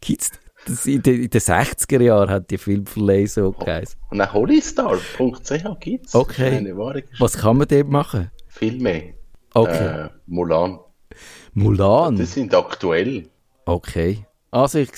Gibt's 0.00 0.30
das 0.66 0.86
in 0.86 1.02
den, 1.02 1.22
in 1.22 1.30
den 1.30 1.40
60er 1.40 2.02
Jahren 2.02 2.30
hat 2.30 2.50
die 2.50 2.58
Filmverleih 2.58 3.26
so 3.26 3.52
geheißen. 3.52 3.98
Und 4.10 4.20
auch 4.20 4.32
holystar.ch 4.32 5.80
gibt 5.80 6.06
es. 6.06 6.14
Okay. 6.14 6.74
Was 7.18 7.38
kann 7.38 7.56
man 7.58 7.68
dort 7.68 7.88
machen? 7.88 8.30
Filme. 8.48 9.14
Okay. 9.54 10.04
Äh, 10.04 10.08
Mulan. 10.26 10.78
Mulan. 11.54 12.16
Die 12.16 12.24
sind 12.24 12.54
aktuell. 12.54 13.28
Okay. 13.64 14.26
Also 14.50 14.78
ich 14.78 14.90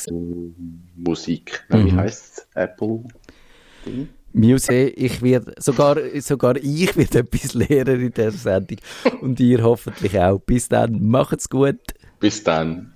Musik. 0.96 1.64
Mhm. 1.68 1.86
Wie 1.86 1.92
heißt 1.92 2.38
es? 2.38 2.48
Apple? 2.54 3.04
Muse, 4.32 4.88
ich 4.88 5.22
werde, 5.22 5.54
sogar, 5.58 5.96
sogar 6.20 6.56
ich 6.56 6.96
werde 6.96 7.20
etwas 7.20 7.54
lernen 7.54 8.00
in 8.00 8.12
dieser 8.12 8.32
Sendung. 8.32 8.78
Und 9.20 9.38
ihr 9.40 9.62
hoffentlich 9.62 10.18
auch. 10.18 10.40
Bis 10.40 10.68
dann, 10.68 11.06
macht's 11.06 11.48
gut. 11.48 11.78
Bis 12.20 12.42
dann. 12.42 12.92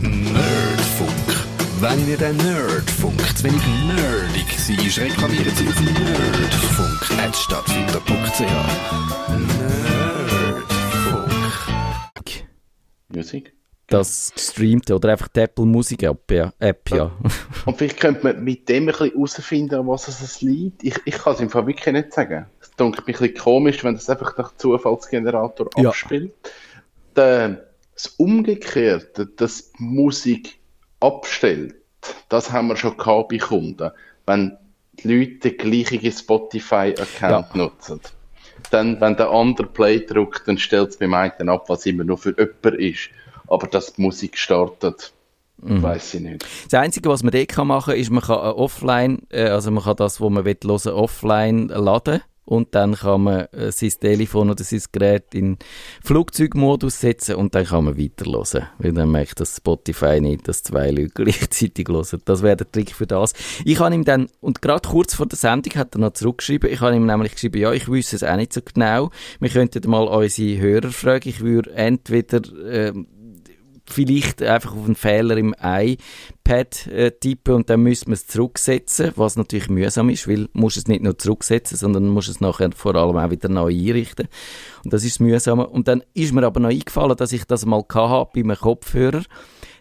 Nerdfunk. 0.00 1.10
Wenn 1.80 2.08
ihr 2.08 2.16
den 2.16 2.36
Nerdfunk 2.38 3.20
zu 3.36 3.44
wenig 3.44 3.62
nerdig 3.86 4.58
seid, 4.58 4.98
reklamiert 4.98 5.56
sie 5.56 5.68
auf 5.68 5.80
nerdfunk.stadtfinder.ch. 5.80 8.40
Nerdfunk. 10.48 12.46
Musik. 13.08 13.55
Das 13.88 14.32
gestreamte 14.34 14.94
oder 14.96 15.10
einfach 15.12 15.28
die 15.28 15.40
Apple 15.40 15.64
Musik 15.64 16.02
App, 16.02 16.30
ja. 16.32 16.52
App, 16.58 16.90
ja. 16.90 17.12
Und 17.66 17.78
vielleicht 17.78 18.00
könnte 18.00 18.24
man 18.24 18.42
mit 18.42 18.68
dem 18.68 18.84
ein 18.84 18.86
bisschen 18.86 19.12
herausfinden, 19.12 19.74
an 19.76 19.86
was 19.86 20.08
es 20.08 20.42
liegt. 20.42 20.82
Ich, 20.82 20.96
ich 21.04 21.14
kann 21.16 21.34
es 21.34 21.40
im 21.40 21.50
Fall 21.50 21.66
wirklich 21.68 21.92
nicht 21.94 22.12
sagen. 22.12 22.46
Es 22.60 22.72
klingt 22.72 22.96
mir 22.96 23.02
ein 23.02 23.04
bisschen 23.04 23.34
komisch, 23.34 23.84
wenn 23.84 23.94
das 23.94 24.10
einfach 24.10 24.36
nach 24.36 24.56
Zufallsgenerator 24.56 25.70
Ja. 25.76 25.90
abspielt. 25.90 26.32
Der, 27.14 27.64
das 27.94 28.08
Umgekehrte, 28.18 29.26
dass 29.26 29.70
Musik 29.78 30.58
abstellt, 31.00 31.76
das 32.28 32.50
haben 32.50 32.68
wir 32.68 32.76
schon 32.76 32.96
gehabt 32.96 33.28
bei 33.28 33.38
Kunden. 33.38 33.90
Wenn 34.26 34.56
die 35.02 35.08
Leute 35.12 35.50
den 35.50 35.58
gleichen 35.58 36.10
Spotify-Account 36.12 37.20
Ja. 37.20 37.56
nutzen. 37.56 38.00
Dann, 38.70 39.00
wenn 39.00 39.16
der 39.16 39.30
andere 39.30 39.66
Play 39.68 40.00
drückt, 40.04 40.48
dann 40.48 40.58
stellt 40.58 40.90
es 40.90 40.96
beim 40.96 41.14
einen 41.14 41.48
ab, 41.48 41.68
was 41.68 41.86
immer 41.86 42.02
nur 42.04 42.18
für 42.18 42.34
jemanden 42.36 42.80
ist. 42.80 43.10
Aber 43.48 43.66
dass 43.66 43.94
die 43.94 44.02
Musik 44.02 44.38
startet, 44.38 45.12
Mhm. 45.58 45.82
weiß 45.82 46.14
ich 46.14 46.20
nicht. 46.20 46.46
Das 46.70 46.80
Einzige, 46.80 47.08
was 47.08 47.22
man 47.22 47.32
dort 47.32 47.48
kann 47.48 47.68
machen 47.68 47.92
kann, 47.92 48.00
ist, 48.00 48.10
man 48.10 48.22
kann 48.22 48.36
offline, 48.36 49.22
äh, 49.30 49.44
also 49.44 49.70
man 49.70 49.84
kann 49.84 49.96
das, 49.96 50.20
was 50.20 50.30
man 50.30 50.44
will, 50.44 50.58
hören, 50.62 50.92
offline 50.92 51.68
laden. 51.68 52.20
Und 52.44 52.76
dann 52.76 52.94
kann 52.94 53.22
man 53.24 53.46
äh, 53.46 53.72
sein 53.72 53.90
Telefon 54.00 54.50
oder 54.50 54.62
sein 54.62 54.80
Gerät 54.92 55.34
in 55.34 55.56
Flugzeugmodus 56.04 57.00
setzen 57.00 57.34
und 57.34 57.56
dann 57.56 57.66
kann 57.66 57.86
man 57.86 57.98
weiterhören. 57.98 58.68
Weil 58.78 58.92
dann 58.92 59.10
merkt 59.10 59.40
das 59.40 59.56
Spotify 59.56 60.20
nicht, 60.20 60.46
dass 60.46 60.62
zwei 60.62 60.90
Leute 60.90 61.08
gleichzeitig 61.12 61.88
hören. 61.88 62.22
Das 62.24 62.42
wäre 62.42 62.56
der 62.56 62.70
Trick 62.70 62.94
für 62.94 63.08
das. 63.08 63.32
Ich 63.64 63.80
habe 63.80 63.92
ihm 63.96 64.04
dann, 64.04 64.28
und 64.40 64.62
gerade 64.62 64.88
kurz 64.88 65.14
vor 65.16 65.26
der 65.26 65.36
Sendung 65.38 65.74
hat 65.74 65.96
er 65.96 65.98
noch 65.98 66.12
zurückgeschrieben, 66.12 66.70
ich 66.70 66.80
habe 66.80 66.94
ihm 66.94 67.06
nämlich 67.06 67.32
geschrieben, 67.32 67.58
ja, 67.60 67.72
ich 67.72 67.88
wüsste 67.88 68.14
es 68.14 68.22
auch 68.22 68.36
nicht 68.36 68.52
so 68.52 68.60
genau. 68.62 69.10
Wir 69.40 69.50
könnten 69.50 69.90
mal 69.90 70.06
unsere 70.06 70.60
Hörer 70.60 70.90
fragen. 70.90 71.28
Ich 71.28 71.40
würde 71.40 71.72
entweder, 71.74 72.42
ähm, 72.70 73.08
vielleicht 73.90 74.42
einfach 74.42 74.74
auf 74.74 74.84
einen 74.84 74.94
Fehler 74.94 75.36
im 75.36 75.54
iPad 75.60 76.86
äh, 76.88 77.10
tippen 77.12 77.54
und 77.54 77.70
dann 77.70 77.82
müsste 77.82 78.06
man 78.06 78.14
es 78.14 78.26
zurücksetzen, 78.26 79.12
was 79.16 79.36
natürlich 79.36 79.68
mühsam 79.68 80.08
ist, 80.08 80.28
weil 80.28 80.44
du 80.44 80.48
musst 80.52 80.76
es 80.76 80.88
nicht 80.88 81.02
nur 81.02 81.18
zurücksetzen, 81.18 81.76
sondern 81.76 82.08
musst 82.08 82.28
es 82.28 82.40
nachher 82.40 82.70
vor 82.72 82.94
allem 82.94 83.16
auch 83.16 83.30
wieder 83.30 83.48
neu 83.48 83.72
einrichten. 83.72 84.28
Und 84.84 84.92
das 84.92 85.04
ist 85.04 85.16
das 85.16 85.20
Mühsame. 85.20 85.66
Und 85.66 85.88
dann 85.88 86.02
ist 86.14 86.32
mir 86.32 86.44
aber 86.44 86.60
noch 86.60 86.70
eingefallen, 86.70 87.16
dass 87.16 87.32
ich 87.32 87.44
das 87.44 87.66
mal 87.66 87.84
hatte 87.92 88.30
bei 88.34 88.40
einem 88.40 88.56
Kopfhörer. 88.56 89.22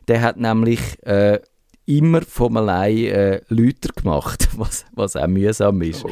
Der 0.07 0.21
hat 0.21 0.37
nämlich 0.37 0.81
äh, 1.03 1.39
immer 1.85 2.21
von 2.21 2.57
allein 2.57 2.97
äh, 2.97 3.41
Lüter 3.49 3.89
gemacht, 3.93 4.49
was, 4.57 4.85
was 4.93 5.15
auch 5.15 5.27
mühsam 5.27 5.81
ist. 5.81 6.05
Oh. 6.05 6.09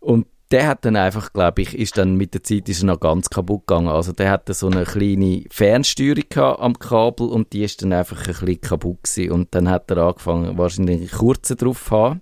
Und 0.00 0.26
der 0.54 0.68
hat 0.68 0.84
dann 0.84 0.94
einfach, 0.94 1.32
glaube 1.32 1.62
ich, 1.62 1.76
ist 1.76 1.98
dann 1.98 2.14
mit 2.14 2.32
der 2.32 2.44
Zeit 2.44 2.68
ist 2.68 2.84
er 2.84 2.86
noch 2.86 3.00
ganz 3.00 3.28
kaputt 3.28 3.66
gegangen. 3.66 3.88
Also 3.88 4.12
der 4.12 4.30
hatte 4.30 4.54
so 4.54 4.68
eine 4.68 4.84
kleine 4.84 5.42
Fernsteuerung 5.50 6.60
am 6.60 6.78
Kabel 6.78 7.26
und 7.26 7.52
die 7.52 7.64
ist 7.64 7.82
dann 7.82 7.92
einfach 7.92 8.18
ein 8.18 8.26
bisschen 8.26 8.60
kaputt 8.60 9.02
gewesen. 9.02 9.32
Und 9.32 9.52
dann 9.52 9.68
hat 9.68 9.90
er 9.90 9.96
angefangen, 9.98 10.56
wahrscheinlich 10.56 11.10
kurzen 11.10 11.56
drauf 11.56 11.84
zu 11.84 11.90
haben 11.90 12.20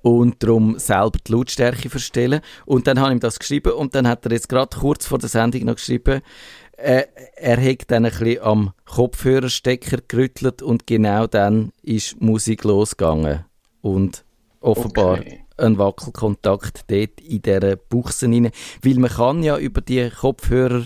und 0.00 0.42
darum 0.42 0.78
selber 0.78 1.18
die 1.26 1.32
Lautstärke 1.32 1.90
verstellen. 1.90 2.40
Und 2.64 2.86
dann 2.86 2.98
habe 2.98 3.10
ich 3.10 3.16
ihm 3.16 3.20
das 3.20 3.38
geschrieben 3.38 3.74
und 3.74 3.94
dann 3.94 4.08
hat 4.08 4.24
er 4.24 4.32
jetzt 4.32 4.48
gerade 4.48 4.74
kurz 4.74 5.04
vor 5.04 5.18
der 5.18 5.28
Sendung 5.28 5.66
noch 5.66 5.74
geschrieben, 5.74 6.22
äh, 6.78 7.04
er 7.36 7.62
hat 7.62 7.90
dann 7.90 8.06
ein 8.06 8.12
bisschen 8.12 8.42
am 8.42 8.72
Kopfhörerstecker 8.86 9.98
gerüttelt 10.08 10.62
und 10.62 10.86
genau 10.86 11.26
dann 11.26 11.72
ist 11.82 12.18
Musik 12.22 12.64
losgegangen. 12.64 13.44
Und 13.82 14.24
offenbar 14.60 15.18
Okay. 15.18 15.42
Ein 15.62 15.78
Wackelkontakt 15.78 16.84
dort 16.88 17.20
in 17.20 17.42
dieser 17.42 17.76
Buchse 17.76 18.26
rein. 18.26 18.50
Weil 18.82 18.94
man 18.94 19.10
kann 19.10 19.42
ja 19.42 19.58
über 19.58 19.80
die 19.80 20.10
Kopfhörer 20.10 20.84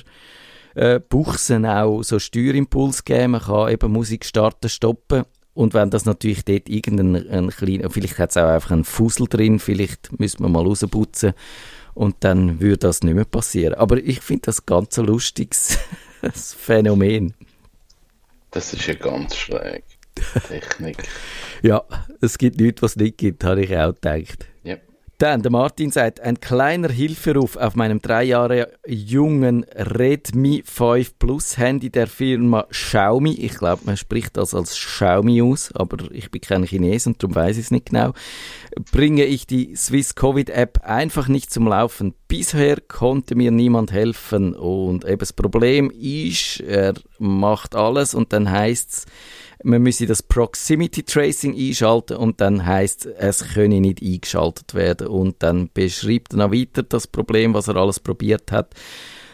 äh, 0.74 1.00
Buchsen 1.00 1.66
auch 1.66 2.02
so 2.02 2.18
Steuerimpuls 2.18 3.04
geben. 3.04 3.32
Man 3.32 3.42
kann 3.42 3.70
eben 3.70 3.92
Musik 3.92 4.24
starten, 4.24 4.68
stoppen. 4.68 5.24
Und 5.54 5.72
wenn 5.72 5.88
das 5.88 6.04
natürlich 6.04 6.44
dort 6.44 6.68
irgendein 6.68 7.28
ein 7.30 7.48
kleiner, 7.48 7.88
vielleicht 7.88 8.18
hat 8.18 8.30
es 8.30 8.36
auch 8.36 8.48
einfach 8.48 8.72
einen 8.72 8.84
Fussel 8.84 9.26
drin, 9.26 9.58
vielleicht 9.58 10.20
müssen 10.20 10.40
wir 10.42 10.50
mal 10.50 10.62
rausputzen 10.62 11.32
und 11.94 12.16
dann 12.20 12.60
würde 12.60 12.76
das 12.76 13.02
nicht 13.02 13.14
mehr 13.14 13.24
passieren. 13.24 13.72
Aber 13.72 13.96
ich 13.96 14.20
finde 14.20 14.42
das 14.42 14.66
ganz 14.66 14.98
ein 14.98 15.06
lustiges 15.06 15.78
Phänomen. 16.34 17.32
Das 18.50 18.74
ist 18.74 18.86
ja 18.86 18.94
ganz 18.94 19.34
schräg. 19.34 19.84
Technik. 20.48 21.08
Ja, 21.62 21.84
es 22.20 22.36
gibt 22.38 22.60
nichts, 22.60 22.82
was 22.82 22.92
es 22.92 22.96
nicht 22.96 23.18
gibt, 23.18 23.44
habe 23.44 23.62
ich 23.62 23.76
auch 23.76 23.94
gedacht. 23.94 24.46
Dann, 25.18 25.40
der 25.40 25.50
Martin 25.50 25.90
sagt, 25.90 26.20
ein 26.20 26.40
kleiner 26.40 26.90
Hilferuf 26.90 27.56
auf 27.56 27.74
meinem 27.74 28.02
drei 28.02 28.24
Jahre 28.24 28.72
jungen 28.86 29.64
Redmi 29.74 30.62
5 30.62 31.18
Plus 31.18 31.56
Handy 31.56 31.88
der 31.88 32.06
Firma 32.06 32.66
Xiaomi. 32.68 33.32
Ich 33.32 33.56
glaube, 33.56 33.80
man 33.86 33.96
spricht 33.96 34.36
das 34.36 34.54
als 34.54 34.72
Xiaomi 34.74 35.40
aus, 35.40 35.72
aber 35.74 36.10
ich 36.10 36.30
bin 36.30 36.42
kein 36.42 36.64
Chines 36.64 37.06
und 37.06 37.22
darum 37.22 37.34
weiß 37.34 37.56
ich 37.56 37.64
es 37.64 37.70
nicht 37.70 37.86
genau. 37.86 38.12
Bringe 38.92 39.24
ich 39.24 39.46
die 39.46 39.74
Swiss 39.74 40.16
Covid 40.16 40.50
App 40.50 40.80
einfach 40.84 41.28
nicht 41.28 41.50
zum 41.50 41.66
Laufen. 41.66 42.12
Bisher 42.28 42.78
konnte 42.82 43.36
mir 43.36 43.50
niemand 43.50 43.92
helfen 43.92 44.54
und 44.54 45.06
eben 45.06 45.18
das 45.18 45.32
Problem 45.32 45.90
ist, 45.90 46.60
er 46.60 46.92
macht 47.18 47.74
alles 47.74 48.14
und 48.14 48.34
dann 48.34 48.50
heißt's 48.50 49.06
man 49.62 49.82
müsse 49.82 50.06
das 50.06 50.22
Proximity 50.22 51.02
Tracing 51.02 51.56
einschalten 51.56 52.16
und 52.16 52.40
dann 52.40 52.64
heißt 52.64 53.06
es 53.06 53.54
könne 53.54 53.80
nicht 53.80 54.02
eingeschaltet 54.02 54.74
werden 54.74 55.08
und 55.08 55.42
dann 55.42 55.70
beschreibt 55.72 56.32
er 56.34 56.38
noch 56.38 56.52
weiter 56.52 56.82
das 56.82 57.06
Problem, 57.06 57.54
was 57.54 57.68
er 57.68 57.76
alles 57.76 58.00
probiert 58.00 58.52
hat 58.52 58.74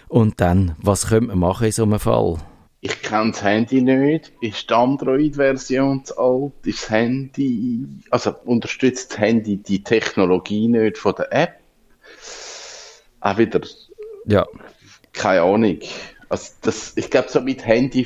und 0.08 0.40
dann, 0.40 0.76
was 0.78 1.08
könnte 1.08 1.28
man 1.28 1.38
machen 1.38 1.66
in 1.66 1.72
so 1.72 1.84
einem 1.84 1.98
Fall? 1.98 2.38
Ich 2.84 3.00
kenne 3.00 3.30
das 3.30 3.44
Handy 3.44 3.80
nicht. 3.80 4.32
Ist 4.40 4.68
die 4.68 4.74
Android-Version 4.74 6.04
zu 6.04 6.18
alt? 6.18 6.52
Ist 6.64 6.82
das 6.82 6.90
Handy, 6.90 7.86
also 8.10 8.34
unterstützt 8.44 9.12
das 9.12 9.18
Handy 9.20 9.56
die 9.56 9.84
Technologie 9.84 10.66
nicht 10.66 10.98
von 10.98 11.14
der 11.16 11.32
App? 11.32 11.60
Auch 13.20 13.38
wieder, 13.38 13.60
Ja, 14.26 14.44
keine 15.12 15.42
Ahnung. 15.42 15.78
Also 16.28 16.52
das, 16.62 16.94
ich 16.96 17.08
glaube, 17.10 17.28
so 17.28 17.40
mit 17.40 17.64
Handy 17.64 18.04